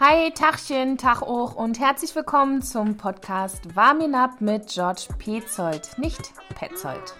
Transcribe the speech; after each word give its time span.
Hi, 0.00 0.30
Tachchen, 0.30 0.96
Tag 0.96 1.22
auch 1.22 1.54
und 1.54 1.78
herzlich 1.78 2.14
willkommen 2.16 2.62
zum 2.62 2.96
Podcast 2.96 3.76
Warmin 3.76 4.14
Up 4.14 4.40
mit 4.40 4.68
George 4.68 5.08
Petzold, 5.18 5.90
nicht 5.98 6.32
Petzold. 6.58 7.14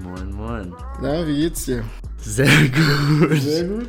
Moin, 0.00 0.32
moin. 0.32 0.74
Na, 1.00 1.26
wie 1.26 1.36
geht's 1.42 1.66
dir? 1.66 1.84
Sehr 2.18 2.46
gut. 2.46 3.38
Sehr 3.38 3.64
gut. 3.68 3.88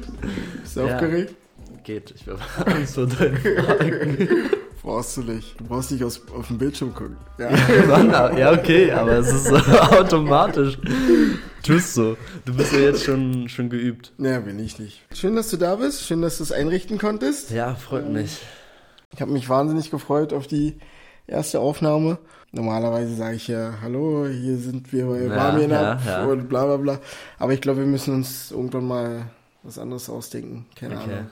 Bist 0.61 0.75
du 0.75 0.81
Ja. 0.81 0.95
aufgeregt? 0.95 1.35
Geht, 1.83 2.11
ich 2.11 2.27
habe 2.27 2.39
Angst 2.71 2.95
vor 2.95 3.07
deinen 3.07 3.37
Fragen. 3.37 4.49
Brauchst 4.85 5.17
du 5.17 5.21
nicht. 5.23 5.59
Du 5.59 5.63
brauchst 5.65 5.89
nicht 5.89 6.03
aus, 6.03 6.21
auf 6.37 6.47
den 6.47 6.59
Bildschirm 6.59 6.93
gucken. 6.93 7.17
Ja. 7.39 7.49
Ja, 8.37 8.51
okay, 8.53 8.91
aber 8.91 9.13
es 9.13 9.33
ist 9.33 9.51
automatisch. 9.91 10.77
Tust 11.63 11.95
so. 11.95 12.15
Du 12.45 12.53
bist 12.55 12.71
ja 12.71 12.79
jetzt 12.81 13.03
schon, 13.03 13.49
schon 13.49 13.69
geübt. 13.69 14.13
ja, 14.19 14.39
bin 14.39 14.59
ich 14.59 14.77
nicht. 14.77 15.01
Schön, 15.11 15.35
dass 15.35 15.49
du 15.49 15.57
da 15.57 15.75
bist. 15.77 16.03
Schön, 16.03 16.21
dass 16.21 16.37
du 16.37 16.43
es 16.43 16.51
einrichten 16.51 16.99
konntest. 16.99 17.49
Ja, 17.49 17.73
freut 17.73 18.07
mich. 18.11 18.39
Ich 19.11 19.21
habe 19.21 19.31
mich 19.31 19.49
wahnsinnig 19.49 19.89
gefreut 19.89 20.33
auf 20.33 20.45
die 20.45 20.77
erste 21.25 21.59
Aufnahme. 21.61 22.19
Normalerweise 22.51 23.15
sage 23.15 23.37
ich 23.37 23.47
ja, 23.47 23.73
hallo, 23.81 24.27
hier 24.27 24.57
sind 24.57 24.93
wir 24.93 25.07
bei 25.07 25.23
Ja, 25.23 25.35
Warmien 25.35 25.71
ja, 25.71 25.99
ja. 26.05 26.25
und 26.25 26.47
bla 26.47 26.65
bla 26.65 26.77
bla. 26.77 26.99
Aber 27.39 27.53
ich 27.53 27.61
glaube, 27.61 27.79
wir 27.79 27.87
müssen 27.87 28.13
uns 28.13 28.51
irgendwann 28.51 28.87
mal 28.87 29.25
was 29.63 29.79
anderes 29.79 30.09
ausdenken. 30.11 30.67
Keine 30.79 30.95
Okay. 30.97 31.11
Ahnung. 31.11 31.27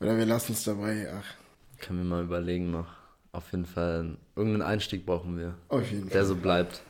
Oder 0.00 0.16
wir 0.16 0.24
lassen 0.26 0.52
es 0.52 0.62
dabei. 0.62 1.08
Ach, 1.12 1.39
Können 1.80 1.98
wir 2.00 2.04
mal 2.04 2.22
überlegen 2.24 2.70
noch. 2.70 2.86
Auf 3.32 3.52
jeden 3.52 3.66
Fall, 3.66 4.16
irgendeinen 4.36 4.62
Einstieg 4.62 5.06
brauchen 5.06 5.36
wir, 5.38 5.54
auf 5.68 5.88
jeden 5.90 6.08
der 6.08 6.20
Fall. 6.20 6.24
so 6.24 6.34
bleibt. 6.36 6.82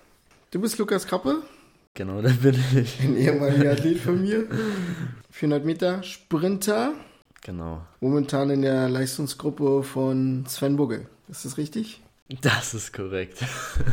Du 0.51 0.61
bist 0.61 0.79
Lukas 0.79 1.07
Kappe, 1.07 1.43
Genau, 1.95 2.23
da 2.23 2.31
bin 2.31 2.57
ich. 2.77 3.01
ein 3.01 3.17
ehemaliger 3.17 3.73
Athlet 3.73 3.99
von 3.99 4.23
mir. 4.23 4.47
400 5.31 5.65
Meter 5.65 6.03
Sprinter. 6.03 6.93
Genau. 7.43 7.83
Momentan 8.01 8.51
in 8.51 8.63
der 8.63 8.89
Leistungsgruppe 8.89 9.83
von 9.83 10.45
Sven 10.47 10.77
Bugge. 10.77 11.07
Ist 11.29 11.45
das 11.45 11.59
richtig? 11.59 12.01
Das 12.43 12.75
ist 12.75 12.93
korrekt. 12.93 13.39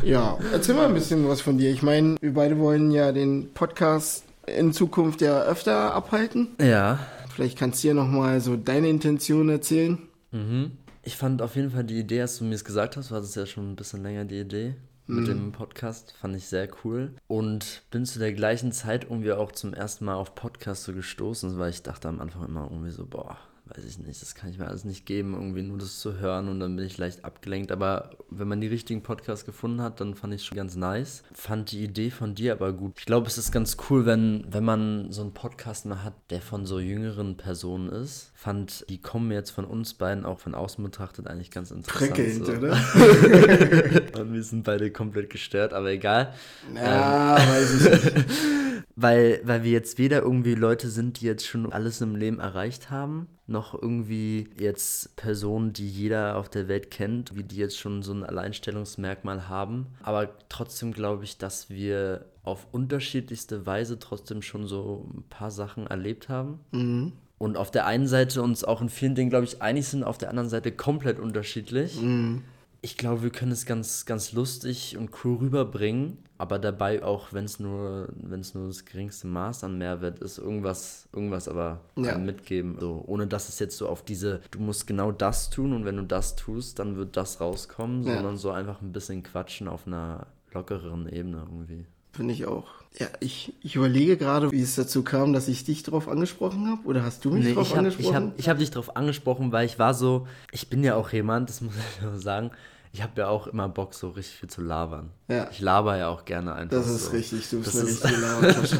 Ja, 0.03 0.38
erzähl 0.53 0.75
mal 0.75 0.85
ein 0.88 0.94
bisschen 0.94 1.27
was 1.27 1.41
von 1.41 1.57
dir. 1.57 1.72
Ich 1.72 1.81
meine, 1.81 2.17
wir 2.22 2.33
beide 2.35 2.59
wollen 2.59 2.91
ja 2.91 3.11
den 3.11 3.52
Podcast 3.53 4.25
in 4.45 4.73
Zukunft 4.73 5.22
ja 5.22 5.41
öfter 5.41 5.94
abhalten. 5.95 6.50
Ja. 6.61 7.00
Vielleicht 7.33 7.57
kannst 7.57 7.83
du 7.83 7.88
ja 7.89 7.94
nochmal 7.95 8.39
so 8.41 8.55
deine 8.55 8.89
Intention 8.89 9.50
erzählen. 9.50 9.97
Mhm. 10.31 10.72
Ich 11.08 11.16
fand 11.16 11.41
auf 11.41 11.55
jeden 11.55 11.72
Fall 11.72 11.86
die 11.86 12.00
Idee, 12.00 12.19
als 12.19 12.38
du 12.38 12.44
mir 12.44 12.55
es 12.55 12.66
gesagt 12.66 12.97
hast, 12.97 13.11
du 13.11 13.16
hattest 13.16 13.38
ja 13.38 13.45
schon 13.45 13.72
ein 13.72 13.75
bisschen 13.77 14.03
länger 14.03 14.25
die 14.25 14.41
Idee 14.41 14.75
mit 15.05 15.25
dem 15.25 15.53
Podcast, 15.53 16.13
fand 16.19 16.36
ich 16.36 16.47
sehr 16.47 16.67
cool. 16.83 17.13
Und 17.27 17.83
bin 17.91 18.05
zu 18.05 18.19
der 18.19 18.33
gleichen 18.33 18.73
Zeit 18.73 19.05
irgendwie 19.05 19.31
auch 19.31 19.53
zum 19.53 19.73
ersten 19.73 20.03
Mal 20.03 20.16
auf 20.16 20.35
Podcast 20.35 20.83
so 20.83 20.91
gestoßen, 20.91 21.58
weil 21.58 21.69
ich 21.69 21.81
dachte 21.81 22.09
am 22.09 22.19
Anfang 22.19 22.45
immer 22.45 22.63
irgendwie 22.69 22.91
so, 22.91 23.05
boah, 23.05 23.38
weiß 23.75 23.85
ich 23.85 24.00
nicht, 24.00 24.22
das 24.22 24.35
kann 24.35 24.50
ich 24.50 24.58
mir 24.58 24.67
alles 24.67 24.85
nicht 24.85 25.05
geben, 25.05 25.33
irgendwie 25.33 25.61
nur 25.61 25.78
das 25.78 26.00
zu 26.00 26.19
hören 26.19 26.47
und 26.47 26.59
dann 26.59 26.75
bin 26.75 26.85
ich 26.85 26.97
leicht 26.97 27.25
abgelenkt. 27.25 27.72
Aber 27.72 28.11
wenn 28.30 28.47
man 28.47 28.61
die 28.61 28.67
richtigen 28.67 29.03
Podcasts 29.03 29.45
gefunden 29.45 29.81
hat, 29.81 30.00
dann 30.02 30.16
fand 30.16 30.33
ich 30.33 30.41
es 30.41 30.45
schon 30.45 30.58
ganz 30.58 30.75
nice. 30.75 31.23
Fand 31.33 31.72
die 31.72 31.83
Idee 31.83 32.09
von 32.09 32.35
dir 32.35 32.53
aber 32.53 32.73
gut. 32.73 32.94
Ich 32.97 33.05
glaube, 33.05 33.28
es 33.28 33.38
ist 33.38 33.52
ganz 33.52 33.78
cool, 33.89 34.05
wenn, 34.05 34.45
wenn 34.50 34.63
man 34.63 35.11
so 35.11 35.22
einen 35.22 35.33
Podcast 35.33 35.85
mal 35.85 36.03
hat, 36.03 36.16
der 36.30 36.41
von 36.41 36.66
so 36.66 36.80
jüngeren 36.80 37.38
Personen 37.38 37.89
ist. 37.89 38.31
Fand, 38.39 38.85
die 38.88 39.02
kommen 39.02 39.31
jetzt 39.31 39.49
von 39.49 39.66
uns 39.66 39.95
beiden 39.95 40.23
auch 40.23 40.39
von 40.39 40.53
außen 40.53 40.83
betrachtet 40.83 41.25
eigentlich 41.25 41.49
ganz 41.49 41.71
interessant. 41.71 42.13
Prickelnd, 42.13 42.45
so. 42.45 42.52
oder? 42.53 42.73
Und 44.21 44.31
wir 44.31 44.44
sind 44.44 44.63
beide 44.63 44.91
komplett 44.91 45.31
gestört, 45.31 45.73
aber 45.73 45.89
egal. 45.89 46.35
Ja, 46.75 47.35
weiß 47.35 47.73
ich 47.73 48.03
nicht. 48.13 48.25
Weil, 48.99 49.41
weil 49.44 49.63
wir 49.63 49.71
jetzt 49.71 49.99
weder 49.99 50.23
irgendwie 50.23 50.55
Leute 50.55 50.89
sind, 50.89 51.21
die 51.21 51.27
jetzt 51.27 51.45
schon 51.45 51.71
alles 51.71 52.02
im 52.02 52.16
Leben 52.16 52.39
erreicht 52.39 52.89
haben, 52.89 53.27
noch 53.45 53.79
irgendwie 53.79 54.49
jetzt 54.59 55.16
Personen, 55.16 55.72
die 55.72 55.88
jeder 55.88 56.35
auf 56.35 56.49
der 56.49 56.67
Welt 56.67 56.89
kennt, 56.89 57.35
wie 57.35 57.44
die 57.44 57.57
jetzt 57.57 57.78
schon 57.78 58.01
so 58.01 58.12
ein 58.13 58.23
Alleinstellungsmerkmal 58.23 59.50
haben. 59.50 59.85
Aber 60.01 60.29
trotzdem 60.50 60.94
glaube 60.94 61.25
ich, 61.25 61.38
dass 61.38 61.69
wir 61.69 62.25
auf 62.41 62.66
unterschiedlichste 62.72 63.67
Weise 63.67 64.00
trotzdem 64.00 64.41
schon 64.41 64.66
so 64.66 65.07
ein 65.13 65.23
paar 65.29 65.51
Sachen 65.51 65.85
erlebt 65.85 66.28
haben. 66.28 66.59
Mhm. 66.72 67.13
Und 67.38 67.56
auf 67.58 67.70
der 67.72 67.86
einen 67.86 68.08
Seite 68.08 68.42
uns 68.42 68.64
auch 68.64 68.81
in 68.81 68.90
vielen 68.90 69.14
Dingen, 69.16 69.30
glaube 69.30 69.46
ich, 69.46 69.62
einig 69.62 69.88
sind, 69.88 70.03
auf 70.03 70.18
der 70.18 70.30
anderen 70.30 70.50
Seite 70.50 70.72
komplett 70.72 71.20
unterschiedlich. 71.20 72.02
Mhm. 72.02 72.44
Ich 72.81 72.98
glaube, 72.98 73.24
wir 73.24 73.31
können 73.31 73.52
es 73.52 73.66
ganz, 73.66 74.06
ganz 74.06 74.34
lustig 74.34 74.98
und 74.98 75.09
cool 75.24 75.38
rüberbringen, 75.38 76.18
aber 76.38 76.59
dabei 76.59 77.03
auch, 77.03 77.34
wenn 77.34 77.46
es 77.46 77.59
nur, 77.59 78.08
wenn 78.16 78.40
es 78.40 78.53
nur 78.53 78.68
das 78.68 78.86
geringste 78.86 79.25
Maß 79.28 79.64
an 79.64 79.78
Mehrwert 79.80 80.20
ist, 80.20 80.38
irgendwas, 80.38 81.08
irgendwas 81.12 81.48
aber 81.48 81.81
Ja. 81.96 82.18
mitgeben. 82.18 82.78
So, 82.80 83.03
ohne 83.08 83.25
dass 83.28 83.50
es 83.50 83.58
jetzt 83.59 83.78
so 83.78 83.88
auf 83.90 84.04
diese, 84.06 84.42
du 84.52 84.59
musst 84.59 84.86
genau 84.88 85.12
das 85.12 85.50
tun 85.50 85.74
und 85.74 85.86
wenn 85.86 85.98
du 85.98 86.04
das 86.04 86.36
tust, 86.36 86.78
dann 86.80 86.96
wird 86.98 87.18
das 87.18 87.42
rauskommen, 87.42 88.04
Ja. 88.04 88.14
sondern 88.16 88.38
so 88.38 88.52
einfach 88.52 88.81
ein 88.81 88.92
bisschen 88.94 89.24
quatschen 89.24 89.68
auf 89.68 89.88
einer 89.88 90.28
lockereren 90.54 91.08
Ebene 91.09 91.38
irgendwie. 91.50 91.86
Finde 92.17 92.33
ich 92.33 92.45
auch. 92.45 92.66
Ja, 93.00 93.07
ich, 93.19 93.53
ich 93.61 93.75
überlege 93.75 94.17
gerade, 94.17 94.51
wie 94.51 94.61
es 94.61 94.73
dazu 94.75 95.03
kam, 95.03 95.31
dass 95.31 95.47
ich 95.47 95.63
dich 95.63 95.83
drauf 95.83 96.07
angesprochen 96.09 96.67
habe. 96.67 96.81
Oder 96.85 97.03
hast 97.03 97.23
du 97.23 97.29
mich 97.31 97.45
Nee, 97.45 97.53
drauf 97.53 97.67
ich 97.69 97.75
habe 97.78 97.88
ich 97.88 97.94
angesprochen? 97.95 98.16
hab, 98.31 98.39
ich 98.39 98.50
hab 98.50 98.57
dich 98.57 98.72
darauf 98.72 98.95
angesprochen, 98.97 99.51
weil 99.51 99.67
ich 99.67 99.78
war 99.78 99.94
so, 99.94 100.27
ich 100.51 100.67
bin 100.69 100.83
ja 100.83 100.95
auch 100.95 101.11
jemand, 101.11 101.50
das 101.50 101.61
muss 101.61 101.73
ich 101.75 102.01
nur 102.01 102.17
sagen, 102.17 102.50
ich 102.94 103.03
habe 103.03 103.11
ja 103.22 103.27
auch 103.27 103.45
immer 103.45 103.69
Bock, 103.69 103.94
so 103.94 104.09
richtig 104.09 104.38
viel 104.39 104.50
zu 104.50 104.61
labern. 104.61 105.11
Ja. 105.27 105.47
Ich 105.51 105.59
laber 105.61 105.97
ja 105.97 106.07
auch 106.09 106.25
gerne 106.25 106.56
einfach 106.56 106.75
das 106.75 106.89
ist 106.89 107.06
so. 107.06 107.11
richtig, 107.11 107.47
du 107.51 107.57
bist 107.59 107.75
Das 107.75 107.81
eine 107.81 107.89
ist- 107.89 108.03
richtige 108.03 108.22
Labertasche. 108.22 108.77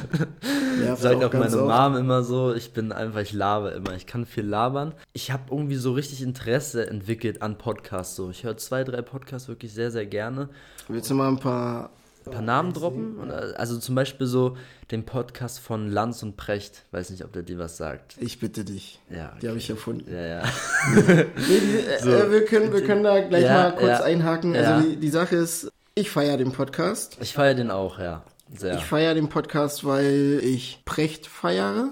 Sagt 0.98 1.24
auch 1.24 1.30
ganz 1.32 1.54
meine 1.54 1.64
oft. 1.64 1.92
Mom 1.92 1.96
immer 1.98 2.24
so, 2.24 2.54
ich 2.56 2.74
bin 2.74 2.92
einfach, 2.92 3.20
ich 3.20 3.34
laber 3.34 3.74
immer, 3.76 3.94
ich 3.94 4.08
kann 4.08 4.26
viel 4.26 4.46
labern. 4.46 4.94
Ich 5.14 5.30
habe 5.32 5.44
irgendwie 5.52 5.76
so 5.76 5.94
richtig 5.94 6.24
Interesse 6.24 6.90
entwickelt 6.90 7.42
an 7.44 7.58
Podcasts 7.60 8.16
so. 8.16 8.32
Ich 8.32 8.44
höre 8.44 8.58
zwei, 8.58 8.84
drei 8.84 9.02
Podcasts 9.04 9.48
wirklich 9.48 9.74
sehr, 9.74 9.92
sehr 9.92 10.06
gerne. 10.08 10.50
Willst 10.88 11.12
du 11.12 11.14
mal 11.14 11.28
ein 11.28 11.38
paar 11.40 11.92
Ein 12.28 12.32
paar 12.34 12.42
Namen 12.42 12.74
droppen? 12.74 13.18
Oder- 13.20 13.54
Also 13.58 13.78
zum 13.78 13.96
Beispiel 13.96 14.28
so 14.28 14.58
den 14.92 15.06
Podcast 15.06 15.60
von 15.60 15.90
Lanz 15.92 16.24
und 16.24 16.38
Precht. 16.38 16.84
Weiß 16.92 17.10
nicht, 17.10 17.24
ob 17.24 17.32
der 17.34 17.44
dir 17.44 17.58
was 17.58 17.78
sagt. 17.78 18.16
Ich 18.20 18.40
bitte 18.40 18.64
dich. 18.66 19.00
Ja, 19.10 19.34
Die 19.42 19.48
habe 19.48 19.58
ich 19.58 19.70
erfunden. 19.70 20.12
Ja, 20.14 20.26
ja. 20.26 20.44
Nee, 20.96 21.26
die, 21.38 22.08
äh, 22.10 22.32
wir, 22.32 22.46
können, 22.46 22.72
wir 22.74 22.84
können 22.84 23.04
da 23.04 23.20
gleich 23.22 23.44
Ja, 23.46 23.54
mal 23.54 23.72
kurz 23.72 24.00
ja. 24.00 24.04
einhaken. 24.04 24.56
Also 24.56 24.88
die, 24.90 24.96
die 24.98 25.10
Sache 25.10 25.36
ist, 25.38 25.72
ich 25.96 26.10
feiere 26.12 26.38
den 26.38 26.52
Podcast. 26.52 27.18
Ich 27.22 27.34
feiere 27.34 27.56
den 27.56 27.72
auch, 27.72 28.00
ja. 28.00 28.24
Sehr. 28.56 28.76
Ich 28.78 28.86
feiere 28.86 29.14
den 29.14 29.30
Podcast, 29.30 29.86
weil 29.86 30.40
ich 30.44 30.82
Precht 30.86 31.28
feiere. 31.28 31.92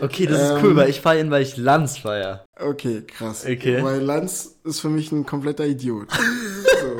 Okay, 0.00 0.24
das 0.26 0.40
ist 0.42 0.50
Ähm, 0.52 0.58
cool, 0.62 0.76
weil 0.76 0.88
ich 0.88 1.00
feiere 1.02 1.20
ihn, 1.20 1.30
weil 1.30 1.42
ich 1.42 1.58
Lanz 1.58 1.98
feiere. 1.98 2.44
Okay, 2.58 3.02
krass. 3.06 3.44
Okay. 3.44 3.82
Weil 3.82 4.00
Lanz 4.00 4.56
ist 4.64 4.80
für 4.80 4.88
mich 4.88 5.12
ein 5.12 5.26
kompletter 5.26 5.66
Idiot. 5.66 6.08
so. 6.80 6.98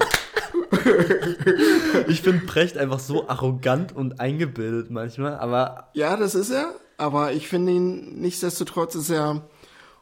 Ich 2.09 2.23
finde 2.23 2.47
Precht 2.47 2.77
einfach 2.79 2.99
so 3.01 3.29
arrogant 3.29 3.95
und 3.95 4.21
eingebildet 4.21 4.91
manchmal, 4.91 5.37
aber 5.39 5.91
Ja, 5.95 6.17
das 6.17 6.35
ist 6.35 6.51
er. 6.51 6.73
Aber 6.97 7.33
ich 7.33 7.49
finde 7.49 7.73
ihn, 7.73 8.21
nichtsdestotrotz 8.21 8.95
ist 8.95 9.11
er 9.11 9.43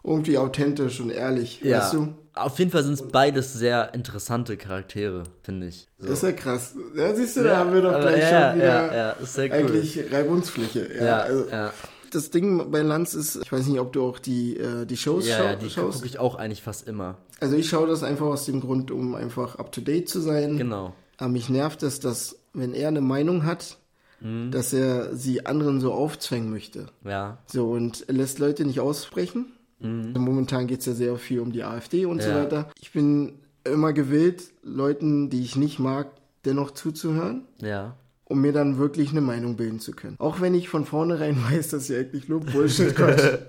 irgendwie 0.02 0.38
authentisch 0.38 1.00
und 1.00 1.10
ehrlich. 1.10 1.60
ja. 1.62 1.78
Weißt 1.78 1.94
du? 1.94 2.14
Auf 2.34 2.56
jeden 2.60 2.70
Fall 2.70 2.84
sind 2.84 2.92
es 2.92 3.02
beides 3.08 3.52
sehr 3.52 3.92
interessante 3.94 4.56
Charaktere, 4.56 5.24
finde 5.42 5.66
ich. 5.66 5.88
So. 5.98 6.06
Das 6.08 6.18
ist 6.18 6.22
ja 6.22 6.32
krass. 6.32 6.74
Ja, 6.94 7.12
siehst 7.12 7.36
du, 7.36 7.42
da 7.42 7.48
Ja, 7.50 7.56
haben 7.58 7.74
wir 7.74 7.82
doch 7.82 8.00
gleich 8.00 8.20
ja, 8.30 8.50
schon 8.50 8.60
wieder 8.60 8.86
ja, 8.92 8.94
ja, 8.96 9.10
ist 9.10 9.34
sehr 9.34 9.46
cool. 9.46 9.54
eigentlich 9.54 10.12
Reibungsfläche. 10.12 10.88
Ja, 10.98 11.04
ja, 11.04 11.18
also, 11.18 11.48
ja. 11.50 11.72
Das 12.10 12.30
Ding 12.30 12.70
bei 12.70 12.82
Lanz 12.82 13.14
ist, 13.14 13.36
ich 13.36 13.50
weiß 13.52 13.66
nicht, 13.66 13.80
ob 13.80 13.92
du 13.92 14.02
auch 14.04 14.18
die, 14.18 14.56
äh, 14.56 14.86
die 14.86 14.96
Shows 14.96 15.26
Ja, 15.28 15.36
schau 15.38 15.44
ja, 15.44 15.56
die 15.56 15.70
schaust. 15.70 15.96
gucke 15.98 16.06
ich 16.06 16.18
auch 16.18 16.34
eigentlich 16.36 16.62
fast 16.62 16.86
immer. 16.88 17.16
Also 17.40 17.56
ich 17.56 17.68
schaue 17.68 17.86
das 17.86 18.02
einfach 18.02 18.26
aus 18.26 18.44
dem 18.46 18.60
Grund, 18.60 18.90
um 18.90 19.14
einfach 19.14 19.56
up 19.58 19.72
to 19.72 19.80
date 19.80 20.08
zu 20.08 20.20
sein. 20.20 20.56
Genau. 20.58 20.94
Aber 21.18 21.28
mich 21.30 21.48
nervt 21.48 21.82
es, 21.82 22.00
dass, 22.00 22.38
wenn 22.54 22.74
er 22.74 22.88
eine 22.88 23.00
Meinung 23.00 23.44
hat, 23.44 23.78
Mhm. 24.20 24.50
dass 24.50 24.72
er 24.72 25.14
sie 25.14 25.46
anderen 25.46 25.80
so 25.80 25.92
aufzwängen 25.92 26.50
möchte. 26.50 26.86
Ja. 27.04 27.38
So, 27.46 27.70
und 27.70 28.04
er 28.08 28.14
lässt 28.14 28.40
Leute 28.40 28.64
nicht 28.64 28.80
aussprechen. 28.80 29.52
Momentan 29.80 30.66
geht 30.66 30.80
es 30.80 30.86
ja 30.86 30.92
sehr 30.94 31.16
viel 31.18 31.38
um 31.38 31.52
die 31.52 31.62
AfD 31.62 32.04
und 32.04 32.20
so 32.20 32.28
Mhm. 32.28 32.34
Ja. 32.34 32.42
weiter. 32.42 32.68
Ich 32.80 32.90
bin 32.92 33.34
immer 33.62 33.92
gewillt, 33.92 34.50
Leuten, 34.64 35.30
die 35.30 35.42
ich 35.42 35.54
nicht 35.54 35.78
mag, 35.78 36.08
dennoch 36.44 36.72
zuzuhören, 36.72 37.42
Ja. 37.60 37.94
Um 38.28 38.40
mir 38.40 38.52
dann 38.52 38.78
wirklich 38.78 39.10
eine 39.10 39.20
Meinung 39.20 39.56
bilden 39.56 39.80
zu 39.80 39.92
können. 39.92 40.16
Auch 40.18 40.40
wenn 40.40 40.54
ich 40.54 40.68
von 40.68 40.84
vornherein 40.84 41.36
weiß, 41.50 41.68
dass 41.68 41.86
sie 41.86 41.96
eigentlich 41.96 42.28
nur 42.28 42.40
Bullshit 42.40 42.94
quatschen. 42.94 43.38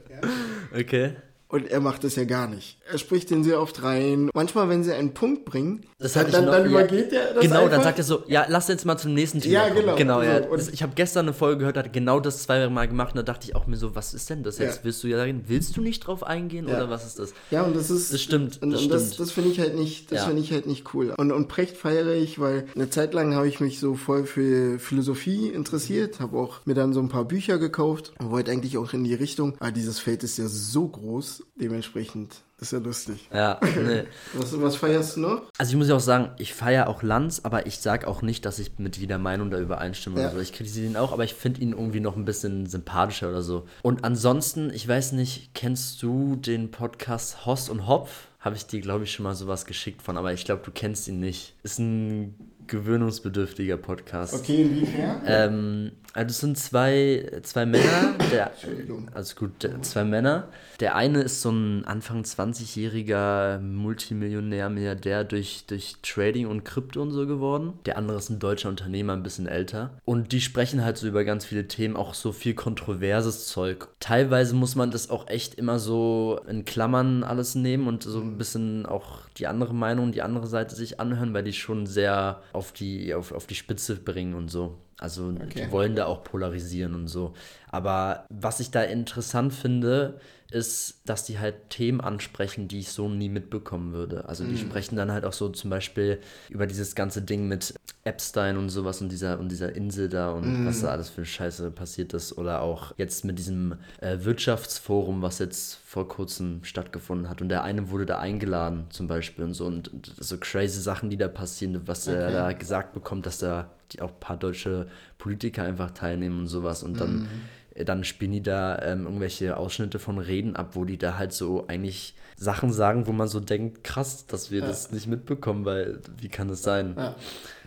Okay. 0.71 1.13
Und 1.51 1.67
er 1.67 1.79
macht 1.79 2.03
das 2.03 2.15
ja 2.15 2.25
gar 2.25 2.47
nicht. 2.47 2.77
Er 2.91 2.99
spricht 2.99 3.31
den 3.31 3.43
sehr 3.43 3.59
oft 3.59 3.81
rein. 3.81 4.29
Manchmal, 4.35 4.69
wenn 4.69 4.83
sie 4.83 4.93
einen 4.93 5.15
Punkt 5.15 5.45
bringen, 5.45 5.83
Das 5.97 6.13
dann, 6.13 6.29
dann, 6.31 6.45
noch- 6.45 6.51
dann 6.51 6.63
ja, 6.65 6.69
übergeht 6.69 7.11
er 7.11 7.33
das 7.33 7.41
Genau, 7.41 7.55
dann 7.63 7.69
einfach. 7.71 7.83
sagt 7.85 7.97
er 7.97 8.03
so, 8.03 8.21
ja, 8.27 8.45
lass 8.47 8.67
jetzt 8.67 8.85
mal 8.85 8.97
zum 8.99 9.15
nächsten 9.15 9.41
Thema 9.41 9.53
Ja, 9.53 9.67
kommen. 9.69 9.79
genau. 9.79 9.95
genau 9.95 10.21
ja. 10.21 10.43
So, 10.47 10.55
das, 10.55 10.69
ich 10.69 10.83
habe 10.83 10.93
gestern 10.95 11.25
eine 11.25 11.33
Folge 11.33 11.57
gehört, 11.59 11.75
hat 11.77 11.91
genau 11.91 12.19
das 12.19 12.43
zweimal 12.43 12.87
gemacht 12.87 13.13
und 13.13 13.17
da 13.17 13.23
dachte 13.23 13.47
ich 13.47 13.55
auch 13.55 13.65
mir 13.65 13.77
so, 13.77 13.95
was 13.95 14.13
ist 14.13 14.29
denn 14.29 14.43
das 14.43 14.59
jetzt? 14.59 14.77
Ja. 14.77 14.83
Willst 14.83 15.03
du 15.03 15.07
ja 15.07 15.17
sagen, 15.17 15.43
willst 15.47 15.75
du 15.75 15.81
nicht 15.81 16.01
drauf 16.01 16.21
eingehen 16.21 16.67
Ja. 16.67 16.75
oder 16.77 16.91
was 16.91 17.03
ist 17.07 17.17
das? 17.17 17.33
Ja, 17.49 17.63
und 17.63 17.75
das 17.75 17.89
ist. 17.89 18.13
Das 18.13 18.21
stimmt, 18.21 18.61
Und, 18.61 18.69
das 18.71 18.83
und 18.83 18.89
das, 18.91 19.01
stimmt. 19.07 19.19
das 19.19 19.31
finde 19.31 19.49
ich 19.49 19.59
halt 19.59 19.75
nicht, 19.75 20.11
das 20.11 20.19
Ja. 20.19 20.25
finde 20.27 20.43
ich 20.43 20.51
halt 20.51 20.67
nicht 20.67 20.93
cool. 20.93 21.15
Und, 21.17 21.31
und 21.31 21.47
Precht 21.47 21.77
feiere 21.77 22.13
ich, 22.13 22.37
weil 22.39 22.67
eine 22.75 22.91
Zeit 22.91 23.15
lang 23.15 23.33
habe 23.33 23.47
ich 23.47 23.59
mich 23.59 23.79
so 23.79 23.95
voll 23.95 24.25
für 24.27 24.77
Philosophie 24.77 25.47
interessiert, 25.47 26.19
habe 26.19 26.37
auch 26.37 26.57
mir 26.65 26.75
dann 26.75 26.93
so 26.93 26.99
ein 26.99 27.09
paar 27.09 27.25
Bücher 27.25 27.57
gekauft 27.57 28.13
und 28.19 28.29
wollte 28.29 28.51
eigentlich 28.51 28.77
auch 28.77 28.93
in 28.93 29.03
die 29.03 29.15
Richtung. 29.15 29.55
Aber 29.59 29.71
dieses 29.71 29.97
Feld 29.97 30.23
ist 30.23 30.37
ja 30.37 30.45
so 30.47 30.87
groß, 30.87 31.38
dementsprechend 31.55 32.35
ist 32.59 32.73
ja 32.73 32.79
lustig. 32.79 33.29
Ja, 33.33 33.59
nee. 33.63 34.03
Was, 34.33 34.59
was 34.61 34.75
feierst 34.75 35.15
du 35.15 35.21
noch? 35.21 35.43
Also 35.57 35.71
ich 35.71 35.77
muss 35.77 35.87
ja 35.87 35.95
auch 35.95 35.99
sagen, 36.01 36.31
ich 36.37 36.53
feiere 36.53 36.87
auch 36.89 37.03
Lanz, 37.03 37.39
aber 37.43 37.65
ich 37.67 37.77
sag 37.79 38.05
auch 38.05 38.21
nicht, 38.21 38.45
dass 38.45 38.59
ich 38.59 38.77
mit 38.79 38.97
jeder 38.97 39.17
Meinung 39.17 39.49
da 39.49 39.59
übereinstimme 39.59 40.19
Ja. 40.19 40.27
oder 40.27 40.35
so. 40.35 40.41
Ich 40.41 40.51
kritisiere 40.53 40.87
ihn 40.87 40.97
auch, 40.97 41.13
aber 41.13 41.23
ich 41.23 41.33
finde 41.35 41.61
ihn 41.61 41.71
irgendwie 41.71 42.01
noch 42.01 42.15
ein 42.17 42.25
bisschen 42.25 42.65
sympathischer 42.65 43.29
oder 43.29 43.41
so. 43.41 43.65
Und 43.81 44.03
ansonsten, 44.03 44.71
ich 44.73 44.85
weiß 44.87 45.13
nicht, 45.13 45.53
kennst 45.53 46.03
du 46.03 46.35
den 46.35 46.69
Podcast 46.71 47.45
Hoss 47.45 47.69
und 47.69 47.87
Hopf? 47.87 48.27
Habe 48.41 48.55
ich 48.55 48.65
dir, 48.65 48.81
glaube 48.81 49.03
ich, 49.05 49.11
schon 49.13 49.23
mal 49.23 49.35
sowas 49.35 49.65
geschickt 49.65 50.01
von, 50.01 50.17
aber 50.17 50.33
ich 50.33 50.45
glaube, 50.45 50.61
du 50.65 50.71
kennst 50.71 51.07
ihn 51.07 51.19
nicht. 51.19 51.55
Ist 51.63 51.79
ein 51.79 52.35
gewöhnungsbedürftiger 52.69 53.77
Podcast. 53.77 54.33
Okay, 54.33 54.61
inwiefern? 54.61 55.21
Ähm, 55.25 55.91
also 56.13 56.31
es 56.31 56.39
sind 56.39 56.57
zwei, 56.57 57.39
zwei 57.43 57.65
Männer, 57.67 58.15
der, 58.31 58.51
Entschuldigung. 58.51 59.09
also 59.13 59.35
gut, 59.35 59.61
der, 59.61 59.81
zwei 59.83 60.03
Männer. 60.03 60.47
Der 60.79 60.95
eine 60.95 61.21
ist 61.21 61.41
so 61.41 61.51
ein 61.51 61.85
Anfang 61.85 62.23
20-jähriger 62.23 63.59
Multimillionär, 63.59 64.69
Milliardär 64.69 65.23
durch, 65.23 65.65
durch 65.67 65.97
Trading 66.01 66.47
und 66.47 66.65
Krypto 66.65 67.01
und 67.01 67.11
so 67.11 67.27
geworden. 67.27 67.73
Der 67.85 67.97
andere 67.97 68.17
ist 68.17 68.29
ein 68.29 68.39
deutscher 68.39 68.69
Unternehmer, 68.69 69.13
ein 69.13 69.21
bisschen 69.21 69.47
älter. 69.47 69.91
Und 70.05 70.31
die 70.31 70.41
sprechen 70.41 70.83
halt 70.83 70.97
so 70.97 71.07
über 71.07 71.23
ganz 71.25 71.45
viele 71.45 71.67
Themen, 71.67 71.95
auch 71.95 72.13
so 72.15 72.31
viel 72.31 72.55
kontroverses 72.55 73.47
Zeug. 73.47 73.87
Teilweise 73.99 74.55
muss 74.55 74.75
man 74.75 74.89
das 74.89 75.09
auch 75.11 75.27
echt 75.27 75.55
immer 75.55 75.77
so 75.77 76.39
in 76.47 76.65
Klammern 76.65 77.23
alles 77.23 77.53
nehmen 77.53 77.87
und 77.87 78.03
so 78.03 78.19
ein 78.19 78.37
bisschen 78.37 78.85
auch 78.87 79.19
die 79.37 79.47
andere 79.47 79.75
Meinung, 79.75 80.11
die 80.11 80.21
andere 80.21 80.47
Seite 80.47 80.75
sich 80.75 80.99
anhören, 80.99 81.33
weil 81.33 81.43
die 81.43 81.53
schon 81.53 81.85
sehr 81.85 82.41
auf 82.59 82.71
die, 82.73 83.13
auf, 83.13 83.31
auf 83.31 83.47
die 83.47 83.55
Spitze 83.55 83.95
bringen 83.95 84.35
und 84.35 84.49
so. 84.49 84.77
Also 84.99 85.29
Okay. 85.29 85.65
die 85.65 85.71
wollen 85.71 85.95
da 85.95 86.05
auch 86.05 86.23
polarisieren 86.23 86.93
und 86.93 87.07
so. 87.07 87.33
Aber 87.69 88.25
was 88.29 88.59
ich 88.59 88.69
da 88.69 88.83
interessant 88.83 89.53
finde, 89.53 90.19
ist, 90.51 91.01
dass 91.05 91.23
die 91.25 91.39
halt 91.39 91.69
Themen 91.69 92.01
ansprechen, 92.01 92.67
die 92.67 92.79
ich 92.79 92.89
so 92.89 93.07
nie 93.07 93.29
mitbekommen 93.29 93.93
würde. 93.93 94.27
Also 94.27 94.43
die 94.45 94.57
sprechen 94.57 94.95
dann 94.95 95.11
halt 95.11 95.23
auch 95.23 95.33
so 95.33 95.49
zum 95.49 95.69
Beispiel 95.69 96.19
über 96.49 96.65
dieses 96.67 96.95
ganze 96.95 97.21
Ding 97.21 97.47
mit 97.47 97.75
Epstein 98.05 98.57
und 98.57 98.69
sowas 98.69 99.01
und 99.01 99.11
dieser 99.11 99.39
und 99.39 99.49
dieser 99.51 99.75
Insel 99.75 100.07
da 100.09 100.31
und 100.31 100.65
was 100.65 100.81
da 100.81 100.87
alles 100.87 101.09
für 101.09 101.25
Scheiße 101.25 101.69
passiert 101.71 102.13
ist. 102.13 102.37
Oder 102.37 102.61
auch 102.61 102.93
jetzt 102.97 103.25
mit 103.25 103.37
diesem 103.37 103.75
äh, 103.99 104.17
Wirtschaftsforum, 104.21 105.21
was 105.21 105.39
jetzt 105.39 105.75
vor 105.85 106.07
kurzem 106.07 106.63
stattgefunden 106.63 107.29
hat. 107.29 107.41
Und 107.41 107.49
der 107.49 107.63
eine 107.63 107.89
wurde 107.89 108.05
da 108.05 108.19
eingeladen 108.19 108.85
zum 108.89 109.07
Beispiel 109.07 109.43
und 109.45 109.53
so. 109.53 109.65
Und, 109.65 109.89
und 109.89 110.13
so 110.17 110.37
crazy 110.39 110.81
Sachen, 110.81 111.09
die 111.09 111.17
da 111.17 111.27
passieren, 111.27 111.81
was 111.85 112.07
er 112.07 112.23
Okay. 112.27 112.33
da 112.33 112.53
gesagt 112.53 112.93
bekommt, 112.93 113.25
dass 113.25 113.39
da 113.39 113.69
die 113.91 114.01
auch 114.01 114.09
ein 114.11 114.19
paar 114.19 114.37
deutsche 114.37 114.87
Politiker 115.17 115.63
einfach 115.63 115.91
teilnehmen 115.91 116.39
und 116.39 116.47
sowas. 116.47 116.83
Und 116.83 116.99
dann, 117.01 117.27
äh, 117.75 117.83
dann 117.85 118.03
spielen 118.03 118.31
die 118.31 118.43
da 118.43 118.79
ähm, 118.81 119.05
irgendwelche 119.05 119.57
Ausschnitte 119.57 119.99
von 119.99 120.19
Reden 120.19 120.55
ab, 120.55 120.69
wo 120.75 120.85
die 120.85 120.97
da 120.97 121.17
halt 121.17 121.33
so 121.33 121.65
eigentlich 121.67 122.15
Sachen 122.39 122.71
sagen, 122.71 123.05
wo 123.05 123.11
man 123.11 123.27
so 123.27 123.41
denkt, 123.41 123.83
krass, 123.83 124.25
dass 124.25 124.49
wir 124.49 124.61
das 124.61 124.91
nicht 124.91 125.07
mitbekommen, 125.07 125.65
weil 125.65 125.99
wie 126.17 126.29
kann 126.29 126.47
das 126.47 126.63
sein? 126.63 126.95
Ja. 126.97 127.15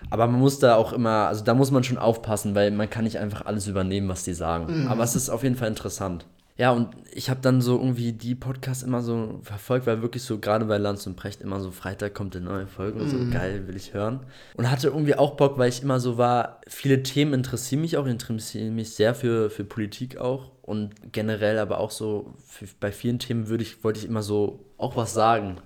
Aber 0.09 0.27
man 0.27 0.41
muss 0.41 0.59
da 0.61 0.77
auch 0.77 0.95
immer, 0.95 1.29
also 1.29 1.45
da 1.45 1.53
muss 1.53 1.71
man 1.71 1.85
schon 1.85 1.99
aufpassen, 1.99 2.55
weil 2.55 2.71
man 2.71 2.89
kann 2.89 3.05
nicht 3.05 3.19
einfach 3.19 3.45
alles 3.45 3.67
übernehmen, 3.67 4.09
was 4.09 4.25
die 4.25 4.33
sagen. 4.33 4.89
Aber 4.89 5.05
es 5.05 5.15
ist 5.15 5.29
auf 5.29 5.43
jeden 5.43 5.57
Fall 5.57 5.69
interessant. 5.69 6.25
Ja, 6.57 6.71
und 6.71 6.89
ich 7.13 7.29
habe 7.29 7.41
dann 7.41 7.61
so 7.61 7.79
irgendwie 7.79 8.13
die 8.13 8.35
Podcasts 8.35 8.83
immer 8.83 9.03
so 9.03 9.41
verfolgt, 9.43 9.87
weil 9.87 10.01
wirklich 10.01 10.23
so, 10.23 10.39
gerade 10.39 10.65
bei 10.65 10.79
Lanz 10.79 11.07
und 11.07 11.17
Precht 11.17 11.41
immer 11.41 11.61
so 11.61 11.71
Freitag 11.71 12.15
kommt 12.15 12.37
eine 12.37 12.45
neue 12.45 12.67
Folge 12.67 13.01
und 13.01 13.09
so 13.09 13.17
geil, 13.31 13.67
will 13.67 13.77
ich 13.77 13.95
hören. 13.95 14.21
Und 14.55 14.71
hatte 14.71 14.89
irgendwie 14.89 15.17
auch 15.17 15.33
Bock, 15.33 15.59
weil 15.59 15.69
ich 15.71 15.83
immer 15.83 15.99
so 15.99 16.19
war, 16.19 16.61
viele 16.67 17.03
Themen 17.03 17.35
interessieren 17.35 17.81
mich 17.81 17.97
auch, 17.97 18.07
interessieren 18.07 18.75
mich 18.75 18.95
sehr 18.95 19.15
für, 19.15 19.51
für 19.51 19.65
Politik 19.65 20.19
auch. 20.19 20.52
Und 20.63 20.95
generell 21.13 21.59
aber 21.59 21.79
auch 21.81 21.91
so, 21.91 22.33
für, 22.47 22.67
bei 22.79 22.93
vielen 22.93 23.19
Themen 23.19 23.49
würde 23.49 23.65
ich, 23.65 23.83
wollte 23.83 23.99
ich 23.99 24.07
immer 24.07 24.23
so 24.23 24.61
auch 24.79 24.95
was 24.97 25.13
sagen. 25.13 25.57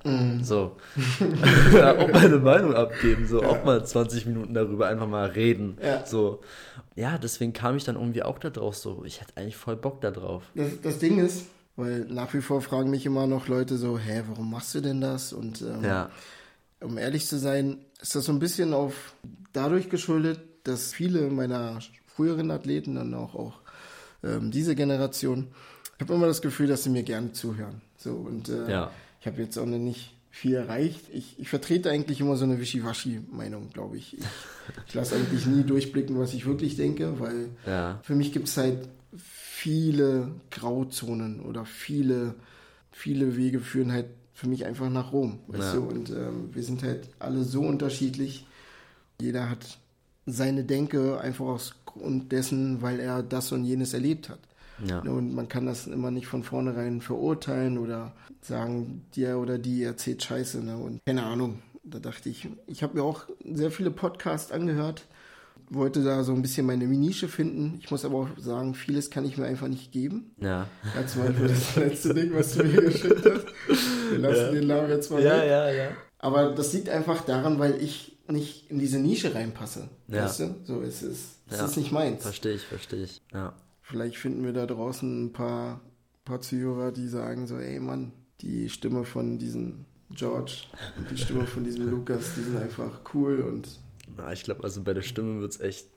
So. 0.42 0.76
ja, 1.74 1.96
auch 1.98 2.08
meine 2.12 2.38
Meinung 2.38 2.74
abgeben, 2.74 3.26
so 3.26 3.42
auch 3.42 3.62
mal 3.62 3.84
20 3.84 4.24
Minuten 4.24 4.54
darüber 4.54 4.88
einfach 4.88 5.06
mal 5.06 5.26
reden. 5.28 5.76
Ja. 5.82 6.04
So. 6.06 6.40
Ja, 6.94 7.18
deswegen 7.18 7.52
kam 7.52 7.76
ich 7.76 7.84
dann 7.84 7.96
irgendwie 7.96 8.22
auch 8.22 8.38
da 8.38 8.48
drauf, 8.48 8.74
so, 8.76 9.04
ich 9.04 9.20
hätte 9.20 9.36
eigentlich 9.36 9.56
voll 9.56 9.76
Bock 9.76 10.00
da 10.00 10.10
drauf. 10.10 10.44
Das, 10.54 10.80
das 10.82 10.98
Ding 10.98 11.18
ist, 11.18 11.44
weil 11.76 12.06
nach 12.08 12.32
wie 12.32 12.40
vor 12.40 12.62
fragen 12.62 12.88
mich 12.90 13.04
immer 13.04 13.26
noch 13.26 13.48
Leute 13.48 13.76
so, 13.76 13.98
hä, 13.98 14.22
warum 14.28 14.50
machst 14.50 14.74
du 14.74 14.80
denn 14.80 15.02
das? 15.02 15.34
Und 15.34 15.60
ähm, 15.60 15.84
Ja. 15.84 16.10
um 16.80 16.96
ehrlich 16.96 17.26
zu 17.26 17.38
sein, 17.38 17.78
ist 18.00 18.14
das 18.14 18.24
so 18.24 18.32
ein 18.32 18.38
bisschen 18.38 18.72
auf 18.72 19.14
dadurch 19.52 19.90
geschuldet, 19.90 20.40
dass 20.64 20.94
viele 20.94 21.28
meiner 21.28 21.80
früheren 22.06 22.50
Athleten, 22.50 22.94
dann 22.94 23.12
auch, 23.12 23.34
auch 23.34 23.60
ähm, 24.26 24.50
diese 24.50 24.74
Generation, 24.74 25.46
ich 25.96 26.00
habe 26.02 26.14
immer 26.14 26.26
das 26.26 26.42
Gefühl, 26.42 26.66
dass 26.66 26.84
sie 26.84 26.90
mir 26.90 27.02
gerne 27.02 27.32
zuhören. 27.32 27.80
So 27.96 28.12
und 28.14 28.48
äh, 28.48 28.70
Ja. 28.70 28.90
ich 29.20 29.26
habe 29.26 29.40
jetzt 29.42 29.56
auch 29.58 29.66
noch 29.66 29.78
nicht 29.78 30.12
viel 30.30 30.54
erreicht. 30.54 31.00
Ich, 31.12 31.38
ich 31.38 31.48
vertrete 31.48 31.90
eigentlich 31.90 32.20
immer 32.20 32.36
so 32.36 32.44
eine 32.44 32.60
Wischiwaschi-Meinung, 32.60 33.70
glaube 33.72 33.96
ich. 33.96 34.18
Ich, 34.18 34.24
ich 34.88 34.94
lasse 34.94 35.14
eigentlich 35.16 35.46
nie 35.46 35.62
durchblicken, 35.64 36.18
was 36.18 36.34
ich 36.34 36.44
wirklich 36.44 36.76
denke, 36.76 37.18
weil 37.20 37.48
Ja. 37.66 38.00
für 38.02 38.14
mich 38.14 38.32
gibt 38.32 38.48
es 38.48 38.56
halt 38.58 38.88
viele 39.14 40.28
Grauzonen 40.50 41.40
oder 41.40 41.64
viele, 41.64 42.34
viele 42.90 43.36
Wege 43.36 43.60
führen 43.60 43.92
halt 43.92 44.06
für 44.34 44.48
mich 44.48 44.66
einfach 44.66 44.90
nach 44.90 45.12
Rom. 45.12 45.38
Weißt 45.46 45.74
Ja. 45.74 45.80
du? 45.80 45.86
Und 45.88 46.10
ähm, 46.10 46.50
wir 46.52 46.62
sind 46.62 46.82
halt 46.82 47.08
alle 47.18 47.42
so 47.42 47.62
unterschiedlich. 47.62 48.46
Jeder 49.18 49.48
hat 49.48 49.78
seine 50.26 50.64
Denke 50.64 51.18
einfach 51.18 51.46
aus 51.46 51.74
Grund 51.98 52.30
dessen, 52.32 52.82
weil 52.82 53.00
er 53.00 53.22
das 53.22 53.52
und 53.52 53.64
jenes 53.64 53.94
erlebt 53.94 54.28
hat. 54.28 54.38
Ja. 54.86 55.02
Ne, 55.02 55.10
Und 55.12 55.34
man 55.34 55.48
kann 55.48 55.64
das 55.66 55.86
immer 55.86 56.10
nicht 56.10 56.26
von 56.26 56.42
vornherein 56.42 57.00
verurteilen 57.00 57.78
oder 57.78 58.12
sagen, 58.42 59.02
der 59.16 59.38
oder 59.38 59.58
die 59.58 59.82
erzählt 59.82 60.22
Scheiße. 60.22 60.62
Ne? 60.64 60.76
Und 60.76 61.00
keine 61.06 61.22
Ahnung. 61.24 61.60
Da 61.82 61.98
dachte 62.00 62.28
ich, 62.28 62.48
ich 62.66 62.82
habe 62.82 62.96
mir 62.98 63.04
auch 63.04 63.26
sehr 63.44 63.70
viele 63.70 63.90
Podcasts 63.92 64.50
angehört, 64.50 65.06
wollte 65.70 66.02
da 66.02 66.24
so 66.24 66.32
ein 66.34 66.42
bisschen 66.42 66.66
meine 66.66 66.84
Nische 66.86 67.28
finden. 67.28 67.78
Ich 67.80 67.90
muss 67.92 68.04
aber 68.04 68.16
auch 68.16 68.28
sagen, 68.38 68.74
vieles 68.74 69.08
kann 69.08 69.24
ich 69.24 69.38
mir 69.38 69.46
einfach 69.46 69.68
nicht 69.68 69.92
geben. 69.92 70.32
Ja. 70.40 70.66
Ja, 70.94 71.06
zum 71.06 71.22
Beispiel 71.22 71.48
das 71.48 71.76
letzte 71.76 72.12
Ding, 72.14 72.34
was 72.34 72.54
du 72.54 72.64
mir 72.64 72.82
geschickt 72.82 73.24
hast. 73.24 73.46
Wir 74.10 74.18
lassen 74.18 74.54
den 74.54 74.66
Namen 74.66 74.90
jetzt 74.90 75.10
mal 75.10 75.22
Ja, 75.22 75.36
weg. 75.40 75.48
ja, 75.48 75.70
ja. 75.70 75.88
Aber 76.18 76.50
das 76.52 76.72
liegt 76.72 76.88
einfach 76.88 77.24
daran, 77.24 77.58
weil 77.60 77.80
ich 77.80 78.15
nicht 78.28 78.70
in 78.70 78.78
diese 78.78 78.98
Nische 78.98 79.34
reinpasse. 79.34 79.88
Ja. 80.08 80.24
Weißt 80.24 80.40
du? 80.40 80.54
So 80.64 80.80
ist 80.80 81.02
es. 81.02 81.38
Das 81.48 81.58
Ja. 81.60 81.64
ist 81.66 81.76
nicht 81.76 81.92
meins. 81.92 82.22
Verstehe 82.22 82.54
ich, 82.54 82.62
verstehe 82.62 83.04
ich. 83.04 83.22
Ja. 83.32 83.52
Vielleicht 83.82 84.16
finden 84.16 84.44
wir 84.44 84.52
da 84.52 84.66
draußen 84.66 85.26
ein 85.26 85.32
paar, 85.32 85.80
paar 86.24 86.40
Zuhörer, 86.40 86.90
die 86.92 87.06
sagen 87.08 87.46
so, 87.46 87.56
ey 87.58 87.78
Mann, 87.78 88.12
die 88.40 88.68
Stimme 88.68 89.04
von 89.04 89.38
diesem 89.38 89.84
George 90.10 90.64
und 90.98 91.10
die 91.10 91.16
Stimme 91.18 91.46
von 91.46 91.64
diesem 91.64 91.88
Lukas, 91.90 92.34
die 92.36 92.42
sind 92.42 92.56
einfach 92.58 93.00
cool 93.14 93.40
und 93.40 93.68
Na, 94.16 94.32
ich 94.32 94.42
glaube, 94.44 94.62
also 94.64 94.82
bei 94.82 94.94
der 94.94 95.02
Stimme 95.02 95.40
wird 95.40 95.52
es 95.52 95.60
echt 95.60 95.88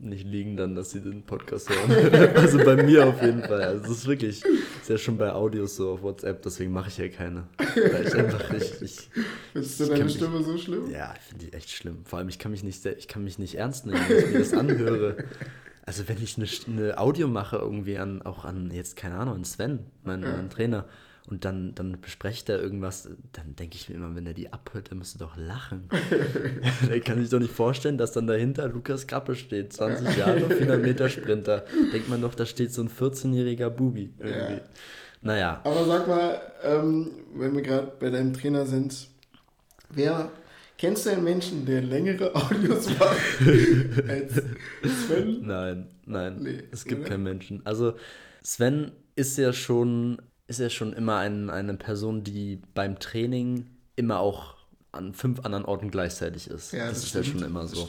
nicht 0.00 0.26
liegen 0.26 0.56
dann, 0.56 0.74
dass 0.74 0.90
sie 0.90 1.00
den 1.00 1.22
Podcast 1.22 1.68
hören. 1.70 2.30
also 2.36 2.58
bei 2.58 2.82
mir 2.82 3.06
auf 3.06 3.22
jeden 3.22 3.42
Fall. 3.42 3.62
Also 3.62 3.82
das 3.82 3.90
ist 3.92 4.06
wirklich, 4.06 4.44
ist 4.44 4.88
ja 4.90 4.98
schon 4.98 5.16
bei 5.16 5.32
Audios 5.32 5.76
so 5.76 5.92
auf 5.92 6.02
WhatsApp, 6.02 6.42
deswegen 6.42 6.72
mache 6.72 6.88
ich 6.88 6.98
ja 6.98 7.08
keine. 7.08 7.44
Weil 7.58 8.06
ich 8.06 8.14
einfach, 8.14 8.50
ich, 8.54 8.82
ich 8.82 9.10
du 9.54 9.60
Ich 9.60 9.76
deine 9.78 9.94
kann 9.94 10.04
mich- 10.06 10.14
Stimme 10.16 10.42
so 10.42 10.56
schlimm? 10.58 10.90
ja, 10.90 11.14
ich 11.16 11.22
finde 11.22 11.46
die 11.46 11.52
echt 11.52 11.70
schlimm. 11.70 11.98
Vor 12.04 12.18
allem, 12.18 12.28
ich 12.28 12.38
kann 12.38 12.50
mich 12.52 12.62
nicht, 12.62 12.84
ich 12.84 13.08
kann 13.08 13.24
mich 13.24 13.38
nicht 13.38 13.54
ernst 13.56 13.86
nehmen, 13.86 14.00
wenn 14.08 14.18
ich 14.18 14.30
mir 14.32 14.38
das 14.40 14.52
anhöre. 14.54 15.16
Also 15.84 16.08
wenn 16.08 16.20
ich 16.22 16.36
eine, 16.36 16.46
eine 16.66 16.98
Audio 16.98 17.28
mache 17.28 17.56
irgendwie 17.58 17.96
an, 17.96 18.20
auch 18.22 18.44
an, 18.44 18.70
jetzt 18.72 18.96
keine 18.96 19.16
Ahnung, 19.16 19.36
an 19.36 19.44
Sven, 19.44 19.78
meinen, 20.04 20.22
meinen 20.22 20.50
Trainer, 20.50 20.84
und 21.28 21.44
dann, 21.44 21.74
dann 21.74 22.00
besprecht 22.00 22.48
er 22.48 22.60
irgendwas, 22.60 23.08
dann 23.32 23.56
denke 23.56 23.76
ich 23.76 23.88
mir 23.88 23.96
immer, 23.96 24.14
wenn 24.14 24.26
er 24.26 24.34
die 24.34 24.52
abhört, 24.52 24.90
dann 24.90 24.98
müsste 24.98 25.18
doch 25.18 25.36
lachen. 25.36 25.88
der 26.88 27.00
kann 27.04 27.20
sich 27.20 27.30
doch 27.30 27.40
nicht 27.40 27.52
vorstellen, 27.52 27.98
dass 27.98 28.12
dann 28.12 28.26
dahinter 28.26 28.68
Lukas 28.68 29.06
Kappe 29.06 29.34
steht, 29.34 29.72
20 29.72 30.16
Jahre, 30.16 30.48
400 30.48 30.82
Meter 30.82 31.08
Sprinter. 31.08 31.64
Denkt 31.92 32.08
man 32.08 32.22
doch, 32.22 32.34
da 32.34 32.46
steht 32.46 32.72
so 32.72 32.82
ein 32.82 32.88
14-jähriger 32.88 33.70
Bubi 33.70 34.12
irgendwie. 34.18 34.54
Ja. 34.54 34.60
Naja, 35.22 35.60
Aber 35.64 35.84
sag 35.84 36.06
mal, 36.06 36.40
ähm, 36.62 37.10
wenn 37.34 37.54
wir 37.56 37.62
gerade 37.62 37.92
bei 37.98 38.10
deinem 38.10 38.32
Trainer 38.32 38.64
sind, 38.64 39.08
wer 39.90 40.30
kennst 40.78 41.06
du 41.06 41.10
einen 41.10 41.24
Menschen, 41.24 41.66
der 41.66 41.82
längere 41.82 42.34
Audios 42.36 42.88
macht 42.98 44.08
als 44.08 44.42
Sven? 45.06 45.44
Nein, 45.44 45.88
nein. 46.04 46.36
Nee, 46.40 46.62
es 46.70 46.84
gibt 46.84 47.00
oder? 47.00 47.10
keinen 47.10 47.24
Menschen. 47.24 47.62
Also 47.64 47.94
Sven 48.44 48.92
ist 49.16 49.36
ja 49.38 49.52
schon 49.52 50.22
ist 50.46 50.60
er 50.60 50.70
schon 50.70 50.92
immer 50.92 51.18
ein, 51.18 51.50
eine 51.50 51.74
Person, 51.74 52.22
die 52.24 52.60
beim 52.74 52.98
Training 52.98 53.66
immer 53.96 54.20
auch 54.20 54.54
an 54.92 55.12
fünf 55.14 55.40
anderen 55.40 55.64
Orten 55.64 55.90
gleichzeitig 55.90 56.48
ist. 56.48 56.72
Ja, 56.72 56.88
das, 56.88 56.94
das 56.94 57.02
ist 57.04 57.08
stimmt, 57.10 57.26
ja 57.26 57.32
schon 57.32 57.42
immer 57.42 57.66
so. 57.66 57.88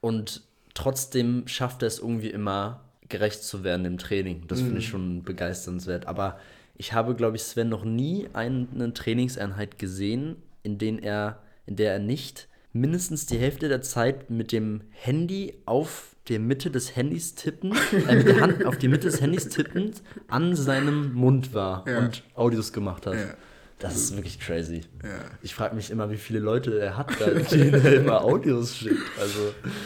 Und 0.00 0.42
trotzdem 0.74 1.46
schafft 1.46 1.82
er 1.82 1.88
es 1.88 1.98
irgendwie 1.98 2.30
immer 2.30 2.84
gerecht 3.08 3.42
zu 3.42 3.64
werden 3.64 3.84
im 3.86 3.98
Training. 3.98 4.46
Das 4.46 4.60
finde 4.60 4.78
ich 4.78 4.86
Mhm. 4.86 4.90
schon 4.90 5.22
begeisternswert. 5.24 6.06
Aber 6.06 6.38
ich 6.76 6.92
habe, 6.92 7.14
glaube 7.14 7.36
ich, 7.36 7.42
Sven 7.42 7.68
noch 7.68 7.84
nie 7.84 8.28
eine 8.32 8.94
Trainingseinheit 8.94 9.78
gesehen, 9.78 10.36
in, 10.62 10.78
den 10.78 10.98
er, 10.98 11.40
in 11.66 11.76
der 11.76 11.92
er 11.92 11.98
nicht 11.98 12.48
mindestens 12.72 13.26
die 13.26 13.38
Hälfte 13.38 13.68
der 13.68 13.82
Zeit 13.82 14.30
mit 14.30 14.52
dem 14.52 14.82
Handy 14.90 15.54
auf 15.66 16.14
der 16.28 16.38
Mitte 16.38 16.70
des 16.70 16.94
Handys 16.96 17.34
tippen, 17.34 17.72
äh, 18.08 18.16
mit 18.16 18.26
der 18.28 18.40
Hand 18.40 18.64
auf 18.64 18.76
die 18.78 18.88
Mitte 18.88 19.08
des 19.08 19.20
Handys 19.20 19.48
tippend 19.48 20.02
an 20.28 20.54
seinem 20.54 21.12
Mund 21.14 21.54
war 21.54 21.84
Ja. 21.88 21.98
und 21.98 22.22
Audios 22.34 22.72
gemacht 22.72 23.06
hat. 23.06 23.14
Ja. 23.14 23.34
Das 23.78 23.96
ist 23.96 24.14
wirklich 24.14 24.38
crazy. 24.38 24.82
Ja. 25.02 25.08
Ich 25.42 25.54
frage 25.54 25.74
mich 25.74 25.90
immer, 25.90 26.10
wie 26.10 26.18
viele 26.18 26.38
Leute 26.38 26.78
er 26.78 26.98
hat, 26.98 27.18
er 27.20 27.92
immer 27.94 28.22
Audios 28.22 28.76
schickt. 28.76 28.98
Also, 29.18 29.38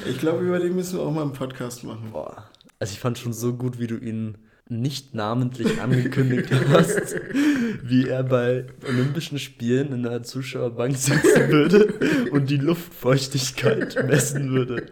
Ich 0.07 0.19
glaube, 0.19 0.45
über 0.45 0.59
den 0.59 0.75
müssen 0.75 0.99
wir 0.99 1.05
auch 1.05 1.13
mal 1.13 1.23
einen 1.23 1.33
Podcast 1.33 1.85
machen. 1.85 2.11
boah. 2.13 2.51
Also 2.81 2.93
ich 2.93 2.99
fand 2.99 3.19
schon 3.19 3.33
so 3.33 3.55
gut, 3.55 3.79
wie 3.79 3.87
du 3.87 3.97
ihn 3.97 4.37
nicht 4.69 5.15
namentlich 5.15 5.81
angekündigt 5.81 6.51
hast, 6.71 7.17
wie 7.83 8.09
er 8.09 8.23
bei 8.25 8.67
Olympischen 8.89 9.39
Spielen 9.39 9.93
in 9.93 10.03
der 10.03 10.23
Zuschauerbank 10.23 10.97
sitzen 10.97 11.49
würde 11.51 12.29
und 12.33 12.49
die 12.49 12.57
Luftfeuchtigkeit 12.57 13.97
messen 14.09 14.51
würde. 14.51 14.87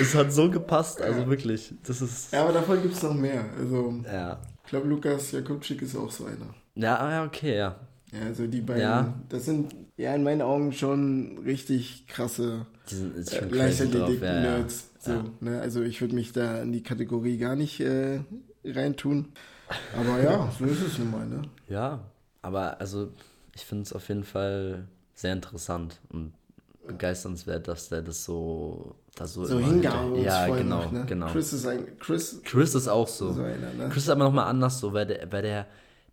Es 0.00 0.14
hat 0.14 0.32
so 0.32 0.50
gepasst, 0.50 1.02
also 1.02 1.26
wirklich. 1.28 1.74
Das 1.84 2.00
ist. 2.00 2.32
Ja, 2.32 2.44
aber 2.44 2.52
davon 2.52 2.80
gibt 2.82 2.94
es 2.94 3.02
noch 3.02 3.14
mehr. 3.14 3.44
Also, 3.58 4.00
Ja. 4.06 4.40
ich 4.64 4.70
glaube, 4.70 4.88
Lukas 4.88 5.32
Jakubczyk 5.32 5.82
ist 5.82 5.96
auch 5.96 6.10
so 6.10 6.26
einer. 6.26 6.54
Ja, 6.76 7.10
ja, 7.10 7.24
okay, 7.24 7.56
ja. 7.56 7.76
Ja, 8.12 8.26
also 8.26 8.46
die 8.46 8.60
beiden, 8.60 8.82
Ja. 8.82 9.14
das 9.28 9.44
sind 9.44 9.74
ja 9.96 10.14
in 10.14 10.22
meinen 10.22 10.42
Augen 10.42 10.72
schon 10.72 11.38
richtig 11.44 12.06
krasse 12.08 12.66
äh, 12.90 13.24
drauf. 13.24 13.32
Ja, 13.32 13.40
ja. 13.40 13.64
Leichtathletik-Nerds. 13.64 14.90
So, 15.00 15.12
ne? 15.40 15.60
Also 15.60 15.82
ich 15.82 16.00
würde 16.00 16.14
mich 16.14 16.32
da 16.32 16.60
in 16.62 16.72
die 16.72 16.82
Kategorie 16.82 17.38
gar 17.38 17.56
nicht 17.56 17.80
äh, 17.80 18.20
reintun. 18.64 19.32
Aber 19.96 20.20
ja, 20.22 20.50
so 20.58 20.64
ist 20.64 20.82
es 20.82 20.98
nun 20.98 21.10
mal, 21.10 21.26
ne? 21.26 21.42
Ja, 21.68 22.00
aber 22.42 22.80
also 22.80 23.12
ich 23.54 23.64
finde 23.64 23.82
es 23.82 23.92
auf 23.92 24.08
jeden 24.08 24.24
Fall 24.24 24.86
sehr 25.14 25.32
interessant 25.32 26.00
und 26.12 26.32
begeisternswert, 26.86 27.68
dass 27.68 27.88
der 27.88 28.02
das 28.02 28.24
so, 28.24 28.94
da 29.14 29.26
so, 29.26 29.44
So 29.44 29.58
hingehauen 29.60 30.22
Ja, 30.22 30.46
genau, 30.48 30.78
macht, 30.78 30.92
ne? 30.92 31.04
genau. 31.06 31.26
Chris 31.28 31.52
ist 31.52 31.66
ein, 31.66 31.98
Chris, 31.98 32.40
Chris 32.44 32.74
ist 32.74 32.88
auch 32.88 33.06
so. 33.06 33.32
so 33.32 33.42
einer, 33.42 33.72
ne? 33.74 33.88
Chris 33.90 34.04
ist 34.04 34.08
aber 34.08 34.24
nochmal 34.24 34.46
anders 34.46 34.80
so, 34.80 34.92
weil 34.92 35.06
der, 35.06 35.30
weil 35.30 35.42
der, 35.42 35.66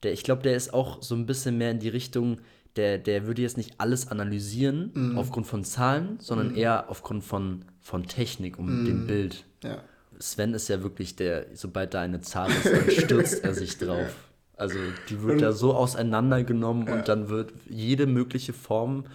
der 0.03 0.13
ich 0.13 0.23
glaube, 0.23 0.43
der 0.43 0.55
ist 0.55 0.73
auch 0.73 1.01
so 1.01 1.15
ein 1.15 1.25
bisschen 1.25 1.57
mehr 1.57 1.71
in 1.71 1.79
die 1.79 1.89
Richtung, 1.89 2.39
der, 2.75 2.99
der 2.99 3.25
würde 3.25 3.41
jetzt 3.41 3.57
nicht 3.57 3.79
alles 3.79 4.09
analysieren 4.09 4.91
Mhm. 4.93 5.17
aufgrund 5.17 5.47
von 5.47 5.63
Zahlen, 5.63 6.17
sondern 6.19 6.53
eher 6.53 6.89
aufgrund 6.91 7.23
von, 7.23 7.65
von 7.81 8.05
Technik 8.05 8.59
und 8.59 8.81
Mhm. 8.81 8.85
dem 8.85 9.07
Bild. 9.07 9.45
Ja. 9.63 9.77
Sven 10.19 10.53
ist 10.53 10.67
ja 10.67 10.81
wirklich 10.83 11.15
der, 11.15 11.47
sobald 11.53 11.93
da 11.93 12.01
eine 12.01 12.21
Zahl 12.21 12.49
ist, 12.49 12.65
dann 12.65 12.89
stürzt 12.91 13.43
er 13.43 13.53
sich 13.53 13.77
drauf. 13.77 14.15
Also 14.55 14.77
die 15.09 15.21
wird 15.21 15.41
da 15.41 15.51
so 15.51 15.73
auseinandergenommen 15.75 16.89
und 16.89 17.07
dann 17.07 17.29
wird 17.29 17.53
jede 17.69 18.07
mögliche 18.07 18.53
Form 18.53 19.05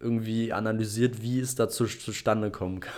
irgendwie 0.00 0.52
analysiert, 0.52 1.22
wie 1.22 1.40
es 1.40 1.54
dazu 1.54 1.84
zustande 1.86 2.50
kommen 2.50 2.80
kann. 2.80 2.94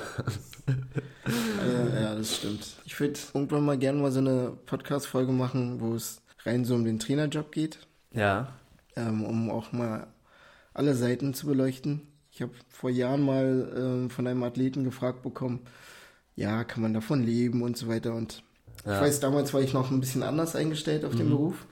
Äh, 1.26 2.02
ja, 2.02 2.14
das 2.14 2.36
stimmt. 2.36 2.76
Ich 2.84 2.98
würde 3.00 3.18
irgendwann 3.34 3.64
mal 3.64 3.78
gerne 3.78 4.00
mal 4.00 4.12
so 4.12 4.20
eine 4.20 4.52
Podcast-Folge 4.66 5.32
machen, 5.32 5.80
wo 5.80 5.94
es 5.94 6.22
rein 6.44 6.64
so 6.64 6.74
um 6.74 6.84
den 6.84 6.98
Trainerjob 6.98 7.52
geht, 7.52 7.78
Ja. 8.14 8.52
ähm, 8.96 9.24
um 9.24 9.50
auch 9.50 9.72
mal 9.72 10.06
alle 10.74 10.94
Seiten 10.94 11.34
zu 11.34 11.46
beleuchten. 11.46 12.02
Ich 12.30 12.42
habe 12.42 12.52
vor 12.68 12.90
Jahren 12.90 13.22
mal 13.22 13.72
ähm, 13.76 14.10
von 14.10 14.26
einem 14.26 14.42
Athleten 14.44 14.84
gefragt 14.84 15.22
bekommen, 15.22 15.60
ja, 16.38 16.64
kann 16.64 16.82
man 16.82 16.94
davon 16.94 17.22
leben 17.24 17.62
und 17.62 17.76
so 17.76 17.88
weiter. 17.88 18.14
Und 18.14 18.42
Ja. 18.86 18.96
ich 18.96 19.00
weiß, 19.02 19.20
damals 19.20 19.52
war 19.54 19.60
ich 19.60 19.72
noch 19.74 19.90
ein 19.90 20.00
bisschen 20.00 20.22
anders 20.22 20.54
eingestellt 20.56 21.04
auf 21.04 21.14
den 21.14 21.28
Beruf. 21.28 21.66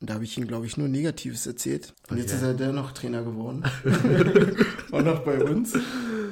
Und 0.00 0.10
da 0.10 0.14
habe 0.14 0.24
ich 0.24 0.36
ihm, 0.36 0.46
glaube 0.48 0.66
ich, 0.66 0.76
nur 0.76 0.88
Negatives 0.88 1.46
erzählt. 1.46 1.94
Und 2.10 2.18
jetzt 2.18 2.28
Okay. 2.34 2.36
ist 2.36 2.42
er 2.42 2.54
dennoch 2.54 2.92
Trainer 2.92 3.22
geworden. 3.22 3.62
Auch 4.92 5.02
noch 5.02 5.20
bei 5.24 5.42
uns. 5.42 5.74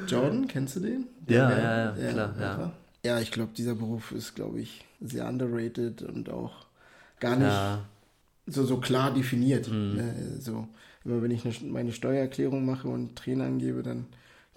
Jordan, 0.06 0.46
kennst 0.48 0.76
du 0.76 0.80
den? 0.80 1.06
Ja, 1.28 1.50
ja, 1.50 1.58
ja, 1.58 1.92
der- 1.92 2.12
klar, 2.12 2.34
ja. 2.40 2.72
Ja, 3.04 3.20
ich 3.20 3.30
glaube, 3.30 3.52
dieser 3.56 3.74
Beruf 3.76 4.12
ist, 4.12 4.34
glaube 4.34 4.60
ich, 4.60 4.84
sehr 5.00 5.26
underrated 5.26 6.02
und 6.02 6.28
auch 6.28 6.66
gar 7.20 7.36
nicht 7.36 7.46
Ja. 7.48 7.84
so, 8.46 8.64
so 8.64 8.76
klar 8.78 9.14
definiert. 9.14 9.68
Mhm. 9.68 9.94
Ne? 9.96 10.14
So, 10.40 10.66
immer 11.04 11.22
wenn 11.22 11.30
ich 11.30 11.44
eine, 11.46 11.54
meine 11.72 11.92
Steuererklärung 11.92 12.66
mache 12.66 12.88
und 12.88 13.16
Trainer 13.16 13.44
angebe, 13.44 13.82
dann 13.82 14.06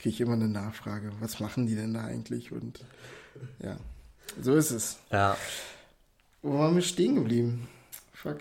kriege 0.03 0.13
ich 0.15 0.21
immer 0.21 0.33
eine 0.33 0.49
Nachfrage. 0.49 1.11
Was 1.21 1.39
machen 1.39 1.65
die 1.65 1.75
denn 1.75 1.93
da 1.93 2.03
eigentlich? 2.03 2.51
Und 2.51 2.81
ja, 3.59 3.77
so 4.41 4.53
ist 4.53 4.71
es. 4.71 4.97
Ja. 5.11 5.37
Wo 6.41 6.59
waren 6.59 6.75
wir 6.75 6.81
stehen 6.81 7.15
geblieben? 7.15 7.69
Fuck. 8.11 8.39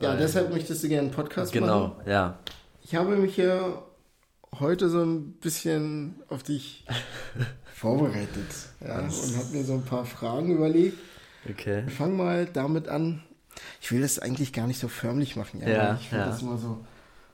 Ja, 0.00 0.12
Bei- 0.12 0.16
deshalb 0.16 0.50
möchtest 0.52 0.84
du 0.84 0.88
gerne 0.88 1.08
einen 1.08 1.10
Podcast 1.16 1.52
machen. 1.52 1.64
Genau, 1.64 2.00
ja. 2.06 2.38
Ich 2.84 2.94
habe 2.94 3.16
mich 3.16 3.36
ja 3.36 3.82
heute 4.60 4.88
so 4.88 5.02
ein 5.02 5.32
bisschen 5.32 6.14
auf 6.28 6.44
dich 6.44 6.86
vorbereitet 7.74 8.46
ja, 8.80 9.00
und 9.00 9.10
habe 9.10 9.48
mir 9.52 9.64
so 9.64 9.74
ein 9.74 9.84
paar 9.84 10.04
Fragen 10.06 10.54
überlegt. 10.54 10.96
Okay. 11.48 11.82
Ich 11.88 11.94
fange 11.94 12.14
mal 12.14 12.46
damit 12.46 12.86
an. 12.86 13.22
Ich 13.80 13.90
will 13.90 14.00
das 14.02 14.20
eigentlich 14.20 14.52
gar 14.52 14.68
nicht 14.68 14.78
so 14.78 14.86
förmlich 14.86 15.34
machen. 15.34 15.60
Ja, 15.60 15.68
Ja, 15.68 15.88
weil 15.88 15.96
ich 16.00 16.08
finde 16.08 16.24
ja. 16.24 16.30
das 16.30 16.42
immer 16.42 16.56
so, 16.56 16.84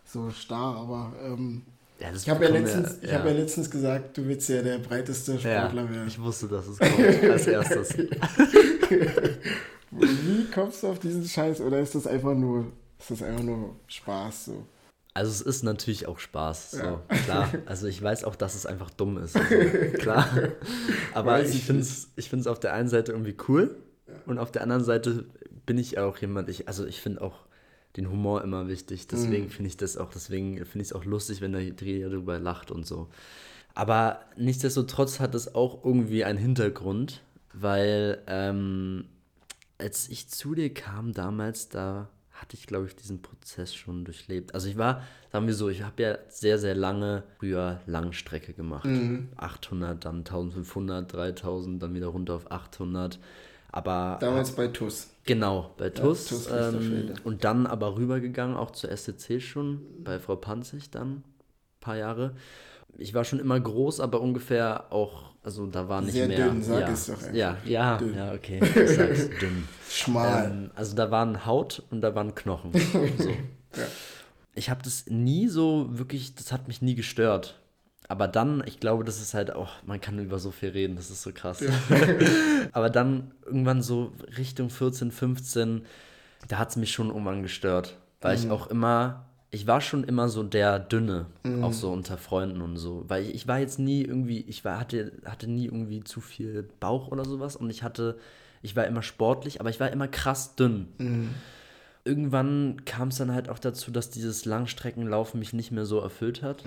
so 0.06 0.30
starr, 0.30 0.76
aber 0.76 1.12
ähm, 1.22 1.62
Ja, 1.98 2.08
ich 2.14 2.28
habe 2.28 2.44
ja, 2.44 2.50
letztens, 2.50 2.98
ich 3.00 3.10
ja. 3.10 3.18
hab 3.18 3.24
ja 3.26 3.32
letztens 3.32 3.70
gesagt, 3.70 4.18
du 4.18 4.26
willst 4.26 4.48
ja 4.50 4.60
der 4.62 4.78
breiteste 4.78 5.32
Ja, 5.36 5.60
Sportler 5.62 5.90
werden. 5.90 6.08
ich 6.08 6.20
wusste, 6.20 6.46
dass 6.48 6.66
es 6.66 6.78
kommt 6.78 6.98
als 7.30 7.46
erstes. 7.46 7.96
Wie 9.90 10.44
kommst 10.52 10.82
du 10.82 10.88
auf 10.88 10.98
diesen 10.98 11.24
Scheiß 11.24 11.60
oder 11.60 11.80
ist 11.80 11.94
das 11.94 12.06
einfach 12.06 12.34
nur, 12.34 12.72
ist 12.98 13.10
das 13.10 13.22
einfach 13.22 13.42
nur 13.42 13.76
Spaß 13.86 14.46
so? 14.46 14.66
Also 15.14 15.30
es 15.30 15.40
ist 15.40 15.62
natürlich 15.62 16.06
auch 16.06 16.18
Spaß, 16.18 16.72
so, 16.72 16.78
Ja. 16.78 17.02
klar. 17.24 17.48
Also 17.64 17.86
ich 17.86 18.02
weiß 18.02 18.24
auch, 18.24 18.36
dass 18.36 18.54
es 18.54 18.66
einfach 18.66 18.90
dumm 18.90 19.16
ist, 19.16 19.34
also, 19.36 19.54
klar. 19.98 20.28
Aber 21.14 21.32
Weiß 21.32 21.54
ich 21.54 21.64
finde 21.64 21.80
es 21.82 22.08
ich 22.16 22.28
find's 22.28 22.46
auf 22.46 22.60
der 22.60 22.74
einen 22.74 22.88
Seite 22.90 23.12
irgendwie 23.12 23.36
cool 23.48 23.76
und 24.26 24.38
auf 24.38 24.52
der 24.52 24.62
anderen 24.62 24.84
Seite 24.84 25.24
bin 25.64 25.78
ich 25.78 25.96
auch 25.98 26.18
jemand, 26.18 26.50
ich, 26.50 26.68
also 26.68 26.84
ich 26.84 27.00
finde 27.00 27.22
auch 27.22 27.45
den 27.96 28.10
Humor 28.10 28.42
immer 28.42 28.68
wichtig, 28.68 29.06
deswegen 29.06 29.48
finde 29.50 29.68
ich 29.68 29.76
das 29.76 29.96
auch, 29.96 30.10
deswegen 30.10 30.56
finde 30.64 30.82
ich 30.82 30.88
es 30.88 30.92
auch 30.92 31.04
lustig, 31.04 31.40
wenn 31.40 31.52
der 31.52 31.70
Dreher 31.70 32.10
darüber 32.10 32.38
lacht 32.38 32.70
und 32.70 32.86
so. 32.86 33.08
Aber 33.74 34.20
nichtsdestotrotz 34.36 35.20
hat 35.20 35.34
es 35.34 35.54
auch 35.54 35.84
irgendwie 35.84 36.24
einen 36.24 36.38
Hintergrund, 36.38 37.22
weil 37.52 38.22
ähm, 38.26 39.04
als 39.78 40.08
ich 40.08 40.28
zu 40.28 40.54
dir 40.54 40.72
kam 40.72 41.12
damals, 41.12 41.68
da 41.68 42.08
hatte 42.32 42.54
ich, 42.56 42.66
glaube 42.66 42.86
ich, 42.86 42.96
diesen 42.96 43.22
Prozess 43.22 43.74
schon 43.74 44.04
durchlebt. 44.04 44.54
Also 44.54 44.68
ich 44.68 44.76
war, 44.76 45.02
sagen 45.32 45.46
wir 45.46 45.54
so, 45.54 45.68
ich 45.68 45.82
habe 45.82 46.02
ja 46.02 46.18
sehr, 46.28 46.58
sehr 46.58 46.74
lange 46.74 47.22
früher 47.38 47.80
Langstrecke 47.86 48.52
gemacht. 48.52 48.86
800, 49.36 50.04
dann 50.04 50.18
1500, 50.18 51.12
3000, 51.12 51.82
dann 51.82 51.94
wieder 51.94 52.08
runter 52.08 52.34
auf 52.34 52.50
800. 52.50 53.18
Aber 53.72 54.18
Damals 54.20 54.52
bei 54.52 54.68
TUS. 54.68 55.08
Genau, 55.26 55.74
bei 55.76 55.90
TUS. 55.90 56.26
TUS 56.26 56.48
ähm, 56.52 57.12
und 57.24 57.42
dann 57.44 57.66
aber 57.66 57.96
rübergegangen, 57.96 58.56
auch 58.56 58.70
zur 58.70 58.90
SCC 58.96 59.40
schon, 59.40 59.80
bei 60.04 60.18
Frau 60.20 60.36
Panzig 60.36 60.90
dann, 60.90 61.08
ein 61.16 61.24
paar 61.80 61.96
Jahre. 61.96 62.36
Ich 62.96 63.12
war 63.12 63.24
schon 63.24 63.40
immer 63.40 63.58
groß, 63.58 64.00
aber 64.00 64.20
ungefähr 64.20 64.90
auch, 64.92 65.24
also 65.42 65.66
da 65.66 65.88
war 65.88 66.00
nicht 66.00 66.12
Sehr 66.12 66.28
mehr. 66.28 66.48
dünn, 66.48 66.62
sag 66.62 66.80
ja, 66.80 66.88
es 66.90 67.06
doch 67.06 67.14
einfach. 67.14 67.34
Ja, 67.34 67.56
ja, 67.64 67.96
Dünn. 67.98 68.14
ja, 68.16 68.32
okay, 68.32 68.60
ich 68.62 68.90
sag's 68.96 69.28
dünn. 69.40 69.68
Schmal. 69.90 70.44
Ähm, 70.50 70.70
also 70.76 70.94
da 70.96 71.10
waren 71.10 71.44
Haut 71.44 71.82
und 71.90 72.00
da 72.00 72.14
waren 72.14 72.34
Knochen. 72.34 72.70
So. 73.18 73.30
Ich 74.54 74.70
habe 74.70 74.82
das 74.82 75.04
nie 75.08 75.48
so 75.48 75.88
wirklich, 75.98 76.34
das 76.34 76.50
hat 76.50 76.66
mich 76.66 76.80
nie 76.80 76.94
gestört. 76.94 77.60
Aber 78.08 78.28
dann, 78.28 78.62
ich 78.66 78.78
glaube, 78.78 79.04
das 79.04 79.20
ist 79.20 79.34
halt 79.34 79.52
auch, 79.52 79.82
man 79.84 80.00
kann 80.00 80.18
über 80.18 80.38
so 80.38 80.50
viel 80.52 80.68
reden, 80.70 80.94
das 80.96 81.10
ist 81.10 81.22
so 81.22 81.32
krass. 81.32 81.64
Aber 82.72 82.88
dann 82.88 83.32
irgendwann 83.44 83.82
so 83.82 84.12
Richtung 84.38 84.70
14, 84.70 85.10
15, 85.10 85.82
da 86.48 86.58
hat 86.58 86.70
es 86.70 86.76
mich 86.76 86.92
schon 86.92 87.08
irgendwann 87.08 87.42
gestört. 87.42 87.96
Weil 88.20 88.36
ich 88.36 88.50
auch 88.50 88.68
immer, 88.68 89.26
ich 89.50 89.66
war 89.66 89.80
schon 89.80 90.04
immer 90.04 90.28
so 90.28 90.42
der 90.42 90.78
Dünne, 90.78 91.26
auch 91.62 91.72
so 91.72 91.90
unter 91.92 92.16
Freunden 92.16 92.60
und 92.62 92.76
so. 92.76 93.04
Weil 93.08 93.24
ich, 93.24 93.34
ich 93.34 93.48
war 93.48 93.58
jetzt 93.58 93.78
nie 93.78 94.02
irgendwie, 94.02 94.40
ich 94.40 94.64
war, 94.64 94.78
hatte, 94.78 95.12
hatte 95.24 95.48
nie 95.50 95.66
irgendwie 95.66 96.02
zu 96.04 96.20
viel 96.20 96.68
Bauch 96.80 97.08
oder 97.08 97.24
sowas 97.24 97.56
und 97.56 97.70
ich 97.70 97.82
hatte, 97.82 98.18
ich 98.62 98.76
war 98.76 98.84
immer 98.86 99.02
sportlich, 99.02 99.60
aber 99.60 99.70
ich 99.70 99.80
war 99.80 99.90
immer 99.90 100.08
krass 100.08 100.54
dünn. 100.56 100.88
Irgendwann 102.04 102.84
kam 102.84 103.08
es 103.08 103.16
dann 103.16 103.32
halt 103.32 103.48
auch 103.48 103.58
dazu, 103.58 103.90
dass 103.90 104.10
dieses 104.10 104.44
Langstreckenlaufen 104.44 105.40
mich 105.40 105.52
nicht 105.52 105.72
mehr 105.72 105.86
so 105.86 105.98
erfüllt 105.98 106.42
hat. 106.42 106.64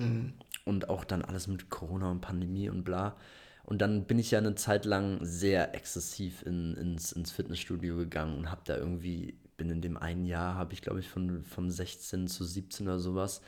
Und 0.69 0.89
auch 0.89 1.03
dann 1.03 1.23
alles 1.23 1.47
mit 1.47 1.69
Corona 1.69 2.11
und 2.11 2.21
Pandemie 2.21 2.69
und 2.69 2.83
bla. 2.83 3.17
Und 3.63 3.81
dann 3.81 4.05
bin 4.05 4.19
ich 4.19 4.31
ja 4.31 4.39
eine 4.39 4.55
Zeit 4.55 4.85
lang 4.85 5.19
sehr 5.21 5.75
exzessiv 5.75 6.43
in, 6.43 6.75
ins, 6.75 7.11
ins 7.11 7.31
Fitnessstudio 7.31 7.97
gegangen 7.97 8.37
und 8.37 8.51
habe 8.51 8.61
da 8.65 8.77
irgendwie 8.77 9.35
bin 9.57 9.69
in 9.69 9.81
dem 9.81 9.97
einen 9.97 10.25
Jahr, 10.25 10.55
habe 10.55 10.73
ich 10.73 10.81
glaube 10.81 11.01
ich 11.01 11.09
von, 11.09 11.43
von 11.43 11.69
16 11.69 12.27
zu 12.27 12.43
17 12.43 12.87
oder 12.87 12.97
sowas, 12.97 13.41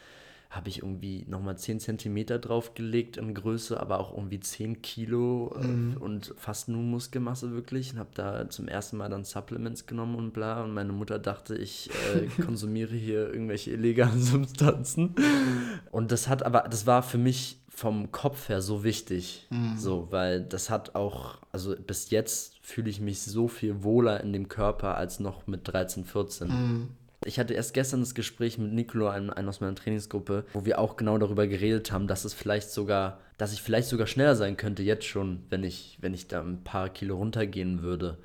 habe 0.51 0.67
ich 0.67 0.79
irgendwie 0.79 1.25
nochmal 1.29 1.57
10 1.57 1.79
Zentimeter 1.79 2.37
draufgelegt 2.37 3.15
in 3.15 3.33
Größe, 3.33 3.79
aber 3.79 4.01
auch 4.01 4.13
irgendwie 4.15 4.41
10 4.41 4.81
Kilo 4.81 5.55
äh, 5.55 5.65
mhm. 5.65 5.97
und 5.97 6.35
fast 6.37 6.67
nur 6.67 6.83
Muskelmasse 6.83 7.53
wirklich 7.53 7.93
und 7.93 7.99
habe 7.99 8.09
da 8.13 8.49
zum 8.49 8.67
ersten 8.67 8.97
Mal 8.97 9.09
dann 9.09 9.23
Supplements 9.23 9.85
genommen 9.85 10.15
und 10.15 10.33
bla 10.33 10.61
und 10.61 10.73
meine 10.73 10.91
Mutter 10.91 11.19
dachte, 11.19 11.55
ich 11.55 11.89
äh, 12.13 12.27
konsumiere 12.43 12.93
hier 12.93 13.33
irgendwelche 13.33 13.71
illegalen 13.71 14.21
Substanzen 14.21 15.15
und 15.89 16.11
das 16.11 16.27
hat 16.27 16.43
aber, 16.43 16.67
das 16.69 16.85
war 16.85 17.01
für 17.01 17.17
mich 17.17 17.57
vom 17.69 18.11
Kopf 18.11 18.49
her 18.49 18.61
so 18.61 18.83
wichtig, 18.83 19.47
mhm. 19.49 19.77
so, 19.77 20.07
weil 20.11 20.41
das 20.41 20.69
hat 20.69 20.95
auch, 20.95 21.37
also 21.53 21.73
bis 21.75 22.09
jetzt 22.09 22.57
fühle 22.61 22.89
ich 22.89 22.99
mich 22.99 23.21
so 23.21 23.47
viel 23.47 23.83
wohler 23.83 24.19
in 24.21 24.33
dem 24.33 24.49
Körper 24.49 24.97
als 24.97 25.21
noch 25.21 25.47
mit 25.47 25.65
13, 25.69 26.03
14. 26.03 26.47
Mhm. 26.49 26.89
Ich 27.25 27.37
hatte 27.39 27.53
erst 27.53 27.73
gestern 27.73 27.99
das 27.99 28.15
Gespräch 28.15 28.57
mit 28.57 28.73
Nicolo, 28.73 29.07
einem, 29.07 29.29
einem 29.29 29.49
aus 29.49 29.61
meiner 29.61 29.75
Trainingsgruppe, 29.75 30.45
wo 30.53 30.65
wir 30.65 30.79
auch 30.79 30.97
genau 30.97 31.17
darüber 31.17 31.45
geredet 31.47 31.91
haben, 31.91 32.07
dass 32.07 32.25
es 32.25 32.33
vielleicht 32.33 32.71
sogar, 32.71 33.19
dass 33.37 33.53
ich 33.53 33.61
vielleicht 33.61 33.89
sogar 33.89 34.07
schneller 34.07 34.35
sein 34.35 34.57
könnte 34.57 34.81
jetzt 34.81 35.05
schon, 35.05 35.43
wenn 35.49 35.63
ich, 35.63 35.97
wenn 36.01 36.13
ich 36.13 36.27
da 36.27 36.41
ein 36.41 36.63
paar 36.63 36.89
Kilo 36.89 37.17
runtergehen 37.17 37.83
würde. 37.83 38.17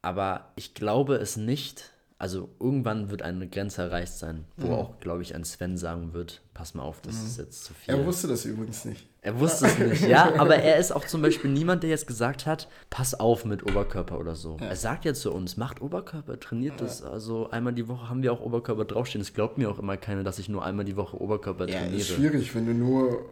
Aber 0.00 0.52
ich 0.56 0.74
glaube 0.74 1.16
es 1.16 1.36
nicht. 1.36 1.92
Also 2.20 2.48
irgendwann 2.58 3.10
wird 3.10 3.22
eine 3.22 3.48
Grenze 3.48 3.82
erreicht 3.82 4.14
sein, 4.14 4.44
wo 4.56 4.68
mhm. 4.68 4.72
auch, 4.72 4.98
glaube 4.98 5.22
ich, 5.22 5.36
ein 5.36 5.44
Sven 5.44 5.76
sagen 5.76 6.14
wird, 6.14 6.40
pass 6.52 6.74
mal 6.74 6.82
auf, 6.82 7.00
das 7.00 7.20
mhm. 7.20 7.26
ist 7.26 7.38
jetzt 7.38 7.64
zu 7.64 7.74
viel. 7.74 7.94
Er 7.94 8.04
wusste 8.04 8.26
das 8.26 8.44
übrigens 8.44 8.84
nicht. 8.84 9.06
Er 9.28 9.38
wusste 9.38 9.66
es 9.66 9.78
nicht, 9.78 10.08
ja, 10.08 10.32
aber 10.38 10.56
er 10.56 10.78
ist 10.78 10.90
auch 10.90 11.04
zum 11.04 11.20
Beispiel 11.20 11.50
niemand, 11.50 11.82
der 11.82 11.90
jetzt 11.90 12.06
gesagt 12.06 12.46
hat, 12.46 12.66
pass 12.88 13.12
auf 13.12 13.44
mit 13.44 13.62
Oberkörper 13.62 14.18
oder 14.18 14.34
so. 14.34 14.56
Ja. 14.58 14.68
Er 14.68 14.76
sagt 14.76 15.04
ja 15.04 15.12
zu 15.12 15.34
uns, 15.34 15.58
macht 15.58 15.82
Oberkörper, 15.82 16.40
trainiert 16.40 16.80
ja. 16.80 16.86
das. 16.86 17.02
Also 17.02 17.50
einmal 17.50 17.74
die 17.74 17.88
Woche 17.88 18.08
haben 18.08 18.22
wir 18.22 18.32
auch 18.32 18.40
Oberkörper 18.40 18.86
draufstehen. 18.86 19.20
Es 19.20 19.34
glaubt 19.34 19.58
mir 19.58 19.70
auch 19.70 19.78
immer 19.78 19.98
keiner, 19.98 20.24
dass 20.24 20.38
ich 20.38 20.48
nur 20.48 20.64
einmal 20.64 20.86
die 20.86 20.96
Woche 20.96 21.20
Oberkörper 21.20 21.68
ja, 21.68 21.78
trainiere. 21.78 22.00
Ist 22.00 22.08
schwierig, 22.08 22.54
wenn 22.54 22.64
du 22.68 22.72
nur 22.72 23.26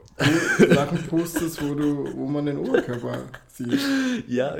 Sachen 0.69 0.99
postest, 1.07 1.67
wo 1.67 1.75
du, 1.75 2.15
wo 2.15 2.26
man 2.26 2.45
den 2.45 2.59
Oberkörper 2.59 3.17
sieht. 3.49 3.81
Ja. 4.29 4.57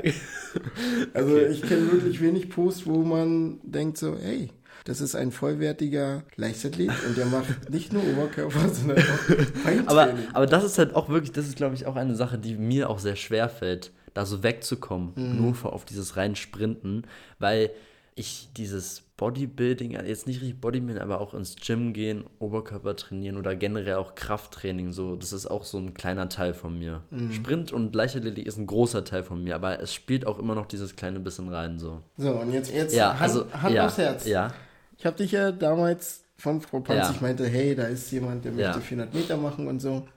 Also 1.13 1.35
okay. 1.35 1.49
ich 1.51 1.61
kenne 1.61 1.91
wirklich 1.91 2.19
wenig 2.19 2.49
Posts, 2.49 2.87
wo 2.87 3.03
man 3.03 3.59
denkt 3.61 3.99
so, 3.99 4.17
hey, 4.19 4.49
das 4.87 5.01
ist 5.01 5.15
ein 5.15 5.31
vollwertiger 5.31 6.23
Leichtathlet 6.37 6.91
und 7.05 7.17
der 7.17 7.25
macht 7.25 7.69
nicht 7.69 7.91
nur 7.91 8.03
Oberkörper, 8.03 8.69
sondern 8.69 8.99
auch 8.99 9.63
Beintraining. 9.65 9.87
Aber, 9.87 10.13
aber 10.33 10.45
das 10.45 10.63
ist 10.63 10.77
halt 10.77 10.95
auch 10.95 11.09
wirklich, 11.09 11.33
das 11.33 11.45
ist 11.45 11.57
glaube 11.57 11.75
ich 11.75 11.85
auch 11.85 11.97
eine 11.97 12.15
Sache, 12.15 12.37
die 12.37 12.55
mir 12.55 12.89
auch 12.89 12.99
sehr 12.99 13.17
schwer 13.17 13.49
fällt, 13.49 13.91
da 14.13 14.25
so 14.25 14.43
wegzukommen, 14.43 15.11
mhm. 15.15 15.41
nur 15.41 15.73
auf 15.73 15.83
dieses 15.83 16.15
rein 16.15 16.37
Sprinten, 16.37 17.03
weil 17.37 17.71
ich 18.15 18.49
dieses 18.55 19.03
Bodybuilding, 19.17 19.91
jetzt 19.91 20.25
nicht 20.25 20.41
richtig 20.41 20.61
Bodybuilding, 20.61 21.03
aber 21.03 21.19
auch 21.19 21.33
ins 21.33 21.57
Gym 21.57 21.91
gehen, 21.91 22.23
Oberkörper 22.39 22.95
trainieren 22.95 23.35
oder 23.37 23.55
generell 23.55 23.95
auch 23.95 24.15
Krafttraining, 24.15 24.93
so, 24.93 25.17
das 25.17 25.33
ist 25.33 25.47
auch 25.47 25.65
so 25.65 25.77
ein 25.79 25.93
kleiner 25.95 26.29
Teil 26.29 26.53
von 26.53 26.79
mir. 26.79 27.01
Mhm. 27.09 27.33
Sprint 27.33 27.73
und 27.73 27.93
Leichtathletik 27.93 28.47
ist 28.47 28.57
ein 28.57 28.67
großer 28.67 29.03
Teil 29.03 29.23
von 29.23 29.43
mir, 29.43 29.53
aber 29.53 29.81
es 29.81 29.93
spielt 29.93 30.25
auch 30.25 30.39
immer 30.39 30.55
noch 30.55 30.65
dieses 30.65 30.95
kleine 30.95 31.19
bisschen 31.19 31.49
rein, 31.49 31.77
so. 31.77 32.01
So, 32.15 32.31
und 32.31 32.53
jetzt, 32.53 32.73
jetzt 32.73 32.95
ja, 32.95 33.11
Hand, 33.11 33.21
also, 33.21 33.51
Hand 33.51 33.75
ja, 33.75 33.85
aufs 33.85 33.97
Herz. 33.97 34.25
Ja. 34.25 34.53
Ich 34.97 35.05
habe 35.05 35.17
dich 35.17 35.31
ja 35.31 35.51
damals 35.51 36.23
von 36.37 36.61
Frau 36.61 36.79
Panz, 36.79 37.07
ja. 37.07 37.11
ich 37.11 37.21
meinte, 37.21 37.47
hey, 37.47 37.75
da 37.75 37.83
ist 37.83 38.11
jemand, 38.11 38.45
der 38.45 38.51
möchte 38.51 38.79
ja. 38.79 38.79
400 38.79 39.13
Meter 39.13 39.37
machen 39.37 39.67
und 39.67 39.79
so. 39.79 40.07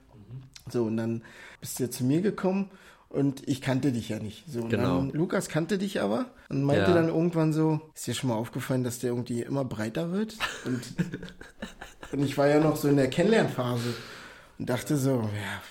So, 0.69 0.85
und 0.85 0.97
dann 0.97 1.23
bist 1.59 1.79
du 1.79 1.83
ja 1.83 1.91
zu 1.91 2.03
mir 2.03 2.21
gekommen 2.21 2.69
und 3.09 3.47
ich 3.47 3.61
kannte 3.61 3.91
dich 3.91 4.09
ja 4.09 4.19
nicht. 4.19 4.43
So, 4.47 4.65
genau. 4.67 4.97
Dann, 4.97 5.09
Lukas 5.11 5.49
kannte 5.49 5.77
dich 5.77 6.01
aber 6.01 6.27
und 6.49 6.63
meinte 6.63 6.91
ja. 6.91 6.93
dann 6.93 7.07
irgendwann 7.07 7.53
so, 7.53 7.81
ist 7.95 8.07
dir 8.07 8.13
schon 8.13 8.29
mal 8.29 8.35
aufgefallen, 8.35 8.83
dass 8.83 8.99
der 8.99 9.09
irgendwie 9.11 9.41
immer 9.41 9.65
breiter 9.65 10.11
wird? 10.11 10.37
Und, 10.65 10.81
und 12.11 12.23
ich 12.23 12.37
war 12.37 12.47
ja 12.47 12.59
noch 12.59 12.77
so 12.77 12.87
in 12.87 12.97
der 12.97 13.09
Kennenlernphase 13.09 13.93
und 14.59 14.69
dachte 14.69 14.97
so, 14.97 15.21
ja, 15.21 15.61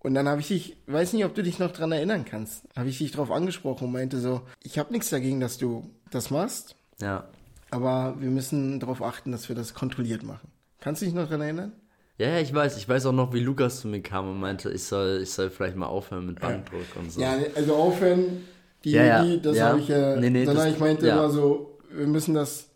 und 0.00 0.12
dann 0.12 0.28
habe 0.28 0.42
ich 0.42 0.48
dich, 0.48 0.76
weiß 0.86 1.14
nicht, 1.14 1.24
ob 1.24 1.34
du 1.34 1.42
dich 1.42 1.58
noch 1.58 1.72
dran 1.72 1.90
erinnern 1.90 2.26
kannst, 2.26 2.64
habe 2.76 2.90
ich 2.90 2.98
dich 2.98 3.10
drauf 3.10 3.30
angesprochen 3.30 3.86
und 3.86 3.92
meinte 3.92 4.20
so, 4.20 4.42
ich 4.62 4.78
habe 4.78 4.92
nichts 4.92 5.08
dagegen, 5.08 5.40
dass 5.40 5.56
du 5.56 5.90
das 6.10 6.30
machst. 6.30 6.76
Ja. 7.00 7.26
Aber 7.74 8.14
wir 8.20 8.30
müssen 8.30 8.78
darauf 8.78 9.02
achten, 9.02 9.32
dass 9.32 9.48
wir 9.48 9.56
das 9.56 9.74
kontrolliert 9.74 10.22
machen. 10.22 10.46
Kannst 10.80 11.02
du 11.02 11.06
dich 11.06 11.14
noch 11.14 11.24
daran 11.24 11.40
erinnern? 11.40 11.72
Ja, 12.18 12.28
ja, 12.28 12.38
ich 12.38 12.54
weiß. 12.54 12.76
Ich 12.76 12.88
weiß 12.88 13.06
auch 13.06 13.12
noch, 13.12 13.32
wie 13.32 13.40
Lukas 13.40 13.80
zu 13.80 13.88
mir 13.88 14.00
kam 14.00 14.30
und 14.30 14.38
meinte, 14.38 14.70
ich 14.70 14.84
soll, 14.84 15.18
ich 15.24 15.32
soll 15.32 15.50
vielleicht 15.50 15.74
mal 15.74 15.86
aufhören 15.86 16.26
mit 16.26 16.38
Bankdruck 16.38 16.84
ja. 16.94 17.00
und 17.00 17.10
so. 17.10 17.20
Ja, 17.20 17.34
also 17.56 17.74
aufhören, 17.74 18.44
die, 18.84 18.92
ja, 18.92 19.24
die 19.24 19.42
das 19.42 19.60
habe 19.60 19.80
ich 19.80 19.88
ja. 19.88 20.14
Nee, 20.14 20.30
nee, 20.30 20.44
sondern 20.44 20.68
ich 20.68 20.78
meinte 20.78 21.08
immer 21.08 21.28
so, 21.30 21.80
wir 21.90 22.06
müssen 22.06 22.34
das, 22.34 22.68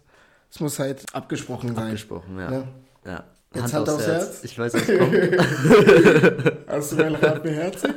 es 0.51 0.59
muss 0.59 0.81
halt 0.81 1.05
abgesprochen 1.13 1.77
sein. 1.77 1.85
Abgesprochen, 1.85 2.37
ja. 2.37 2.65
ja. 3.07 3.25
Jetzt 3.55 3.63
Hand, 3.63 3.75
Hand 3.75 3.89
aufs 3.91 4.07
Herz. 4.07 4.25
Herz. 4.25 4.45
Ich 4.45 4.59
weiß, 4.59 4.75
was 4.75 4.87
kommt. 4.87 6.59
Hast 6.67 6.93
du 6.93 6.97
mein 6.97 7.15
Rat 7.15 7.43
beherzigt? 7.45 7.95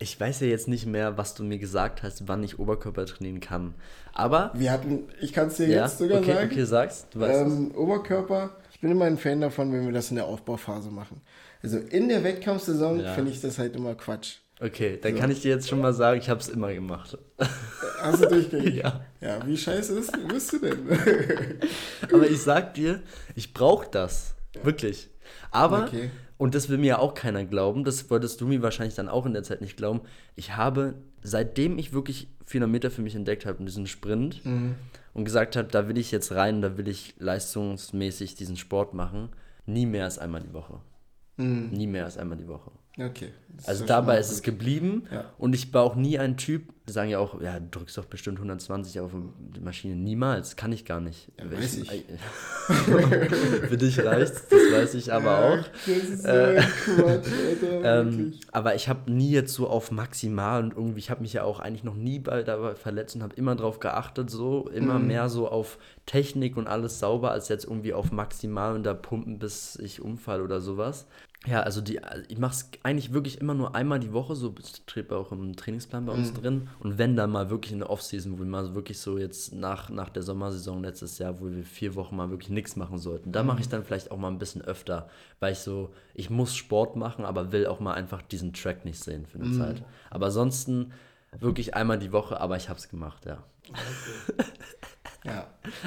Ich 0.00 0.18
weiß 0.18 0.40
ja 0.40 0.46
jetzt 0.46 0.68
nicht 0.68 0.86
mehr, 0.86 1.18
was 1.18 1.34
du 1.34 1.42
mir 1.42 1.58
gesagt 1.58 2.04
hast, 2.04 2.28
wann 2.28 2.44
ich 2.44 2.60
Oberkörper 2.60 3.04
trainieren 3.04 3.40
kann. 3.40 3.74
Aber. 4.12 4.52
Wir 4.54 4.70
hatten, 4.70 5.08
ich 5.20 5.32
kann 5.32 5.48
es 5.48 5.56
dir 5.56 5.66
ja, 5.66 5.82
jetzt 5.84 5.98
sogar 5.98 6.20
okay, 6.20 6.34
sagen. 6.34 6.50
Okay, 6.52 6.64
sagst 6.64 7.06
du. 7.12 7.20
Weißt 7.20 7.40
ähm, 7.40 7.74
Oberkörper, 7.74 8.56
ich 8.72 8.80
bin 8.80 8.92
immer 8.92 9.06
ein 9.06 9.18
Fan 9.18 9.40
davon, 9.40 9.72
wenn 9.72 9.86
wir 9.86 9.92
das 9.92 10.10
in 10.10 10.16
der 10.16 10.26
Aufbauphase 10.26 10.90
machen. 10.90 11.20
Also 11.62 11.78
in 11.78 12.08
der 12.08 12.22
Wettkampfsaison 12.22 13.00
ja. 13.00 13.14
finde 13.14 13.32
ich 13.32 13.40
das 13.40 13.58
halt 13.58 13.74
immer 13.74 13.96
Quatsch. 13.96 14.36
Okay, 14.60 14.98
dann 15.00 15.14
so. 15.14 15.20
kann 15.20 15.30
ich 15.30 15.42
dir 15.42 15.50
jetzt 15.50 15.68
schon 15.68 15.80
mal 15.80 15.92
sagen, 15.92 16.20
ich 16.20 16.28
habe 16.28 16.40
es 16.40 16.48
immer 16.48 16.72
gemacht. 16.72 17.16
Hast 18.00 18.22
du 18.22 18.28
durchgehend? 18.28 18.74
ja. 18.74 19.04
Ja, 19.20 19.44
wie 19.46 19.56
scheiße 19.56 19.98
ist, 19.98 20.12
bist 20.28 20.52
du 20.52 20.58
denn? 20.58 20.78
Aber 22.12 22.28
ich 22.28 22.40
sag 22.40 22.74
dir, 22.74 23.02
ich 23.34 23.52
brauche 23.52 23.88
das. 23.90 24.34
Wirklich. 24.62 25.10
Aber 25.50 25.84
okay. 25.84 26.10
Und 26.38 26.54
das 26.54 26.68
will 26.68 26.78
mir 26.78 26.86
ja 26.86 26.98
auch 26.98 27.14
keiner 27.14 27.44
glauben. 27.44 27.84
Das 27.84 28.08
wolltest 28.10 28.40
du 28.40 28.46
mir 28.46 28.62
wahrscheinlich 28.62 28.94
dann 28.94 29.08
auch 29.08 29.26
in 29.26 29.34
der 29.34 29.42
Zeit 29.42 29.60
nicht 29.60 29.76
glauben. 29.76 30.00
Ich 30.36 30.56
habe, 30.56 30.94
seitdem 31.20 31.78
ich 31.78 31.92
wirklich 31.92 32.28
400 32.46 32.70
Meter 32.70 32.90
für 32.90 33.02
mich 33.02 33.16
entdeckt 33.16 33.44
habe, 33.44 33.62
diesen 33.64 33.88
Sprint 33.88 34.44
mhm. 34.46 34.76
und 35.14 35.24
gesagt 35.24 35.56
habe, 35.56 35.68
da 35.68 35.88
will 35.88 35.98
ich 35.98 36.12
jetzt 36.12 36.32
rein, 36.32 36.62
da 36.62 36.78
will 36.78 36.88
ich 36.88 37.14
leistungsmäßig 37.18 38.36
diesen 38.36 38.56
Sport 38.56 38.94
machen, 38.94 39.30
nie 39.66 39.84
mehr 39.84 40.04
als 40.04 40.18
einmal 40.18 40.40
die 40.40 40.54
Woche. 40.54 40.80
Mhm. 41.36 41.70
Nie 41.70 41.88
mehr 41.88 42.04
als 42.04 42.16
einmal 42.16 42.38
die 42.38 42.48
Woche. 42.48 42.70
Okay. 42.98 43.30
Also 43.66 43.86
dabei 43.86 44.18
ist 44.18 44.30
es 44.30 44.42
geblieben 44.42 45.04
ja. 45.12 45.24
und 45.38 45.54
ich 45.54 45.72
war 45.74 45.82
auch 45.82 45.96
nie 45.96 46.18
ein 46.18 46.36
Typ, 46.36 46.62
die 46.86 46.92
sagen 46.92 47.10
ja 47.10 47.18
auch, 47.18 47.40
ja, 47.40 47.58
du 47.58 47.66
drückst 47.70 47.98
doch 47.98 48.04
bestimmt 48.04 48.38
120 48.38 49.00
auf 49.00 49.10
die 49.38 49.60
Maschine. 49.60 49.96
Niemals, 49.96 50.56
kann 50.56 50.72
ich 50.72 50.84
gar 50.84 51.00
nicht. 51.00 51.28
Ja, 51.38 51.50
weiß 51.50 51.78
ich. 51.78 51.90
Für 52.68 53.76
dich 53.76 54.02
reicht's, 54.04 54.46
das 54.48 54.60
weiß 54.72 54.94
ich 54.94 55.12
aber 55.12 55.38
auch. 55.38 55.58
Das 55.58 55.88
ist 55.88 56.22
so 56.22 56.28
äh, 56.28 56.56
Quatsch, 56.84 57.26
Alter, 57.62 58.00
ähm, 58.00 58.34
aber 58.52 58.74
ich 58.74 58.88
habe 58.88 59.10
nie 59.10 59.30
jetzt 59.30 59.54
so 59.54 59.68
auf 59.68 59.90
maximal 59.90 60.62
und 60.62 60.76
irgendwie, 60.76 61.00
ich 61.00 61.10
habe 61.10 61.22
mich 61.22 61.32
ja 61.32 61.42
auch 61.42 61.60
eigentlich 61.60 61.84
noch 61.84 61.96
nie 61.96 62.20
bei, 62.20 62.42
dabei 62.42 62.74
verletzt 62.74 63.16
und 63.16 63.22
habe 63.22 63.34
immer 63.34 63.54
darauf 63.56 63.80
geachtet, 63.80 64.30
so 64.30 64.68
immer 64.68 64.98
mhm. 64.98 65.08
mehr 65.08 65.28
so 65.28 65.48
auf 65.48 65.78
Technik 66.06 66.56
und 66.56 66.68
alles 66.68 67.00
sauber, 67.00 67.32
als 67.32 67.48
jetzt 67.48 67.64
irgendwie 67.64 67.92
auf 67.92 68.12
maximal 68.12 68.74
und 68.74 68.84
da 68.84 68.94
pumpen, 68.94 69.38
bis 69.38 69.76
ich 69.76 70.00
umfall 70.00 70.42
oder 70.42 70.60
sowas. 70.60 71.06
Ja, 71.46 71.60
also 71.60 71.80
die, 71.80 72.00
ich 72.28 72.38
mache 72.38 72.52
es 72.52 72.68
eigentlich 72.82 73.12
wirklich 73.12 73.40
immer 73.40 73.54
nur 73.54 73.74
einmal 73.74 74.00
die 74.00 74.12
Woche, 74.12 74.34
so 74.34 74.52
steht 74.88 75.12
auch 75.12 75.30
im 75.30 75.54
Trainingsplan 75.54 76.04
bei 76.04 76.12
uns 76.12 76.32
mhm. 76.32 76.36
drin. 76.36 76.68
Und 76.80 76.98
wenn 76.98 77.14
dann 77.14 77.30
mal 77.30 77.48
wirklich 77.48 77.72
in 77.72 77.78
der 77.78 77.90
Offseason, 77.90 78.32
wo 78.32 78.38
wir 78.38 78.46
mal 78.46 78.74
wirklich 78.74 78.98
so 78.98 79.18
jetzt 79.18 79.54
nach, 79.54 79.88
nach 79.88 80.08
der 80.08 80.24
Sommersaison 80.24 80.82
letztes 80.82 81.18
Jahr, 81.18 81.40
wo 81.40 81.48
wir 81.50 81.62
vier 81.62 81.94
Wochen 81.94 82.16
mal 82.16 82.30
wirklich 82.30 82.50
nichts 82.50 82.74
machen 82.74 82.98
sollten, 82.98 83.30
da 83.30 83.42
mhm. 83.42 83.48
mache 83.48 83.60
ich 83.60 83.68
dann 83.68 83.84
vielleicht 83.84 84.10
auch 84.10 84.18
mal 84.18 84.28
ein 84.28 84.38
bisschen 84.38 84.62
öfter, 84.62 85.08
weil 85.38 85.52
ich 85.52 85.60
so, 85.60 85.90
ich 86.12 86.28
muss 86.28 86.56
Sport 86.56 86.96
machen, 86.96 87.24
aber 87.24 87.52
will 87.52 87.66
auch 87.68 87.78
mal 87.78 87.94
einfach 87.94 88.20
diesen 88.20 88.52
Track 88.52 88.84
nicht 88.84 88.98
sehen 88.98 89.24
für 89.24 89.38
eine 89.38 89.48
mhm. 89.48 89.58
Zeit. 89.58 89.82
Aber 90.10 90.26
ansonsten 90.26 90.92
wirklich 91.38 91.74
einmal 91.74 92.00
die 92.00 92.12
Woche, 92.12 92.40
aber 92.40 92.56
ich 92.56 92.68
habe 92.68 92.80
es 92.80 92.88
gemacht, 92.88 93.26
ja. 93.26 93.44
Okay. 93.68 94.48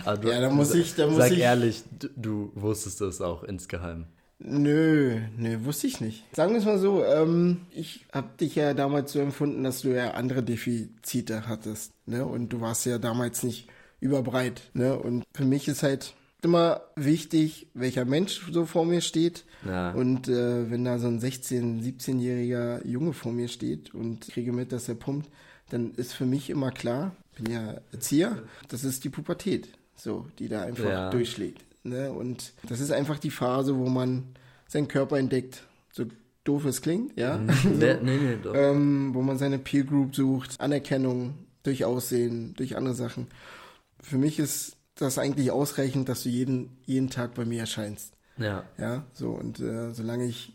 ja. 0.06 0.16
Du, 0.16 0.30
ja, 0.30 0.40
da 0.40 0.50
muss 0.50 0.74
ich, 0.74 0.96
da 0.96 1.08
muss 1.08 1.18
sag 1.18 1.32
ich. 1.32 1.40
ehrlich, 1.40 1.84
du, 2.00 2.08
du 2.16 2.52
wusstest 2.56 3.02
das 3.02 3.20
auch 3.20 3.44
insgeheim. 3.44 4.06
Nö, 4.44 5.20
nö, 5.38 5.66
wusste 5.66 5.88
ich 5.88 6.02
nicht. 6.02 6.24
Sagen 6.36 6.54
wir 6.54 6.60
es 6.60 6.66
mal 6.66 6.80
so, 6.80 7.06
ähm, 7.06 7.62
ich 7.70 8.06
habe 8.12 8.30
dich 8.40 8.56
ja 8.56 8.74
damals 8.74 9.12
so 9.12 9.20
empfunden, 9.20 9.64
dass 9.64 9.82
du 9.82 9.90
ja 9.90 10.12
andere 10.12 10.42
Defizite 10.42 11.48
hattest, 11.48 11.94
ne? 12.08 12.26
Und 12.26 12.50
du 12.50 12.60
warst 12.60 12.86
ja 12.86 12.98
damals 12.98 13.44
nicht 13.44 13.70
überbreit, 14.00 14.72
ne? 14.74 14.98
Und 14.98 15.24
für 15.34 15.46
mich 15.46 15.68
ist 15.68 15.84
halt 15.84 16.16
immer 16.42 16.82
wichtig, 16.96 17.68
welcher 17.76 18.06
Mensch 18.06 18.42
so 18.52 18.66
vor 18.66 18.86
mir 18.86 19.02
steht. 19.02 19.46
Ja. 19.64 19.92
Und 19.92 20.28
äh, 20.28 20.72
wenn 20.72 20.86
da 20.86 20.98
so 20.98 21.08
ein 21.08 21.20
16-, 21.20 21.84
17-jähriger 21.84 22.86
Junge 22.86 23.14
vor 23.14 23.32
mir 23.32 23.48
steht 23.48 23.94
und 23.94 24.28
kriege 24.28 24.52
mit, 24.52 24.72
dass 24.72 24.90
er 24.90 24.96
pumpt, 24.96 25.30
dann 25.70 25.92
ist 25.92 26.14
für 26.14 26.26
mich 26.26 26.50
immer 26.50 26.72
klar, 26.72 27.16
bin 27.38 27.54
ja 27.54 27.76
Erzieher, 27.92 28.42
das 28.70 28.84
ist 28.84 29.04
die 29.04 29.10
Pubertät, 29.10 29.70
so, 29.96 30.26
die 30.40 30.48
da 30.48 30.64
einfach 30.64 30.84
ja. 30.84 31.10
durchschlägt. 31.12 31.64
Ne? 31.84 32.12
Und 32.12 32.54
das 32.68 32.80
ist 32.80 32.92
einfach 32.92 33.20
die 33.20 33.32
Phase, 33.32 33.78
wo 33.78 33.88
man 33.90 34.24
seinen 34.68 34.88
Körper 34.88 35.18
entdeckt. 35.18 35.64
So 35.92 36.06
doof 36.44 36.66
es 36.66 36.82
klingt, 36.82 37.18
ja. 37.18 37.38
Mhm. 37.38 37.50
so, 37.64 37.70
nee, 37.70 37.98
nee, 38.02 38.38
doch. 38.42 38.54
Ähm, 38.56 39.14
wo 39.14 39.22
man 39.22 39.38
seine 39.38 39.60
Peer 39.60 39.84
Group 39.84 40.16
sucht, 40.16 40.60
Anerkennung 40.60 41.34
durch 41.64 41.86
Aussehen, 41.86 42.54
durch 42.56 42.78
andere 42.78 42.96
Sachen. 42.96 43.28
Für 44.02 44.18
mich 44.18 44.40
ist 44.40 44.78
das 44.96 45.18
eigentlich 45.18 45.52
ausreichend, 45.52 46.10
dass 46.10 46.24
du 46.24 46.30
jeden, 46.30 46.78
jeden 46.86 47.10
Tag 47.10 47.34
bei 47.34 47.46
mir 47.46 47.62
erscheinst. 47.62 48.14
Ja. 48.38 48.64
Ja, 48.78 49.06
so 49.14 49.32
und 49.32 49.60
äh, 49.60 49.94
solange 49.94 50.26
ich 50.26 50.54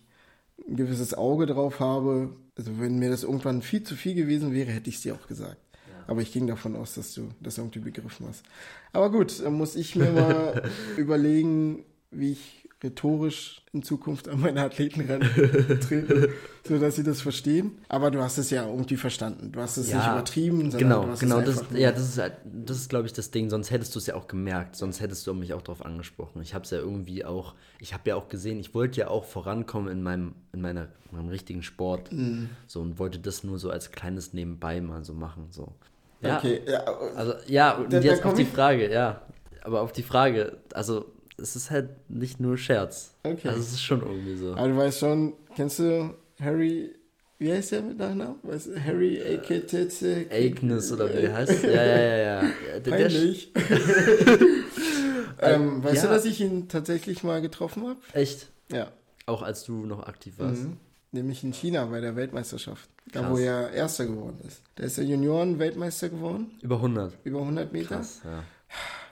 ein 0.69 0.77
gewisses 0.77 1.15
Auge 1.15 1.47
drauf 1.47 1.81
habe, 1.81 2.35
also 2.57 2.81
wenn 2.81 2.99
mir 2.99 3.11
das 3.11 3.23
irgendwann 3.23 3.62
viel 3.62 3.83
zu 3.83 3.95
viel 3.95 4.15
gewesen 4.15 4.53
wäre, 4.53 4.71
hätte 4.71 4.89
ich 4.89 4.97
es 4.97 5.03
dir 5.03 5.15
auch 5.15 5.27
gesagt. 5.29 5.59
Aber 6.07 6.21
ich 6.23 6.33
ging 6.33 6.47
davon 6.47 6.77
aus, 6.77 6.95
dass 6.95 7.14
du 7.14 7.29
das 7.40 7.59
irgendwie 7.59 7.81
begriffen 7.81 8.27
hast. 8.29 8.45
Aber 8.92 9.11
gut, 9.11 9.42
dann 9.42 9.55
muss 9.55 9.75
ich 9.77 9.97
mir 9.97 10.11
mal 10.12 10.62
überlegen, 10.97 11.85
wie 12.11 12.33
ich 12.33 12.62
rhetorisch 12.83 13.62
in 13.73 13.83
Zukunft 13.83 14.29
an 14.29 14.38
meine 14.40 14.61
Athleten 14.62 15.01
rantrete, 15.11 16.29
sodass 16.69 16.97
sie 16.97 17.03
das 17.03 17.23
verstehen. 17.23 17.79
Aber 17.88 18.11
du 18.11 18.21
hast 18.23 18.37
es 18.37 18.51
ja 18.51 18.69
irgendwie 18.69 18.97
verstanden. 18.99 19.51
Du 19.51 19.61
hast 19.61 19.79
es 19.79 19.87
nicht 19.87 20.07
übertrieben, 20.07 20.71
sondern 20.71 20.79
genau, 20.79 21.03
du 21.05 21.11
hast 21.11 21.21
genau, 21.21 21.38
es 21.40 21.57
das, 21.57 21.79
ja, 21.79 21.90
das 21.90 22.03
ist, 22.03 22.19
halt- 22.19 22.37
das 22.45 22.77
ist, 22.77 22.90
glaube 22.90 23.07
ich, 23.07 23.14
das 23.14 23.31
Ding. 23.31 23.49
Sonst 23.49 23.71
hättest 23.71 23.95
du 23.95 23.99
es 23.99 24.07
ja 24.07 24.14
auch 24.14 24.29
gemerkt. 24.29 24.77
Sonst 24.77 25.01
hättest 25.01 25.27
du 25.27 25.33
mich 25.35 25.55
auch 25.55 25.62
darauf 25.62 25.85
angesprochen. 25.85 26.42
Ich 26.42 26.53
habe 26.55 26.64
es 26.64 26.71
ja 26.71 26.79
irgendwie 26.79 27.25
auch, 27.25 27.55
ich 27.81 27.95
habe 27.95 28.09
ja 28.11 28.16
auch 28.16 28.29
gesehen, 28.29 28.59
ich 28.61 28.75
wollte 28.75 29.01
ja 29.01 29.09
auch 29.09 29.25
vorankommen 29.25 29.90
in 29.90 30.03
meinem, 30.03 30.35
in 30.53 30.61
meiner, 30.61 30.88
in 31.11 31.16
meinem 31.16 31.29
richtigen 31.29 31.62
Sport. 31.62 32.12
Mhm. 32.12 32.51
So 32.66 32.81
und 32.83 32.99
wollte 32.99 33.19
das 33.19 33.42
nur 33.42 33.59
so 33.59 33.71
als 33.71 33.90
kleines 33.90 34.35
Nebenbei 34.35 34.81
mal 34.83 35.03
so 35.03 35.14
machen. 35.14 35.47
So. 35.51 35.73
Ja, 36.22 36.38
Okay, 36.38 36.61
ja, 36.66 36.79
also 37.14 37.35
ja, 37.46 37.72
und 37.76 37.92
Da- 37.92 38.00
da 38.00 38.05
jetzt 38.07 38.22
komm 38.22 38.33
auf 38.33 38.38
die 38.38 38.44
Frage, 38.46 38.90
ja. 38.90 39.20
Aber 39.62 39.81
auf 39.83 39.92
die 39.92 40.02
Frage, 40.02 40.59
also 40.72 41.07
es 41.38 41.57
ist 41.57 41.70
halt 41.70 41.90
nicht 42.09 42.40
nur 42.40 42.57
Scherz. 42.57 43.14
Okay. 43.22 43.48
Also 43.48 43.61
es 43.61 43.72
ist 43.72 43.83
schon 43.83 44.00
irgendwie 44.00 44.37
so. 44.37 44.52
aber 44.55 44.68
du 44.68 44.76
weißt 44.76 44.98
schon, 45.00 45.35
kennst 45.55 45.79
du 45.81 46.14
Harry, 46.40 46.94
wie 47.38 47.52
heißt 47.52 47.72
der 47.72 47.83
mit 47.83 47.98
Nachnamen? 47.98 48.37
Weißt 48.42 48.68
du, 48.68 48.81
Harry 48.83 49.20
Aketetse? 49.22 50.24
Agnes 50.31 50.90
oder 50.92 51.12
wie 51.12 51.29
heißt 51.29 51.64
Ja, 51.64 51.70
ja, 51.70 51.96
ja, 51.98 52.42
ja. 52.42 52.50
Peinlich. 52.83 53.52
ähm, 55.42 55.83
weißt 55.85 55.96
ja. 55.96 56.02
du, 56.02 56.09
dass 56.09 56.24
ich 56.24 56.40
ihn 56.40 56.68
tatsächlich 56.68 57.22
mal 57.24 57.40
getroffen 57.42 57.87
habe? 57.88 57.98
echt, 58.12 58.48
Ja. 58.72 58.88
auch 59.26 59.42
als 59.42 59.64
du 59.64 59.85
noch 59.87 60.07
aktiv 60.07 60.35
warst. 60.38 60.62
Mhm. 60.62 60.76
Nämlich 61.16 61.42
in 61.44 61.52
China 61.52 61.87
bei 61.87 62.00
der 62.00 62.14
Weltmeisterschaft. 62.16 62.88
Da, 63.12 63.20
Krass. 63.20 63.31
wo 63.33 63.38
er 63.38 63.70
Erster 63.72 64.07
geworden 64.07 64.38
ist. 64.46 64.62
Da 64.74 64.85
ist 64.85 64.98
er 64.98 65.05
Junioren-Weltmeister 65.05 66.09
geworden. 66.11 66.50
Über 66.62 66.76
100. 66.76 67.14
Über 67.24 67.40
100 67.40 67.72
Meter. 67.72 67.96
Krass, 67.96 68.20
ja. 68.24 68.42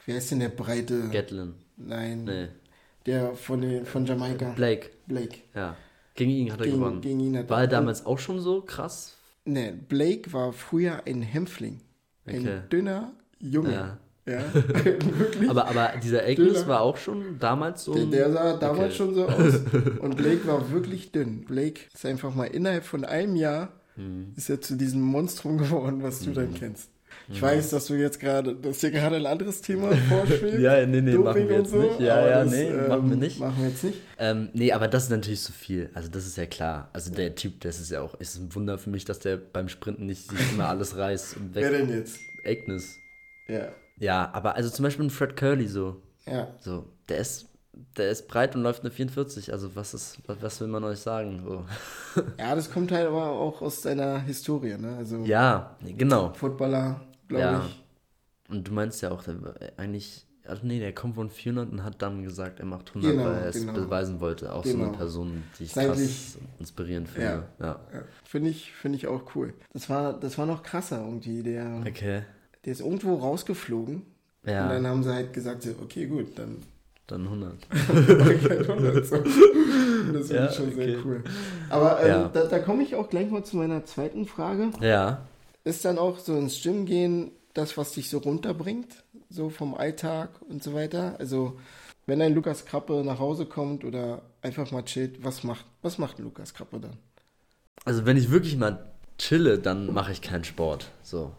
Wie 0.05 0.13
heißt 0.13 0.33
denn 0.33 0.41
der 0.41 0.49
breite? 0.51 1.09
Gatlin. 1.11 1.55
Nein. 1.77 2.25
Nee. 2.25 2.49
Der 3.07 3.35
von, 3.35 3.61
den, 3.61 3.87
von 3.87 4.05
Jamaika. 4.05 4.51
Blake, 4.51 4.91
Blake. 5.07 5.39
ja. 5.55 5.77
Gegen 6.17 6.31
ihn 6.31 6.53
hat 6.53 6.61
er 6.61 6.67
Gegen, 6.67 6.79
gewonnen. 6.79 7.01
gegen 7.01 7.21
ihn 7.21 7.37
hat 7.39 7.51
War 7.51 7.63
er 7.63 7.67
damals 7.67 8.07
auch 8.07 8.19
schon 8.21 8.39
so 8.41 8.61
krass? 8.63 9.17
Ne, 9.45 9.73
Blake 9.89 10.33
war 10.33 10.53
früher 10.53 11.03
ein 11.07 11.23
Hämpfling. 11.23 11.81
Ein 12.27 12.41
Okay. 12.43 12.61
dünner 12.71 13.13
Junge. 13.41 13.73
Ja. 13.73 13.99
Ja, 14.27 14.41
wirklich. 14.55 15.51
Aber, 15.51 15.69
aber 15.69 15.93
dieser 16.03 16.25
Agnes 16.25 16.67
war 16.67 16.81
auch 16.81 16.97
schon 16.97 17.39
damals 17.39 17.85
so. 17.85 17.95
Der, 17.95 18.07
der 18.07 18.33
sah 18.33 18.57
damals 18.57 18.79
Okay. 18.87 18.95
schon 18.95 19.15
so 19.15 19.27
aus. 19.27 19.55
Und 20.01 20.17
Blake 20.17 20.47
war 20.47 20.71
wirklich 20.73 21.13
dünn. 21.13 21.45
Blake 21.45 21.81
ist 21.93 22.07
einfach 22.07 22.35
mal 22.35 22.47
innerhalb 22.47 22.85
von 22.85 23.05
einem 23.05 23.37
Jahr 23.37 23.69
Hm. 23.97 24.33
ist 24.35 24.51
er 24.51 24.61
zu 24.61 24.75
diesem 24.77 25.03
Monstrum 25.03 25.57
geworden, 25.57 26.03
was 26.03 26.19
du 26.21 26.33
dann 26.33 26.53
kennst. 26.53 26.89
Ich 27.29 27.41
weiß, 27.41 27.71
dass 27.71 27.87
du 27.87 27.95
jetzt 27.95 28.19
gerade, 28.19 28.57
dass 28.57 28.79
dir 28.79 28.91
gerade 28.91 29.15
ein 29.17 29.27
anderes 29.27 29.61
Thema 29.61 29.93
vorschwebt. 30.09 30.59
Ja, 30.59 30.85
nee, 30.85 31.01
nee, 31.01 31.13
Doping 31.13 31.25
machen 31.25 31.49
wir 31.49 31.59
jetzt 31.59 31.73
nicht. 31.73 32.01
Ja, 32.01 32.27
ja, 32.29 32.45
nee, 32.45 32.71
machen 32.73 33.07
wir 33.09 33.13
ähm, 33.15 33.19
nicht. 33.21 33.39
Machen 33.39 33.55
wir 33.61 33.69
jetzt 33.69 33.85
nicht. 33.85 33.99
Ähm, 34.19 34.49
nee, 34.53 34.73
aber 34.73 34.89
das 34.89 35.05
ist 35.05 35.11
natürlich 35.11 35.43
zu 35.43 35.53
viel. 35.53 35.91
Also 35.95 36.09
das 36.11 36.27
ist 36.27 36.37
ja 36.37 36.47
klar. 36.47 36.91
Also 36.93 37.13
der 37.15 37.37
Typ, 37.37 37.61
das 37.61 37.79
ist 37.79 37.93
ja 37.93 38.01
auch, 38.01 38.19
ist 38.19 38.37
ein 38.37 38.53
Wunder 38.57 38.79
für 38.79 38.91
mich, 38.91 39.05
dass 39.05 39.21
der 39.21 39.37
beim 39.37 39.69
Sprinten 39.69 40.07
nicht 40.07 40.29
sich 40.29 40.41
immer 40.53 40.69
alles 40.69 40.97
reißt 40.97 41.37
und 41.37 41.51
Wer 41.55 41.71
weg. 41.71 41.87
denn 41.87 41.97
jetzt? 41.97 42.19
Agnes. 42.45 42.99
Ja. 43.47 43.69
Ja, 43.99 44.31
aber 44.33 44.55
also 44.57 44.71
zum 44.71 44.83
Beispiel 44.85 45.07
ein 45.07 45.11
Fred 45.11 45.37
Curly 45.37 45.69
so. 45.69 46.01
Ja. 46.27 46.49
So, 46.61 46.87
der 47.09 47.19
ist, 47.19 47.49
der 47.97 48.11
ist 48.11 48.29
breit 48.29 48.55
und 48.57 48.63
läuft 48.63 48.81
eine 48.83 48.91
44. 48.91 49.53
Also 49.53 49.75
was 49.77 49.95
ist, 49.95 50.19
was, 50.27 50.61
will 50.61 50.69
man 50.69 50.85
euch 50.85 50.99
sagen? 50.99 51.43
So. 51.45 51.65
Ja, 52.39 52.55
das 52.55 52.71
kommt 52.73 52.93
halt 52.93 53.07
aber 53.07 53.31
auch 53.31 53.61
aus 53.63 53.83
deiner 53.83 54.21
Historie, 54.21 54.77
ne? 54.79 54.97
Also 54.97 55.19
Ja, 55.25 55.77
genau. 55.97 56.33
Footballer, 56.35 57.01
glaube 57.29 57.43
Ja. 57.45 57.67
ich. 57.67 57.83
Und 58.51 58.69
du 58.69 58.73
meinst 58.73 59.01
ja 59.03 59.11
auch, 59.11 59.23
der, 59.25 59.37
eigentlich, 59.77 60.27
also 60.47 60.67
nee, 60.67 60.79
der 60.79 60.93
kommt 60.95 61.15
von 61.15 61.31
400 61.31 61.73
und 61.73 61.83
hat 61.83 62.03
dann 62.03 62.23
gesagt, 62.23 62.61
er 62.61 62.67
macht 62.67 62.91
100, 62.91 63.11
Genau, 63.13 63.25
weil 63.25 63.35
er 63.35 63.47
es 63.47 63.57
genau. 63.57 63.73
beweisen 63.73 64.21
wollte. 64.21 64.53
Auch 64.53 64.65
so 64.65 64.73
Genau. 64.73 64.89
eine 64.89 64.97
Person, 64.97 65.43
die 65.59 65.65
ich 65.65 65.73
krass 65.73 66.37
inspirierend 66.59 67.09
finde. 67.09 67.45
Ja. 67.59 67.67
Ja. 67.67 67.81
Ja. 67.93 68.03
Finde 68.25 68.51
ich, 68.51 68.73
finde 68.73 68.97
ich 68.99 69.07
auch 69.09 69.35
cool. 69.35 69.55
Das 69.73 69.89
war, 69.89 70.13
das 70.19 70.37
war 70.39 70.47
noch 70.47 70.63
krasser 70.63 70.99
irgendwie. 71.05 71.43
Der, 71.43 71.83
Okay. 71.87 72.23
Der 72.65 72.73
ist 72.73 72.81
irgendwo 72.81 73.17
rausgeflogen. 73.17 73.97
Und 73.97 74.69
dann 74.69 74.85
Ja, 74.85 74.91
haben 74.91 75.03
sie 75.03 75.13
halt 75.13 75.33
gesagt, 75.33 75.63
so, 75.63 75.71
okay, 75.83 76.07
gut, 76.07 76.39
dann 76.39 76.59
dann 77.07 77.25
100. 77.25 77.55
mach 78.19 78.31
ich 78.31 78.49
halt 78.49 78.69
100. 78.69 79.07
So. 79.07 79.17
Das 79.17 80.27
finde 80.29 80.35
Ja, 80.35 80.49
ich 80.51 80.55
schon 80.57 80.69
okay. 80.69 80.75
sehr 80.75 81.05
cool. 81.05 81.25
Aber 81.69 82.01
ähm, 82.03 82.09
Ja. 82.09 82.29
da, 82.29 82.45
da 82.47 82.59
komme 82.59 82.83
ich 82.83 82.95
auch 82.95 83.11
gleich 83.11 83.31
mal 83.31 83.45
zu 83.45 83.57
meiner 83.57 83.85
zweiten 83.85 84.27
Frage. 84.27 84.71
Ja. 84.81 85.27
Ist 85.65 85.85
dann 85.85 85.99
auch 85.99 86.19
so 86.19 86.37
ins 86.37 86.63
Gym 86.63 86.87
gehen 86.87 87.31
das, 87.55 87.77
was 87.77 87.93
dich 87.93 88.11
so 88.11 88.19
runterbringt? 88.19 89.05
So 89.31 89.51
vom 89.51 89.75
Alltag 89.75 90.31
und 90.49 90.63
so 90.63 90.75
weiter? 90.75 91.17
Also, 91.19 91.59
wenn 92.07 92.21
ein 92.23 92.35
Lukas 92.35 92.65
Krappe 92.67 93.03
nach 93.05 93.19
Hause 93.19 93.47
kommt 93.47 93.85
oder 93.85 94.23
einfach 94.43 94.71
mal 94.71 94.85
chillt, 94.85 95.23
was 95.25 95.43
macht, 95.45 95.65
was 95.83 95.99
macht 95.99 96.19
ein 96.19 96.25
Lukas 96.25 96.53
Krappe 96.55 96.81
dann? 96.81 96.99
Also 97.85 98.07
wenn 98.07 98.17
ich 98.17 98.31
wirklich 98.31 98.57
mal 98.57 98.94
chille, 99.19 99.59
dann 99.59 99.93
mache 99.93 100.13
ich 100.13 100.23
keinen 100.23 100.45
Sport. 100.45 100.91
So. 101.03 101.33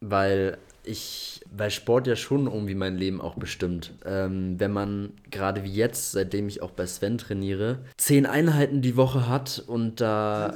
Weil 0.00 0.58
ich, 0.84 1.42
weil 1.54 1.70
Sport 1.70 2.06
ja 2.06 2.16
schon 2.16 2.46
irgendwie 2.46 2.74
mein 2.74 2.96
Leben 2.96 3.20
auch 3.20 3.34
bestimmt. 3.34 3.92
Ähm, 4.04 4.58
wenn 4.58 4.72
man 4.72 5.12
gerade 5.30 5.62
wie 5.62 5.72
jetzt, 5.72 6.12
seitdem 6.12 6.48
ich 6.48 6.62
auch 6.62 6.70
bei 6.70 6.86
Sven 6.86 7.18
trainiere, 7.18 7.80
zehn 7.96 8.26
Einheiten 8.26 8.80
die 8.80 8.96
Woche 8.96 9.28
hat 9.28 9.62
und 9.66 10.00
da. 10.00 10.54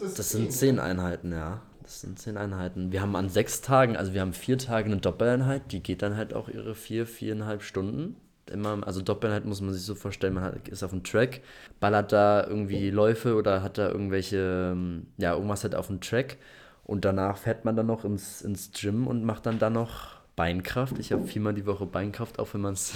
Das 0.00 0.30
sind 0.30 0.52
zehn 0.52 0.78
Einheiten, 0.78 1.32
ja. 1.32 1.62
Das 1.82 2.00
sind 2.02 2.18
zehn 2.18 2.36
Einheiten. 2.36 2.92
Wir 2.92 3.02
haben 3.02 3.16
an 3.16 3.28
sechs 3.28 3.60
Tagen, 3.60 3.96
also 3.96 4.14
wir 4.14 4.20
haben 4.20 4.32
vier 4.32 4.58
Tage 4.58 4.86
eine 4.86 4.98
Doppeleinheit, 4.98 5.72
die 5.72 5.80
geht 5.80 6.02
dann 6.02 6.16
halt 6.16 6.34
auch 6.34 6.48
ihre 6.48 6.74
vier, 6.74 7.06
viereinhalb 7.06 7.62
Stunden. 7.62 8.16
Immer, 8.50 8.84
also 8.86 9.00
Doppeleinheit 9.02 9.44
muss 9.44 9.60
man 9.60 9.72
sich 9.72 9.84
so 9.84 9.94
vorstellen, 9.94 10.34
man 10.34 10.42
hat, 10.44 10.68
ist 10.68 10.82
auf 10.82 10.90
dem 10.90 11.04
Track, 11.04 11.42
ballert 11.80 12.10
da 12.12 12.44
irgendwie 12.46 12.90
Läufe 12.90 13.36
oder 13.36 13.62
hat 13.62 13.78
da 13.78 13.88
irgendwelche, 13.88 14.70
ähm, 14.72 15.06
ja, 15.16 15.34
irgendwas 15.34 15.62
halt 15.62 15.74
auf 15.76 15.86
dem 15.86 16.00
Track 16.00 16.38
und 16.84 17.04
danach 17.04 17.36
fährt 17.38 17.64
man 17.64 17.76
dann 17.76 17.86
noch 17.86 18.04
ins, 18.04 18.42
ins 18.42 18.72
Gym 18.72 19.06
und 19.06 19.24
macht 19.24 19.46
dann 19.46 19.58
da 19.60 19.70
noch 19.70 20.20
Beinkraft. 20.34 20.98
Ich 20.98 21.12
habe 21.12 21.24
viermal 21.24 21.54
die 21.54 21.66
Woche 21.66 21.86
Beinkraft, 21.86 22.38
auch 22.40 22.52
wenn 22.52 22.62
man 22.62 22.72
es 22.72 22.92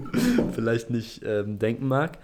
vielleicht 0.54 0.90
nicht 0.90 1.22
ähm, 1.24 1.58
denken 1.58 1.88
mag 1.88 2.18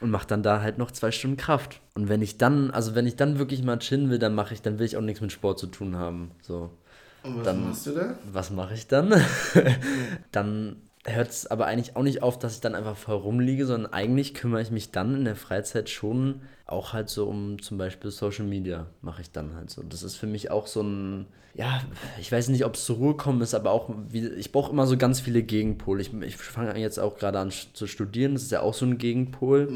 und 0.00 0.10
mache 0.10 0.26
dann 0.26 0.42
da 0.42 0.62
halt 0.62 0.78
noch 0.78 0.90
zwei 0.92 1.10
Stunden 1.10 1.36
Kraft. 1.36 1.80
Und 1.94 2.08
wenn 2.08 2.22
ich 2.22 2.38
dann, 2.38 2.70
also 2.70 2.94
wenn 2.94 3.06
ich 3.06 3.16
dann 3.16 3.38
wirklich 3.38 3.62
mal 3.62 3.78
chillen 3.80 4.08
will, 4.08 4.18
dann 4.18 4.34
mache 4.34 4.54
ich, 4.54 4.62
dann 4.62 4.78
will 4.78 4.86
ich 4.86 4.96
auch 4.96 5.02
nichts 5.02 5.20
mit 5.20 5.32
Sport 5.32 5.58
zu 5.58 5.66
tun 5.66 5.96
haben. 5.96 6.30
So, 6.40 6.70
Und 7.22 7.38
was 7.38 7.44
Dann- 7.44 7.64
machst 7.64 7.86
du 7.86 7.90
da? 7.92 8.14
was 8.32 8.50
mache 8.50 8.72
ich 8.74 8.86
dann? 8.86 9.12
dann 10.32 10.76
hört 11.08 11.30
es 11.30 11.46
aber 11.46 11.66
eigentlich 11.66 11.96
auch 11.96 12.02
nicht 12.02 12.22
auf, 12.22 12.38
dass 12.38 12.54
ich 12.54 12.60
dann 12.60 12.74
einfach 12.74 12.96
voll 12.96 13.16
rumliege, 13.16 13.66
sondern 13.66 13.92
eigentlich 13.92 14.34
kümmere 14.34 14.62
ich 14.62 14.70
mich 14.70 14.90
dann 14.90 15.14
in 15.14 15.24
der 15.24 15.36
Freizeit 15.36 15.88
schon 15.88 16.42
auch 16.66 16.92
halt 16.92 17.08
so 17.08 17.26
um 17.26 17.60
zum 17.62 17.78
Beispiel 17.78 18.10
Social 18.10 18.44
Media, 18.44 18.86
mache 19.00 19.22
ich 19.22 19.30
dann 19.30 19.54
halt 19.54 19.70
so. 19.70 19.82
Das 19.82 20.02
ist 20.02 20.16
für 20.16 20.26
mich 20.26 20.50
auch 20.50 20.66
so 20.66 20.82
ein, 20.82 21.26
ja, 21.54 21.82
ich 22.20 22.30
weiß 22.30 22.48
nicht, 22.48 22.64
ob 22.64 22.74
es 22.74 22.84
zur 22.84 22.96
Ruhe 22.96 23.14
kommen 23.16 23.40
ist, 23.40 23.54
aber 23.54 23.70
auch, 23.70 23.90
wie, 24.10 24.26
ich 24.26 24.52
brauche 24.52 24.70
immer 24.70 24.86
so 24.86 24.96
ganz 24.96 25.20
viele 25.20 25.42
Gegenpole. 25.42 26.02
Ich, 26.02 26.12
ich 26.12 26.36
fange 26.36 26.78
jetzt 26.78 26.98
auch 26.98 27.16
gerade 27.16 27.38
an 27.38 27.50
zu 27.50 27.86
studieren, 27.86 28.34
das 28.34 28.42
ist 28.42 28.52
ja 28.52 28.60
auch 28.60 28.74
so 28.74 28.84
ein 28.84 28.98
Gegenpol. 28.98 29.68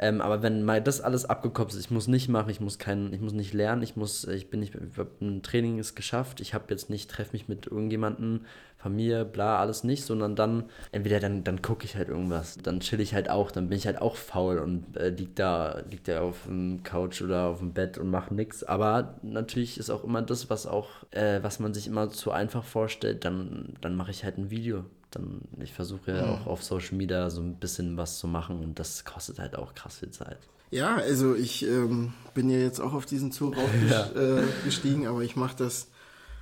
Ähm, 0.00 0.20
aber 0.20 0.42
wenn 0.42 0.64
mal 0.64 0.82
das 0.82 1.00
alles 1.00 1.24
abgekoppelt 1.24 1.74
ist, 1.78 1.84
ich 1.84 1.90
muss 1.92 2.08
nicht 2.08 2.28
machen, 2.28 2.50
ich 2.50 2.60
muss 2.60 2.80
keinen, 2.80 3.12
ich 3.12 3.20
muss 3.20 3.32
nicht 3.32 3.54
lernen, 3.54 3.82
ich 3.82 3.94
muss, 3.94 4.24
ich 4.24 4.50
bin 4.50 4.58
nicht, 4.58 4.74
ich 4.74 4.98
hab 4.98 5.20
ein 5.20 5.42
Training 5.42 5.78
ist 5.78 5.94
geschafft, 5.94 6.40
ich 6.40 6.52
habe 6.52 6.64
jetzt 6.70 6.90
nicht, 6.90 7.08
treffe 7.08 7.32
mich 7.32 7.46
mit 7.46 7.68
irgendjemandem, 7.68 8.40
Familie, 8.84 9.24
bla, 9.24 9.60
alles 9.60 9.82
nicht, 9.82 10.04
sondern 10.04 10.36
dann, 10.36 10.64
entweder 10.92 11.18
dann, 11.18 11.42
dann 11.42 11.62
gucke 11.62 11.86
ich 11.86 11.96
halt 11.96 12.10
irgendwas, 12.10 12.58
dann 12.62 12.80
chill 12.80 13.00
ich 13.00 13.14
halt 13.14 13.30
auch, 13.30 13.50
dann 13.50 13.70
bin 13.70 13.78
ich 13.78 13.86
halt 13.86 13.98
auch 13.98 14.14
faul 14.14 14.58
und 14.58 14.94
äh, 14.98 15.08
lieg 15.08 15.34
da, 15.36 15.80
lieg 15.90 16.04
da 16.04 16.20
auf 16.20 16.42
dem 16.44 16.82
Couch 16.82 17.22
oder 17.22 17.46
auf 17.46 17.60
dem 17.60 17.72
Bett 17.72 17.96
und 17.96 18.10
mache 18.10 18.34
nichts. 18.34 18.62
Aber 18.62 19.14
natürlich 19.22 19.78
ist 19.78 19.88
auch 19.88 20.04
immer 20.04 20.20
das, 20.20 20.50
was 20.50 20.66
auch, 20.66 20.90
äh, 21.12 21.42
was 21.42 21.60
man 21.60 21.72
sich 21.72 21.86
immer 21.86 22.10
zu 22.10 22.30
einfach 22.30 22.62
vorstellt, 22.62 23.24
dann, 23.24 23.72
dann 23.80 23.96
mache 23.96 24.10
ich 24.10 24.22
halt 24.22 24.36
ein 24.36 24.50
Video. 24.50 24.84
Dann, 25.10 25.40
ich 25.62 25.72
versuche 25.72 26.12
ja 26.12 26.26
auch 26.26 26.46
auf 26.46 26.62
Social 26.62 26.98
Media 26.98 27.30
so 27.30 27.40
ein 27.40 27.54
bisschen 27.54 27.96
was 27.96 28.18
zu 28.18 28.28
machen 28.28 28.60
und 28.62 28.78
das 28.78 29.06
kostet 29.06 29.38
halt 29.38 29.56
auch 29.56 29.74
krass 29.74 30.00
viel 30.00 30.10
Zeit. 30.10 30.40
Ja, 30.70 30.96
also 30.96 31.34
ich 31.34 31.66
ähm, 31.66 32.12
bin 32.34 32.50
ja 32.50 32.58
jetzt 32.58 32.80
auch 32.80 32.92
auf 32.92 33.06
diesen 33.06 33.32
Zug 33.32 33.56
aufgestiegen, 33.56 35.04
äh, 35.04 35.06
aber 35.06 35.22
ich 35.22 35.36
mache 35.36 35.56
das, 35.56 35.88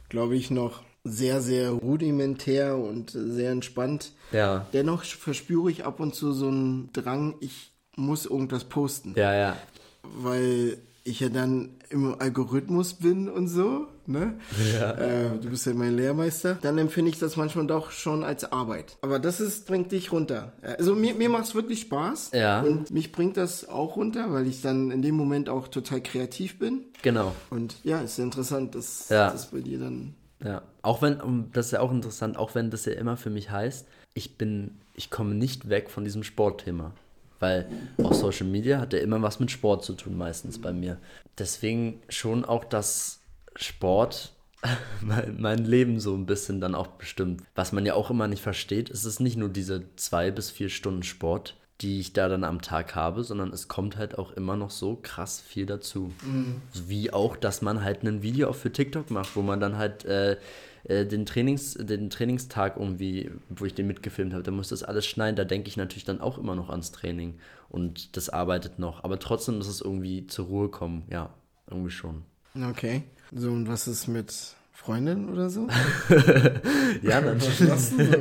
glaube 0.09 0.35
ich, 0.35 0.51
noch 0.51 0.83
sehr, 1.05 1.41
sehr 1.41 1.71
rudimentär 1.71 2.77
und 2.77 3.11
sehr 3.11 3.51
entspannt. 3.51 4.13
Ja. 4.31 4.67
Dennoch 4.73 5.05
verspüre 5.05 5.71
ich 5.71 5.85
ab 5.85 6.01
und 6.01 6.15
zu 6.15 6.33
so 6.33 6.49
einen 6.49 6.91
Drang, 6.93 7.35
ich 7.41 7.73
muss 7.97 8.25
irgendwas 8.27 8.65
posten. 8.65 9.15
Ja, 9.17 9.35
ja. 9.35 9.57
Weil 10.03 10.79
ich 11.05 11.19
ja 11.21 11.29
dann 11.29 11.71
im 11.91 12.15
Algorithmus 12.21 12.95
bin 12.95 13.29
und 13.29 13.49
so, 13.49 13.89
ne? 14.07 14.35
Ja. 14.73 14.93
Äh, 14.93 15.39
du 15.41 15.51
bist 15.51 15.67
ja 15.67 15.75
mein 15.75 15.97
Lehrmeister. 15.97 16.57
Dann 16.63 16.79
empfinde 16.79 17.11
ich 17.11 17.19
das 17.19 17.37
manchmal 17.37 17.67
doch 17.67 17.91
schon 17.91 18.23
als 18.23 18.51
Arbeit. 18.53 18.97
Aber 19.03 19.19
das 19.19 19.41
ist, 19.41 19.67
bringt 19.67 19.91
dich 19.91 20.13
runter. 20.13 20.53
Also 20.63 20.95
mir, 20.95 21.15
mir 21.15 21.29
macht 21.29 21.45
es 21.45 21.55
wirklich 21.57 21.81
Spaß. 21.81 22.31
Ja. 22.35 22.63
Und 22.63 22.93
mich 22.93 23.11
bringt 23.11 23.37
das 23.37 23.69
auch 23.69 23.97
runter, 23.97 24.33
weil 24.33 24.47
ich 24.47 24.63
dann 24.63 24.93
in 24.93 25.03
dem 25.03 25.17
Moment 25.17 25.49
auch 25.49 25.67
total 25.67 26.01
kreativ 26.01 26.61
bin. 26.61 26.85
Genau. 27.03 27.35
Und 27.51 27.75
ja, 27.83 28.01
ist 28.01 28.21
interessant, 28.21 28.77
dass 28.77 29.09
Ja. 29.09 29.31
das 29.31 29.51
bei 29.51 29.59
dir 29.61 29.81
dann. 29.81 30.15
Ja, 30.45 30.63
auch 30.83 31.03
wenn, 31.03 31.51
das 31.53 31.67
ist 31.67 31.73
ja 31.73 31.81
auch 31.81 31.93
interessant, 31.93 32.37
auch 32.37 32.55
wenn 32.55 32.71
das 32.71 32.85
ja 32.85 32.93
immer 32.95 33.17
für 33.17 33.31
mich 33.31 33.51
heißt, 33.51 33.87
ich 34.15 34.37
bin, 34.37 34.81
ich 34.95 35.11
komme 35.11 35.35
nicht 35.35 35.69
weg 35.69 35.91
von 35.91 36.05
diesem 36.05 36.25
Sportthema. 36.25 36.93
Weil 37.39 37.67
auch 38.03 38.15
Social 38.15 38.47
Media 38.47 38.79
hat 38.79 38.93
ja 38.93 39.01
immer 39.01 39.21
was 39.21 39.41
mit 39.41 39.51
Sport 39.51 39.85
zu 39.85 39.95
tun, 39.95 40.17
meistens 40.17 40.61
bei 40.61 40.73
mir. 40.73 40.99
Deswegen 41.39 42.01
schon 42.09 42.45
auch, 42.45 42.65
dass 42.65 43.21
Sport 43.57 44.33
mein, 45.01 45.41
mein 45.41 45.65
Leben 45.65 45.99
so 45.99 46.15
ein 46.15 46.27
bisschen 46.27 46.61
dann 46.61 46.77
auch 46.77 46.87
bestimmt. 46.87 47.43
Was 47.57 47.73
man 47.73 47.85
ja 47.85 47.95
auch 47.95 48.11
immer 48.11 48.29
nicht 48.29 48.43
versteht, 48.43 48.91
es 48.91 49.05
ist 49.05 49.19
nicht 49.19 49.37
nur 49.37 49.49
diese 49.49 49.83
zwei 49.97 50.31
bis 50.31 50.51
vier 50.53 50.69
Stunden 50.69 51.03
Sport, 51.03 51.57
die 51.83 52.01
ich 52.01 52.13
da 52.13 52.29
dann 52.29 52.45
am 52.45 52.63
Tag 52.63 52.95
habe, 52.95 53.25
sondern 53.25 53.53
es 53.53 53.69
kommt 53.69 53.97
halt 53.97 54.19
auch 54.19 54.33
immer 54.33 54.57
noch 54.57 54.71
so 54.71 54.99
krass 55.03 55.41
viel 55.41 55.67
dazu. 55.67 56.13
Wie 56.87 57.13
auch, 57.13 57.37
dass 57.37 57.61
man 57.61 57.83
halt 57.83 58.05
ein 58.05 58.23
Video 58.23 58.49
auch 58.49 58.55
für 58.55 58.73
TikTok 58.73 59.11
macht, 59.11 59.35
wo 59.37 59.43
man 59.43 59.61
dann 59.61 59.77
halt 59.77 60.05
äh, 60.05 60.37
äh, 60.85 61.07
den, 61.07 61.27
Trainings, 61.27 61.75
den 61.75 62.11
Trainingstag 62.11 62.77
irgendwie, 62.77 63.31
wo 63.49 63.65
ich 63.65 63.75
den 63.75 63.87
mitgefilmt 63.87 64.33
habe, 64.33 64.43
da 64.43 64.51
muss 64.51 64.69
das 64.69 64.83
alles 64.83 65.07
schneiden. 65.07 65.37
Da 65.37 65.45
denke 65.45 65.69
ich 65.69 65.77
natürlich 65.77 66.05
dann 66.05 66.21
auch 66.21 66.39
immer 66.39 66.55
noch 66.55 66.71
ans 66.71 66.93
Training 66.93 67.39
und 67.69 68.17
das 68.17 68.29
arbeitet 68.29 68.79
noch. 68.79 69.05
Aber 69.05 69.19
trotzdem 69.19 69.57
muss 69.57 69.69
es 69.69 69.81
irgendwie 69.81 70.27
zur 70.27 70.47
Ruhe 70.47 70.69
kommen. 70.69 71.05
Ja, 71.11 71.31
irgendwie 71.71 71.91
schon. 71.91 72.23
Okay. 72.71 73.03
So, 73.35 73.51
und 73.51 73.69
was 73.69 73.89
ist 73.89 74.09
mit 74.09 74.35
Freundin 74.73 75.29
oder 75.29 75.51
so? 75.51 75.69
Ja, 77.03 77.21
dann. 77.21 77.41
Was 77.41 77.61
machst 77.61 77.93
du 77.99 78.05
so? 78.05 78.13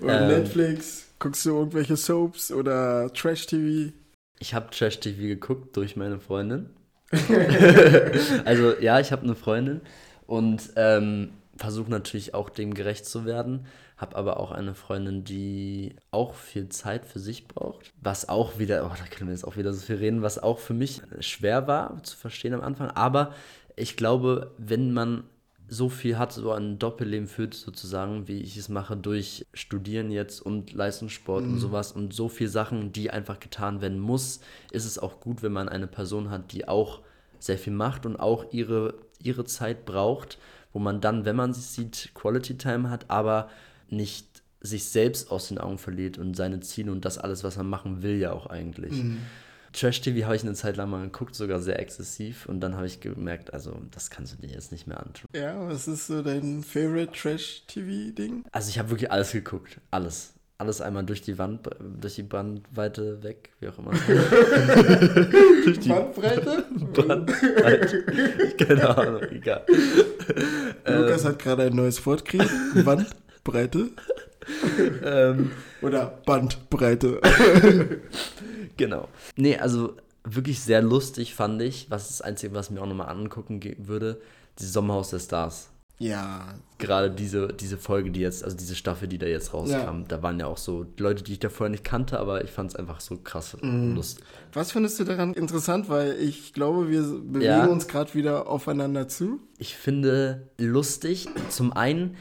oder 0.04 0.26
Netflix? 0.26 1.09
Guckst 1.20 1.44
du 1.44 1.50
irgendwelche 1.50 1.98
Soaps 1.98 2.50
oder 2.50 3.12
Trash-TV? 3.12 3.92
Ich 4.38 4.54
habe 4.54 4.70
Trash-TV 4.70 5.20
geguckt 5.20 5.76
durch 5.76 5.94
meine 5.94 6.18
Freundin. 6.18 6.70
also 8.46 8.74
ja, 8.80 8.98
ich 9.00 9.12
habe 9.12 9.24
eine 9.24 9.34
Freundin 9.34 9.82
und 10.26 10.70
ähm, 10.76 11.32
versuche 11.58 11.90
natürlich 11.90 12.32
auch 12.32 12.48
dem 12.48 12.72
gerecht 12.72 13.04
zu 13.04 13.26
werden. 13.26 13.66
Habe 13.98 14.16
aber 14.16 14.40
auch 14.40 14.50
eine 14.50 14.74
Freundin, 14.74 15.22
die 15.22 15.94
auch 16.10 16.32
viel 16.32 16.70
Zeit 16.70 17.04
für 17.04 17.18
sich 17.18 17.48
braucht. 17.48 17.92
Was 18.00 18.30
auch 18.30 18.58
wieder, 18.58 18.86
oh, 18.86 18.96
da 18.96 19.04
können 19.04 19.28
wir 19.28 19.34
jetzt 19.34 19.46
auch 19.46 19.58
wieder 19.58 19.74
so 19.74 19.80
viel 19.84 19.96
reden, 19.96 20.22
was 20.22 20.42
auch 20.42 20.58
für 20.58 20.72
mich 20.72 21.02
schwer 21.20 21.66
war 21.66 22.02
zu 22.02 22.16
verstehen 22.16 22.54
am 22.54 22.62
Anfang. 22.62 22.90
Aber 22.92 23.34
ich 23.76 23.98
glaube, 23.98 24.54
wenn 24.56 24.94
man 24.94 25.24
so 25.72 25.88
viel 25.88 26.18
hat, 26.18 26.32
so 26.32 26.50
ein 26.50 26.80
Doppelleben 26.80 27.28
führt, 27.28 27.54
sozusagen, 27.54 28.26
wie 28.26 28.40
ich 28.40 28.56
es 28.56 28.68
mache, 28.68 28.96
durch 28.96 29.46
Studieren 29.54 30.10
jetzt 30.10 30.40
und 30.40 30.72
Leistungssport 30.72 31.44
und 31.44 31.58
sowas 31.60 31.92
und 31.92 32.12
so 32.12 32.28
viel 32.28 32.48
Sachen, 32.48 32.90
die 32.90 33.10
einfach 33.10 33.38
getan 33.38 33.80
werden 33.80 34.00
muss, 34.00 34.40
ist 34.72 34.84
es 34.84 34.98
auch 34.98 35.20
gut, 35.20 35.44
wenn 35.44 35.52
man 35.52 35.68
eine 35.68 35.86
Person 35.86 36.28
hat, 36.28 36.52
die 36.52 36.66
auch 36.66 37.00
sehr 37.38 37.56
viel 37.56 37.72
macht 37.72 38.04
und 38.04 38.16
auch 38.16 38.52
ihre, 38.52 38.94
ihre 39.22 39.44
Zeit 39.44 39.86
braucht, 39.86 40.38
wo 40.72 40.80
man 40.80 41.00
dann, 41.00 41.24
wenn 41.24 41.36
man 41.36 41.54
sie 41.54 41.60
sieht, 41.60 42.10
Quality 42.14 42.58
Time 42.58 42.90
hat, 42.90 43.08
aber 43.08 43.48
nicht 43.88 44.26
sich 44.60 44.86
selbst 44.86 45.30
aus 45.30 45.48
den 45.48 45.58
Augen 45.58 45.78
verliert 45.78 46.18
und 46.18 46.36
seine 46.36 46.60
Ziele 46.60 46.90
und 46.90 47.04
das 47.04 47.16
alles, 47.16 47.44
was 47.44 47.56
man 47.56 47.68
machen 47.68 48.02
will, 48.02 48.18
ja 48.18 48.32
auch 48.32 48.46
eigentlich. 48.46 48.92
Trash-TV 49.72 50.24
habe 50.24 50.36
ich 50.36 50.42
eine 50.42 50.54
Zeit 50.54 50.76
lang 50.76 50.90
mal 50.90 51.02
geguckt, 51.04 51.34
sogar 51.34 51.60
sehr 51.60 51.78
exzessiv. 51.78 52.46
Und 52.46 52.60
dann 52.60 52.76
habe 52.76 52.86
ich 52.86 53.00
gemerkt, 53.00 53.52
also 53.54 53.80
das 53.90 54.10
kannst 54.10 54.32
du 54.32 54.46
dir 54.46 54.52
jetzt 54.52 54.72
nicht 54.72 54.86
mehr 54.86 54.98
antun. 55.00 55.26
Ja, 55.34 55.68
was 55.68 55.86
ist 55.88 56.06
so 56.06 56.22
dein 56.22 56.62
Favorite 56.62 57.12
Trash-TV-Ding? 57.12 58.44
Also 58.52 58.68
ich 58.70 58.78
habe 58.78 58.90
wirklich 58.90 59.10
alles 59.10 59.32
geguckt. 59.32 59.80
Alles. 59.90 60.32
Alles 60.58 60.82
einmal 60.82 61.04
durch 61.04 61.22
die 61.22 61.38
Wand, 61.38 61.70
durch 62.00 62.16
die 62.16 62.22
Bandweite 62.22 63.22
weg, 63.22 63.48
wie 63.60 63.68
auch 63.68 63.78
immer. 63.78 63.92
durch 65.64 65.78
die 65.80 65.88
Bandbreite? 65.88 66.64
Bandbreite. 66.92 68.04
Keine 68.58 68.98
Ahnung, 68.98 69.22
egal. 69.30 69.64
Lukas 70.86 71.24
hat 71.24 71.38
gerade 71.38 71.62
ein 71.62 71.74
neues 71.74 72.04
Wort 72.04 72.26
gekriegt. 72.26 72.50
Bandbreite 72.84 73.90
Ähm, 75.02 75.50
oder 75.80 76.20
Bandbreite. 76.26 77.20
Genau. 78.80 79.08
Nee, 79.36 79.56
also 79.58 79.94
wirklich 80.24 80.60
sehr 80.60 80.82
lustig 80.82 81.34
fand 81.34 81.62
ich, 81.62 81.90
was 81.90 82.10
ist 82.10 82.20
das 82.20 82.22
Einzige, 82.22 82.54
was 82.54 82.70
mir 82.70 82.80
auch 82.82 82.86
nochmal 82.86 83.08
angucken 83.08 83.60
würde, 83.78 84.20
die 84.58 84.64
Sommerhaus 84.64 85.10
der 85.10 85.18
Stars. 85.20 85.70
Ja, 85.98 86.54
Gerade 86.78 87.10
diese, 87.10 87.48
diese 87.48 87.76
Folge, 87.76 88.10
die 88.10 88.20
jetzt, 88.20 88.42
also 88.42 88.56
diese 88.56 88.74
Staffel, 88.74 89.06
die 89.06 89.18
da 89.18 89.26
jetzt 89.26 89.52
rauskam, 89.52 90.04
da 90.08 90.22
waren 90.22 90.40
ja 90.40 90.46
auch 90.46 90.56
so 90.56 90.86
Leute, 90.98 91.22
die 91.22 91.32
ich 91.34 91.40
da 91.40 91.50
vorher 91.50 91.70
nicht 91.70 91.84
kannte, 91.84 92.18
aber 92.18 92.42
ich 92.42 92.50
fand 92.50 92.70
es 92.70 92.76
einfach 92.76 93.00
so 93.00 93.18
krass 93.18 93.54
lustig. 93.60 94.24
was 94.54 94.72
findest 94.72 94.98
du 94.98 95.04
daran 95.04 95.34
interessant? 95.34 95.90
Weil 95.90 96.12
ich 96.18 96.54
glaube, 96.54 96.88
wir 96.88 97.02
bewegen 97.02 97.42
Ja. 97.44 97.66
uns 97.66 97.86
gerade 97.86 98.14
wieder 98.14 98.48
aufeinander 98.48 99.08
zu. 99.08 99.40
Ich 99.58 99.74
finde 99.76 100.48
lustig, 100.58 101.28
zum 101.50 101.74
einen, 101.74 102.16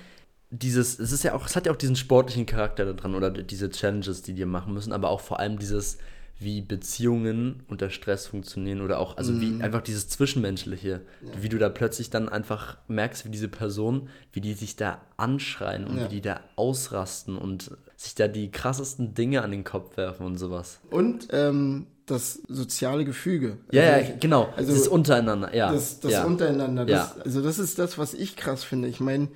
dieses, 0.50 1.00
es 1.00 1.13
ist 1.13 1.24
ja 1.24 1.34
auch, 1.34 1.45
es 1.45 1.56
hat 1.56 1.65
ja 1.65 1.72
auch 1.72 1.78
diesen 1.78 1.95
sportlichen 1.95 2.45
Charakter 2.45 2.84
da 2.84 2.91
dran 2.91 3.15
oder 3.15 3.30
diese 3.32 3.69
Challenges, 3.69 4.24
die 4.24 4.34
die 4.34 4.43
machen 4.43 4.74
müssen, 4.74 4.91
aber 4.91 5.10
auch 5.10 5.22
vor 5.22 5.39
allem 5.39 5.58
dieses, 5.58 6.00
wie 6.39 6.62
Beziehungen 6.62 7.63
unter 7.67 7.89
Stress 7.89 8.28
funktionieren 8.28 8.82
oder 8.82 8.99
auch, 8.99 9.17
also 9.17 9.39
wie 9.41 9.62
einfach 9.62 9.82
dieses 9.82 10.08
Zwischenmenschliche, 10.08 11.02
wie 11.41 11.49
du 11.49 11.58
da 11.58 11.67
plötzlich 11.69 12.10
dann 12.10 12.30
einfach 12.30 12.78
merkst, 12.88 13.25
wie 13.25 13.30
diese 13.30 13.49
Person, 13.49 14.10
wie 14.32 14.41
die 14.41 14.54
sich 14.54 14.75
da 14.78 15.02
anschreien 15.17 15.86
und 15.86 15.97
Ja. 15.97 16.06
wie 16.06 16.15
die 16.15 16.21
da 16.21 16.39
ausrasten 16.56 17.38
und 17.38 17.71
sich 17.97 18.15
da 18.15 18.28
die 18.30 18.52
krassesten 18.52 19.13
Dinge 19.13 19.41
an 19.41 19.52
den 19.52 19.65
Kopf 19.65 19.97
werfen 19.97 20.25
und 20.25 20.38
sowas. 20.38 20.80
Und 20.89 21.28
ähm, 21.32 21.88
das 22.06 22.41
soziale 22.47 23.06
Gefüge. 23.06 23.58
Ja, 23.71 23.84
Also 23.93 24.10
ja, 24.12 24.17
genau. 24.19 24.54
also 24.56 24.71
das 24.73 24.88
untereinander, 24.88 25.54
ja. 25.54 25.71
Das, 25.71 25.99
das 25.99 26.12
ja. 26.13 26.23
untereinander. 26.23 26.86
Das, 26.86 27.15
Ja. 27.17 27.21
Also 27.23 27.41
das 27.41 27.60
ist 27.60 27.78
das, 27.78 27.97
was 27.97 28.13
ich 28.13 28.36
krass 28.36 28.63
finde. 28.63 28.88
Ich 28.88 28.99
meine, 28.99 29.28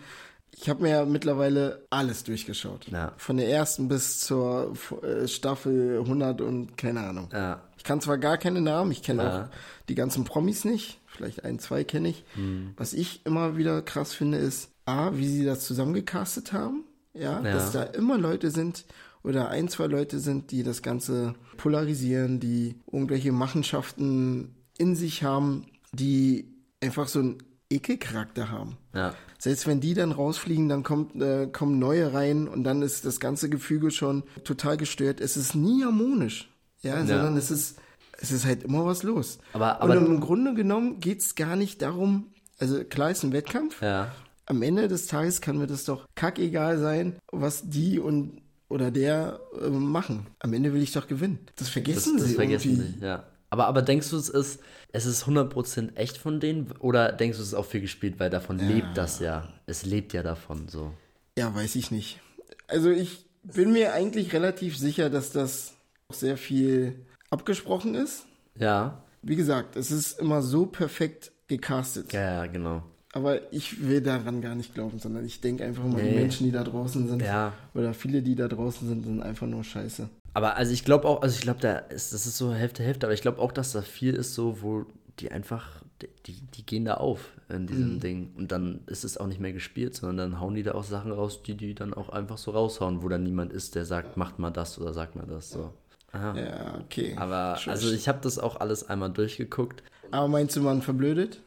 ich 0.55 0.69
habe 0.69 0.83
mir 0.83 0.89
ja 0.89 1.05
mittlerweile 1.05 1.85
alles 1.89 2.23
durchgeschaut. 2.23 2.87
Ja. 2.91 3.13
Von 3.17 3.37
der 3.37 3.49
ersten 3.49 3.87
bis 3.87 4.19
zur 4.19 4.73
äh, 5.01 5.27
Staffel 5.27 5.99
100 5.99 6.41
und 6.41 6.77
keine 6.77 7.01
Ahnung. 7.01 7.29
Ja. 7.33 7.61
Ich 7.77 7.83
kann 7.83 8.01
zwar 8.01 8.17
gar 8.17 8.37
keine 8.37 8.61
Namen, 8.61 8.91
ich 8.91 9.01
kenne 9.03 9.23
Ja. 9.23 9.43
auch 9.45 9.49
die 9.89 9.95
ganzen 9.95 10.23
Promis 10.23 10.63
nicht. 10.65 10.99
Vielleicht 11.07 11.43
ein, 11.43 11.59
zwei 11.59 11.83
kenne 11.83 12.09
ich. 12.09 12.23
Hm. 12.35 12.73
Was 12.77 12.93
ich 12.93 13.25
immer 13.25 13.57
wieder 13.57 13.81
krass 13.81 14.13
finde, 14.13 14.37
ist 14.37 14.69
A, 14.85 15.11
wie 15.15 15.27
sie 15.27 15.45
das 15.45 15.65
zusammengecastet 15.65 16.53
haben. 16.53 16.83
Ja, 17.13 17.39
dass 17.41 17.71
da 17.71 17.83
immer 17.83 18.17
Leute 18.17 18.49
sind 18.49 18.85
oder 19.23 19.49
ein, 19.49 19.67
zwei 19.67 19.85
Leute 19.85 20.19
sind, 20.19 20.49
die 20.49 20.63
das 20.63 20.81
Ganze 20.81 21.35
polarisieren, 21.57 22.39
die 22.39 22.75
irgendwelche 22.91 23.31
Machenschaften 23.31 24.55
in 24.79 24.95
sich 24.95 25.23
haben, 25.23 25.67
die 25.91 26.47
einfach 26.81 27.07
so 27.07 27.19
einen 27.19 27.37
Ekelcharakter 27.73 28.49
haben. 28.51 28.77
Ja. 28.93 29.13
Selbst 29.39 29.67
wenn 29.67 29.79
die 29.81 29.93
dann 29.93 30.11
rausfliegen, 30.11 30.69
dann 30.69 30.83
kommt, 30.83 31.21
äh, 31.21 31.47
kommen 31.47 31.79
neue 31.79 32.13
rein 32.13 32.47
und 32.47 32.63
dann 32.63 32.81
ist 32.81 33.05
das 33.05 33.19
ganze 33.19 33.49
Gefüge 33.49 33.91
schon 33.91 34.23
total 34.43 34.77
gestört. 34.77 35.19
Es 35.19 35.35
ist 35.37 35.55
nie 35.55 35.83
harmonisch, 35.83 36.49
ja, 36.81 37.05
sondern 37.05 37.35
es 37.37 37.51
ist, 37.51 37.77
es 38.19 38.31
ist 38.31 38.45
halt 38.45 38.63
immer 38.63 38.85
was 38.85 39.03
los. 39.03 39.39
Aber- 39.53 39.81
aber- 39.81 39.97
und 39.97 40.05
im 40.05 40.19
Grunde 40.21 40.53
genommen 40.53 40.99
geht's 40.99 41.35
gar 41.35 41.55
nicht 41.55 41.81
darum, 41.81 42.27
also 42.59 42.83
klar 42.83 43.11
ist 43.11 43.23
ein 43.23 43.33
Wettkampf, 43.33 43.81
Ja. 43.81 44.13
am 44.45 44.61
Ende 44.61 44.87
des 44.87 45.07
Tages 45.07 45.41
kann 45.41 45.57
mir 45.57 45.67
das 45.67 45.83
doch 45.85 46.07
kackegal 46.15 46.77
sein, 46.79 47.15
was 47.31 47.69
die 47.69 47.99
und 47.99 48.41
oder 48.69 48.89
der 48.91 49.39
äh, 49.61 49.69
machen. 49.69 50.25
Am 50.39 50.51
Ende 50.53 50.73
will 50.73 50.81
ich 50.81 50.93
doch 50.93 51.07
gewinnen. 51.07 51.39
Das 51.57 51.65
Das, 51.65 51.69
vergessen 51.69 52.17
das 52.17 52.27
sie 52.29 52.33
vergessen 52.35 52.71
irgendwie. 52.71 52.93
sie, 52.99 53.05
ja. 53.05 53.23
Aber, 53.53 53.67
aber 53.67 53.83
denkst 53.83 54.09
du, 54.09 54.17
es 54.17 54.29
ist, 54.29 54.61
es 54.93 55.05
ist 55.05 55.25
100% 55.25 55.95
echt 55.95 56.17
von 56.17 56.39
denen? 56.39 56.71
Oder 56.79 57.11
denkst 57.11 57.37
du, 57.37 57.43
es 57.43 57.49
ist 57.49 57.53
auch 57.53 57.67
viel 57.67 57.81
gespielt, 57.81 58.15
weil 58.19 58.31
davon 58.31 58.57
lebt 58.57 58.97
das 58.97 59.19
ja? 59.19 59.47
Es 59.67 59.85
lebt 59.85 60.11
ja 60.13 60.23
davon, 60.23 60.67
so. 60.69 60.91
Ja, 61.37 61.53
weiß 61.53 61.75
ich 61.75 61.91
nicht. 61.91 62.19
Also 62.67 62.89
ich 62.89 63.27
bin 63.43 63.71
mir 63.71 63.93
eigentlich 63.93 64.33
relativ 64.33 64.75
sicher, 64.75 65.11
dass 65.11 65.29
das 65.31 65.75
sehr 66.11 66.35
viel 66.35 66.95
abgesprochen 67.29 67.93
ist. 67.93 68.25
Ja. 68.57 69.03
Wie 69.21 69.35
gesagt, 69.35 69.75
es 69.75 69.91
ist 69.91 70.19
immer 70.19 70.41
so 70.41 70.65
perfekt 70.65 71.31
gecastet. 71.47 72.11
Ja, 72.11 72.21
ja, 72.43 72.45
genau. 72.47 72.81
Aber 73.13 73.53
ich 73.53 73.83
will 73.87 74.01
daran 74.01 74.41
gar 74.41 74.55
nicht 74.55 74.73
glauben, 74.73 74.97
sondern 74.97 75.25
ich 75.25 75.41
denke 75.41 75.63
einfach 75.63 75.83
mal, 75.83 76.01
die 76.01 76.09
Nee. 76.09 76.15
Menschen, 76.21 76.47
die 76.47 76.51
da 76.51 76.63
draußen 76.63 77.07
sind, 77.07 77.21
Ja. 77.21 77.53
oder 77.75 77.93
viele, 77.93 78.23
die 78.23 78.33
da 78.33 78.47
draußen 78.47 78.87
sind, 78.89 79.03
sind 79.05 79.21
einfach 79.21 79.45
nur 79.45 79.63
scheiße. 79.63 80.09
Aber 80.33 80.55
also 80.57 80.71
ich 80.73 80.83
glaube 80.83 81.07
auch, 81.07 81.21
also 81.21 81.35
ich 81.35 81.41
glaube, 81.41 81.59
da 81.59 81.75
ist, 81.77 82.13
das 82.13 82.25
ist 82.25 82.37
so 82.37 82.53
Hälfte, 82.53 82.83
Hälfte, 82.83 83.05
aber 83.05 83.13
ich 83.13 83.21
glaube 83.21 83.39
auch, 83.39 83.51
dass 83.51 83.71
da 83.71 83.81
viel 83.81 84.15
ist 84.15 84.33
so, 84.33 84.61
wo 84.61 84.85
die 85.19 85.31
einfach, 85.31 85.83
die, 86.25 86.33
die 86.33 86.65
gehen 86.65 86.85
da 86.85 86.95
auf 86.95 87.19
in 87.49 87.67
diesem 87.67 87.99
Ding. 87.99 88.31
Und 88.35 88.51
dann 88.51 88.81
ist 88.87 89.03
es 89.03 89.17
auch 89.17 89.27
nicht 89.27 89.39
mehr 89.39 89.53
gespielt, 89.53 89.95
sondern 89.95 90.31
dann 90.31 90.39
hauen 90.41 90.55
die 90.55 90.63
da 90.63 90.73
auch 90.73 90.83
Sachen 90.83 91.11
raus, 91.11 91.43
die 91.43 91.55
die 91.55 91.75
dann 91.75 91.93
auch 91.93 92.09
einfach 92.09 92.39
so 92.39 92.51
raushauen, 92.51 93.03
wo 93.03 93.09
dann 93.09 93.21
niemand 93.23 93.53
ist, 93.53 93.75
der 93.75 93.85
sagt, 93.85 94.17
macht 94.17 94.39
mal 94.39 94.49
das 94.49 94.79
oder 94.79 94.91
sagt 94.91 95.15
mal 95.15 95.27
das. 95.27 95.51
So. 95.51 95.71
Aha. 96.13 96.35
Ja, 96.35 96.79
okay. 96.83 97.15
Aber 97.17 97.57
Schon- 97.57 97.71
also 97.71 97.91
ich 97.91 98.07
habe 98.07 98.19
das 98.21 98.39
auch 98.39 98.59
alles 98.59 98.89
einmal 98.89 99.11
durchgeguckt. 99.11 99.83
Aber 100.09 100.27
meinst 100.27 100.55
du, 100.55 100.61
man 100.61 100.81
verblödet? 100.81 101.41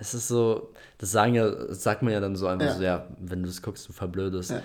Es 0.00 0.14
ist 0.14 0.26
so, 0.26 0.72
das 0.98 1.12
sagen 1.12 1.36
ja, 1.36 1.48
das 1.48 1.84
sagt 1.84 2.02
man 2.02 2.12
ja 2.12 2.18
dann 2.20 2.34
so 2.34 2.48
einfach 2.48 2.66
Ja. 2.66 2.74
so, 2.74 2.82
ja, 2.82 3.08
wenn 3.20 3.42
du 3.42 3.46
das 3.48 3.62
guckst, 3.62 3.88
du 3.88 3.92
verblödest. 3.92 4.50
Ja. 4.50 4.62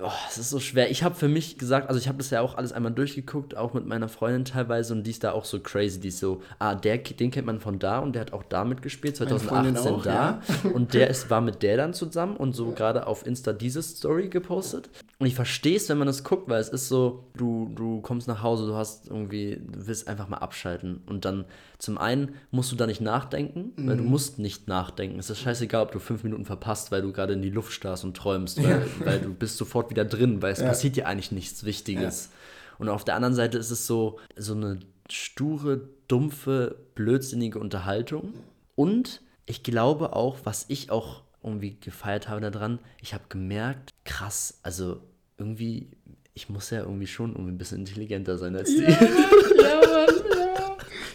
Oh, 0.00 0.10
es 0.28 0.38
ist 0.38 0.50
so 0.50 0.60
schwer. 0.60 0.92
Ich 0.92 1.02
habe 1.02 1.16
für 1.16 1.26
mich 1.26 1.58
gesagt, 1.58 1.88
also 1.88 1.98
ich 1.98 2.06
habe 2.06 2.18
das 2.18 2.30
ja 2.30 2.40
auch 2.40 2.56
alles 2.56 2.72
einmal 2.72 2.92
durchgeguckt, 2.92 3.56
auch 3.56 3.74
mit 3.74 3.84
meiner 3.84 4.08
Freundin 4.08 4.44
teilweise 4.44 4.92
und 4.92 5.02
die 5.04 5.10
ist 5.10 5.24
da 5.24 5.32
auch 5.32 5.44
so 5.44 5.58
crazy, 5.58 5.98
die 5.98 6.08
ist 6.08 6.20
so, 6.20 6.40
ah, 6.60 6.76
der, 6.76 6.98
den 6.98 7.32
kennt 7.32 7.46
man 7.46 7.58
von 7.58 7.80
da 7.80 7.98
und 7.98 8.14
der 8.14 8.22
hat 8.22 8.32
auch 8.32 8.44
da 8.44 8.64
mitgespielt, 8.64 9.18
Meine 9.18 9.40
Freundin 9.40 9.74
2018 9.74 9.92
auch, 9.92 10.02
da. 10.02 10.68
und 10.72 10.94
der 10.94 11.10
ist, 11.10 11.30
war 11.30 11.40
mit 11.40 11.64
der 11.64 11.76
dann 11.76 11.94
zusammen 11.94 12.36
und 12.36 12.54
so 12.54 12.70
gerade 12.70 13.08
auf 13.08 13.26
Insta 13.26 13.52
diese 13.52 13.82
Story 13.82 14.28
gepostet. 14.28 14.88
Und 15.18 15.26
ich 15.26 15.34
verstehe 15.34 15.76
es, 15.76 15.88
wenn 15.88 15.98
man 15.98 16.06
das 16.06 16.22
guckt, 16.22 16.48
weil 16.48 16.60
es 16.60 16.68
ist 16.68 16.88
so, 16.88 17.24
du, 17.36 17.70
du 17.74 18.00
kommst 18.02 18.28
nach 18.28 18.42
Hause, 18.42 18.66
du 18.66 18.74
hast 18.74 19.08
irgendwie, 19.08 19.60
du 19.64 19.86
willst 19.86 20.06
einfach 20.06 20.28
mal 20.28 20.38
abschalten. 20.38 21.02
Und 21.06 21.24
dann 21.24 21.44
zum 21.78 21.98
einen 21.98 22.36
musst 22.52 22.70
du 22.70 22.76
da 22.76 22.86
nicht 22.86 23.00
nachdenken, 23.00 23.72
weil 23.76 23.96
du 23.96 24.04
musst 24.04 24.38
nicht 24.38 24.68
nachdenken. 24.68 25.18
Es 25.18 25.30
ist 25.30 25.40
scheißegal, 25.40 25.82
ob 25.82 25.92
du 25.92 25.98
fünf 25.98 26.22
Minuten 26.22 26.44
verpasst, 26.44 26.92
weil 26.92 27.02
du 27.02 27.12
gerade 27.12 27.32
in 27.32 27.42
die 27.42 27.50
Luft 27.50 27.72
starrst 27.72 28.04
und 28.04 28.16
träumst, 28.16 28.62
weil, 28.62 28.86
weil 29.04 29.20
du 29.20 29.34
bist 29.34 29.58
sofort 29.72 29.90
wieder 29.90 30.04
drin, 30.04 30.42
weil 30.42 30.52
es 30.52 30.60
Ja. 30.60 30.66
passiert 30.68 30.96
dir 30.96 31.06
eigentlich 31.06 31.32
nichts 31.32 31.64
Wichtiges. 31.64 32.30
Und 32.78 32.88
auf 32.90 33.04
der 33.04 33.14
anderen 33.16 33.34
Seite 33.34 33.56
ist 33.58 33.70
es 33.70 33.86
so, 33.86 34.18
so 34.36 34.54
eine 34.54 34.80
sture, 35.10 35.88
dumpfe, 36.08 36.76
blödsinnige 36.94 37.58
Unterhaltung. 37.58 38.34
Und 38.74 39.22
ich 39.46 39.62
glaube 39.62 40.14
auch, 40.14 40.36
was 40.44 40.66
ich 40.68 40.90
auch 40.90 41.22
irgendwie 41.42 41.76
gefeiert 41.80 42.28
habe 42.28 42.40
daran, 42.50 42.78
ich 43.00 43.14
habe 43.14 43.24
gemerkt, 43.28 43.90
krass, 44.04 44.58
also 44.62 45.00
irgendwie, 45.38 45.88
ich 46.34 46.48
muss 46.50 46.70
ja 46.70 46.80
irgendwie 46.80 47.06
schon 47.06 47.30
irgendwie 47.32 47.52
ein 47.52 47.58
bisschen 47.58 47.78
intelligenter 47.78 48.36
sein 48.38 48.54
als 48.56 48.68
die. 48.68 48.82
ja, 48.82 49.80
Mann, 49.80 50.16
ja. 50.36 50.41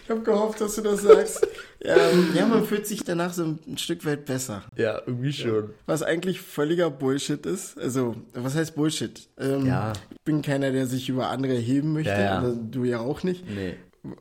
Ich 0.03 0.09
habe 0.09 0.21
gehofft, 0.21 0.61
dass 0.61 0.75
du 0.75 0.81
das 0.81 1.01
sagst. 1.01 1.47
Ja, 1.83 1.95
ja, 2.35 2.45
man 2.45 2.65
fühlt 2.65 2.87
sich 2.87 3.03
danach 3.03 3.33
so 3.33 3.43
ein 3.43 3.77
Stück 3.77 4.05
weit 4.05 4.25
besser. 4.25 4.63
Ja, 4.75 5.01
irgendwie 5.05 5.33
schon. 5.33 5.69
Was 5.85 6.03
eigentlich 6.03 6.41
völliger 6.41 6.89
Bullshit 6.89 7.45
ist. 7.45 7.77
Also, 7.77 8.15
was 8.33 8.55
heißt 8.55 8.75
Bullshit? 8.75 9.27
Ähm, 9.39 9.65
Ja. 9.65 9.93
Ich 10.11 10.21
bin 10.23 10.41
keiner, 10.41 10.71
der 10.71 10.87
sich 10.87 11.09
über 11.09 11.29
andere 11.29 11.53
erheben 11.55 11.93
möchte. 11.93 12.11
Ja, 12.11 12.19
ja. 12.21 12.39
Oder 12.41 12.53
du 12.55 12.83
ja 12.83 12.99
auch 12.99 13.23
nicht. 13.23 13.43
Nee. 13.49 13.75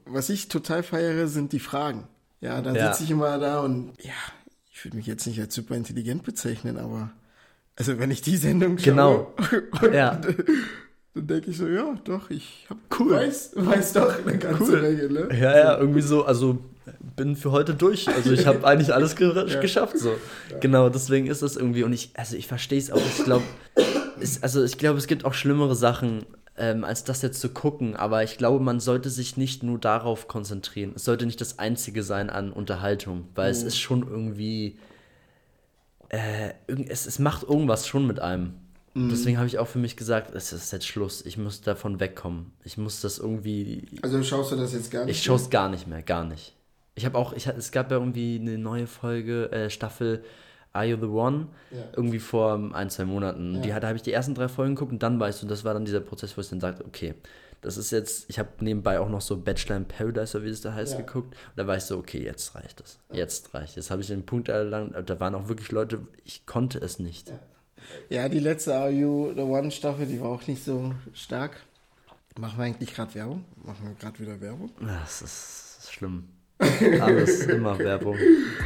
Was 0.05 0.29
ich 0.31 0.49
total 0.49 0.83
feiere, 0.83 1.29
sind 1.29 1.53
die 1.53 1.61
Fragen. 1.61 2.09
Ja, 2.41 2.61
da 2.61 2.73
Ja. 2.75 2.93
sitze 2.93 3.05
ich 3.05 3.11
immer 3.11 3.39
da 3.39 3.61
und 3.61 3.93
ja, 4.03 4.13
ich 4.73 4.85
würde 4.85 4.97
mich 4.97 5.07
jetzt 5.07 5.27
nicht 5.27 5.41
als 5.41 5.55
super 5.55 5.75
intelligent 5.75 6.23
bezeichnen, 6.23 6.77
aber 6.77 7.11
also 7.77 7.99
wenn 7.99 8.11
ich 8.11 8.21
die 8.21 8.37
Sendung 8.37 8.79
schaue, 8.79 8.85
Genau. 8.93 9.35
und 9.83 9.95
Ja. 9.95 10.21
dann 11.17 11.27
denke 11.27 11.51
ich 11.51 11.57
so, 11.57 11.67
ja, 11.67 11.95
doch, 12.05 12.29
ich 12.29 12.67
hab 12.69 12.77
cool. 13.01 13.13
weiß, 13.13 13.53
weiß 13.57 13.95
doch 13.95 14.27
eine 14.27 14.37
ganze 14.37 14.73
Cool. 14.73 14.83
Menge, 14.83 15.09
ne? 15.09 15.29
Ja, 15.41 15.57
ja, 15.57 15.79
irgendwie 15.79 16.03
so, 16.03 16.27
also 16.27 16.59
bin 17.17 17.37
für 17.37 17.53
heute 17.53 17.75
durch. 17.75 18.07
Also 18.09 18.33
ich 18.33 18.47
habe 18.47 18.67
eigentlich 18.67 18.93
alles 18.93 19.17
ge 19.17 19.33
geschafft 19.61 19.99
so. 19.99 20.13
Genau, 20.61 20.91
deswegen 20.91 21.27
ist 21.27 21.41
das 21.41 21.57
irgendwie 21.57 21.85
und 21.85 21.93
ich 21.95 22.11
also 22.15 22.37
ich 22.37 22.47
verstehe 22.47 22.79
es 22.79 22.91
auch. 22.91 22.99
Ich 22.99 23.25
glaube 23.25 23.45
also 24.43 24.63
ich 24.63 24.77
glaube, 24.77 24.99
es 24.99 25.07
gibt 25.07 25.25
auch 25.25 25.33
schlimmere 25.33 25.75
Sachen 25.75 26.27
ähm, 26.59 26.85
als 26.85 27.03
das 27.05 27.23
jetzt 27.23 27.41
zu 27.41 27.49
gucken, 27.49 27.97
aber 27.97 28.23
ich 28.23 28.37
glaube, 28.37 28.63
man 28.63 28.79
sollte 28.79 29.09
sich 29.09 29.39
nicht 29.39 29.63
nur 29.63 29.79
darauf 29.79 30.29
konzentrieren. 30.29 30.93
Es 30.97 31.05
sollte 31.05 31.25
nicht 31.25 31.41
das 31.41 31.59
einzige 31.59 32.03
sein 32.03 32.29
an 32.29 32.53
Unterhaltung, 32.53 33.29
weil 33.35 33.51
es 33.51 33.63
ist 33.63 33.79
schon 33.79 34.07
irgendwie 34.07 34.79
äh, 36.11 36.53
es, 36.67 37.07
es 37.07 37.19
macht 37.19 37.43
irgendwas 37.43 37.89
schon 37.89 38.07
mit 38.07 38.21
einem. 38.21 38.53
Und 38.97 39.11
Deswegen 39.11 39.37
habe 39.37 39.47
ich 39.47 39.59
auch 39.59 39.69
für 39.69 39.79
mich 39.79 39.95
gesagt, 39.97 40.35
es 40.35 40.55
ist 40.55 40.73
jetzt 40.73 40.87
Schluss. 40.87 41.25
Ich 41.27 41.37
muss 41.37 41.61
davon 41.61 42.01
wegkommen. 42.01 42.53
Ich 42.65 42.79
muss 42.79 43.03
das 43.03 43.19
irgendwie 43.19 43.87
Also 44.01 44.23
schaust 44.23 44.53
du 44.53 44.57
das 44.57 44.73
jetzt 44.73 44.91
gar 44.91 45.05
nicht? 45.05 45.17
ich 45.19 45.23
schaue 45.23 45.37
es 45.37 45.51
gar 45.51 45.69
nicht 45.69 45.87
mehr, 45.87 46.03
gar 46.03 46.25
nicht. 46.25 46.55
Ich 46.95 47.05
habe 47.05 47.19
auch, 47.19 47.35
ich, 47.35 47.47
es 47.47 47.73
gab 47.73 47.91
ja 47.91 47.99
irgendwie 47.99 48.39
eine 48.41 48.57
neue 48.57 48.87
Folge, 48.87 49.53
äh, 49.53 49.69
Staffel 49.69 50.25
Are 50.73 50.87
You 50.87 50.97
the 50.99 51.07
One? 51.09 51.49
Ja. 51.71 51.79
Irgendwie 51.95 52.19
vor 52.19 52.55
ein, 52.73 52.89
zwei 52.89 53.05
Monaten. 53.05 53.57
Ja. 53.57 53.61
Die, 53.61 53.69
da 53.69 53.87
habe 53.89 53.97
ich 53.97 54.03
die 54.03 54.13
ersten 54.13 54.35
drei 54.35 54.49
Folgen 54.49 54.75
geguckt 54.77 54.93
und 54.93 55.03
dann 55.03 55.21
weißt 55.21 55.43
du, 55.43 55.47
das 55.47 55.63
war 55.63 55.75
dann 55.75 55.85
dieser 55.85 56.01
Prozess, 56.01 56.35
wo 56.37 56.41
ich 56.41 56.49
dann 56.49 56.61
sagte, 56.61 56.83
okay, 56.87 57.15
das 57.61 57.77
ist 57.77 57.91
jetzt, 57.91 58.31
ich 58.31 58.39
habe 58.39 58.49
nebenbei 58.61 58.99
auch 58.99 59.11
noch 59.11 59.21
so 59.21 59.37
Bachelor 59.37 59.77
in 59.77 59.85
Paradise, 59.87 60.37
oder 60.39 60.47
wie 60.47 60.51
es 60.51 60.61
da 60.63 60.73
heißt, 60.73 60.93
Ja. 60.95 61.01
geguckt. 61.01 61.35
Und 61.35 61.57
da 61.57 61.67
war 61.67 61.77
ich 61.77 61.83
so, 61.85 61.99
okay, 61.99 62.23
jetzt 62.25 62.55
reicht 62.55 62.81
es. 62.81 62.99
Jetzt 63.13 63.53
reicht 63.53 63.77
Jetzt 63.77 63.91
habe 63.91 64.01
ich 64.01 64.09
den 64.09 64.25
Punkt 64.25 64.49
erlangt, 64.49 64.95
da 65.05 65.21
waren 65.21 65.35
auch 65.35 65.49
wirklich 65.49 65.71
Leute, 65.71 66.01
ich 66.25 66.47
konnte 66.47 66.79
es 66.79 66.99
nicht. 66.99 67.31
Ja, 68.09 68.29
die 68.29 68.39
letzte 68.39 68.75
Are 68.75 68.91
You 68.91 69.33
the 69.35 69.43
One 69.43 69.71
Staffel, 69.71 70.07
die 70.07 70.21
war 70.21 70.29
auch 70.29 70.47
nicht 70.47 70.65
so 70.65 70.95
stark. 71.13 71.57
Machen 72.39 72.59
wir 72.59 72.65
eigentlich 72.65 72.95
gerade 72.95 73.15
Werbung? 73.15 73.45
Machen 73.65 73.89
wir 73.89 73.95
gerade 73.95 74.19
wieder 74.19 74.41
Werbung? 74.41 74.71
Das 74.81 75.23
ist, 75.23 75.77
das 75.79 75.85
ist 75.85 75.93
schlimm. 75.93 76.25
Alles, 76.59 77.43
immer 77.47 77.79
Werbung. 77.79 78.17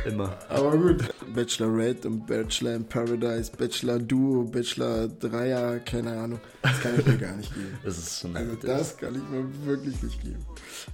Immer. 0.06 0.38
Aber 0.48 0.76
gut. 0.76 1.04
Bachelorette 1.34 2.06
und 2.08 2.26
Bachelor 2.26 2.74
in 2.74 2.84
Paradise, 2.84 3.50
Bachelor 3.56 3.98
Duo, 3.98 4.44
Bachelor 4.44 5.08
Dreier, 5.08 5.80
keine 5.80 6.12
Ahnung. 6.12 6.40
Das 6.62 6.80
kann 6.80 6.98
ich 6.98 7.06
mir 7.06 7.18
gar 7.18 7.34
nicht 7.36 7.52
geben. 7.52 7.78
Das 7.84 7.98
ist 7.98 8.20
schon 8.20 8.36
Also 8.36 8.54
das 8.56 8.96
kann 8.96 9.14
ich 9.14 9.28
mir 9.28 9.44
wirklich 9.66 10.00
nicht 10.02 10.22
geben. 10.22 10.44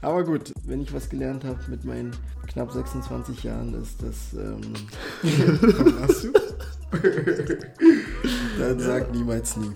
Aber 0.01 0.25
gut, 0.25 0.53
wenn 0.65 0.81
ich 0.81 0.93
was 0.93 1.09
gelernt 1.09 1.45
habe 1.45 1.59
mit 1.69 1.85
meinen 1.85 2.17
knapp 2.47 2.73
26 2.73 3.43
Jahren, 3.43 3.75
ist 3.81 4.03
das... 4.03 4.33
Ähm, 4.35 4.61
lachst 6.01 6.25
du? 6.25 6.33
dann 8.59 8.79
sag 8.79 9.13
niemals 9.13 9.57
nie. 9.57 9.73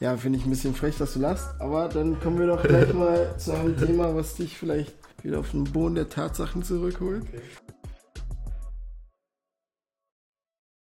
Ja, 0.00 0.16
finde 0.16 0.38
ich 0.38 0.44
ein 0.44 0.50
bisschen 0.50 0.74
frech, 0.74 0.96
dass 0.98 1.14
du 1.14 1.20
lachst, 1.20 1.48
aber 1.58 1.88
dann 1.88 2.18
kommen 2.20 2.38
wir 2.38 2.46
doch 2.46 2.62
gleich 2.62 2.92
mal 2.94 3.34
zu 3.38 3.52
einem 3.52 3.76
Thema, 3.76 4.14
was 4.14 4.34
dich 4.34 4.56
vielleicht 4.56 4.94
wieder 5.22 5.38
auf 5.38 5.50
den 5.52 5.64
Boden 5.64 5.94
der 5.94 6.08
Tatsachen 6.08 6.62
zurückholt. 6.62 7.24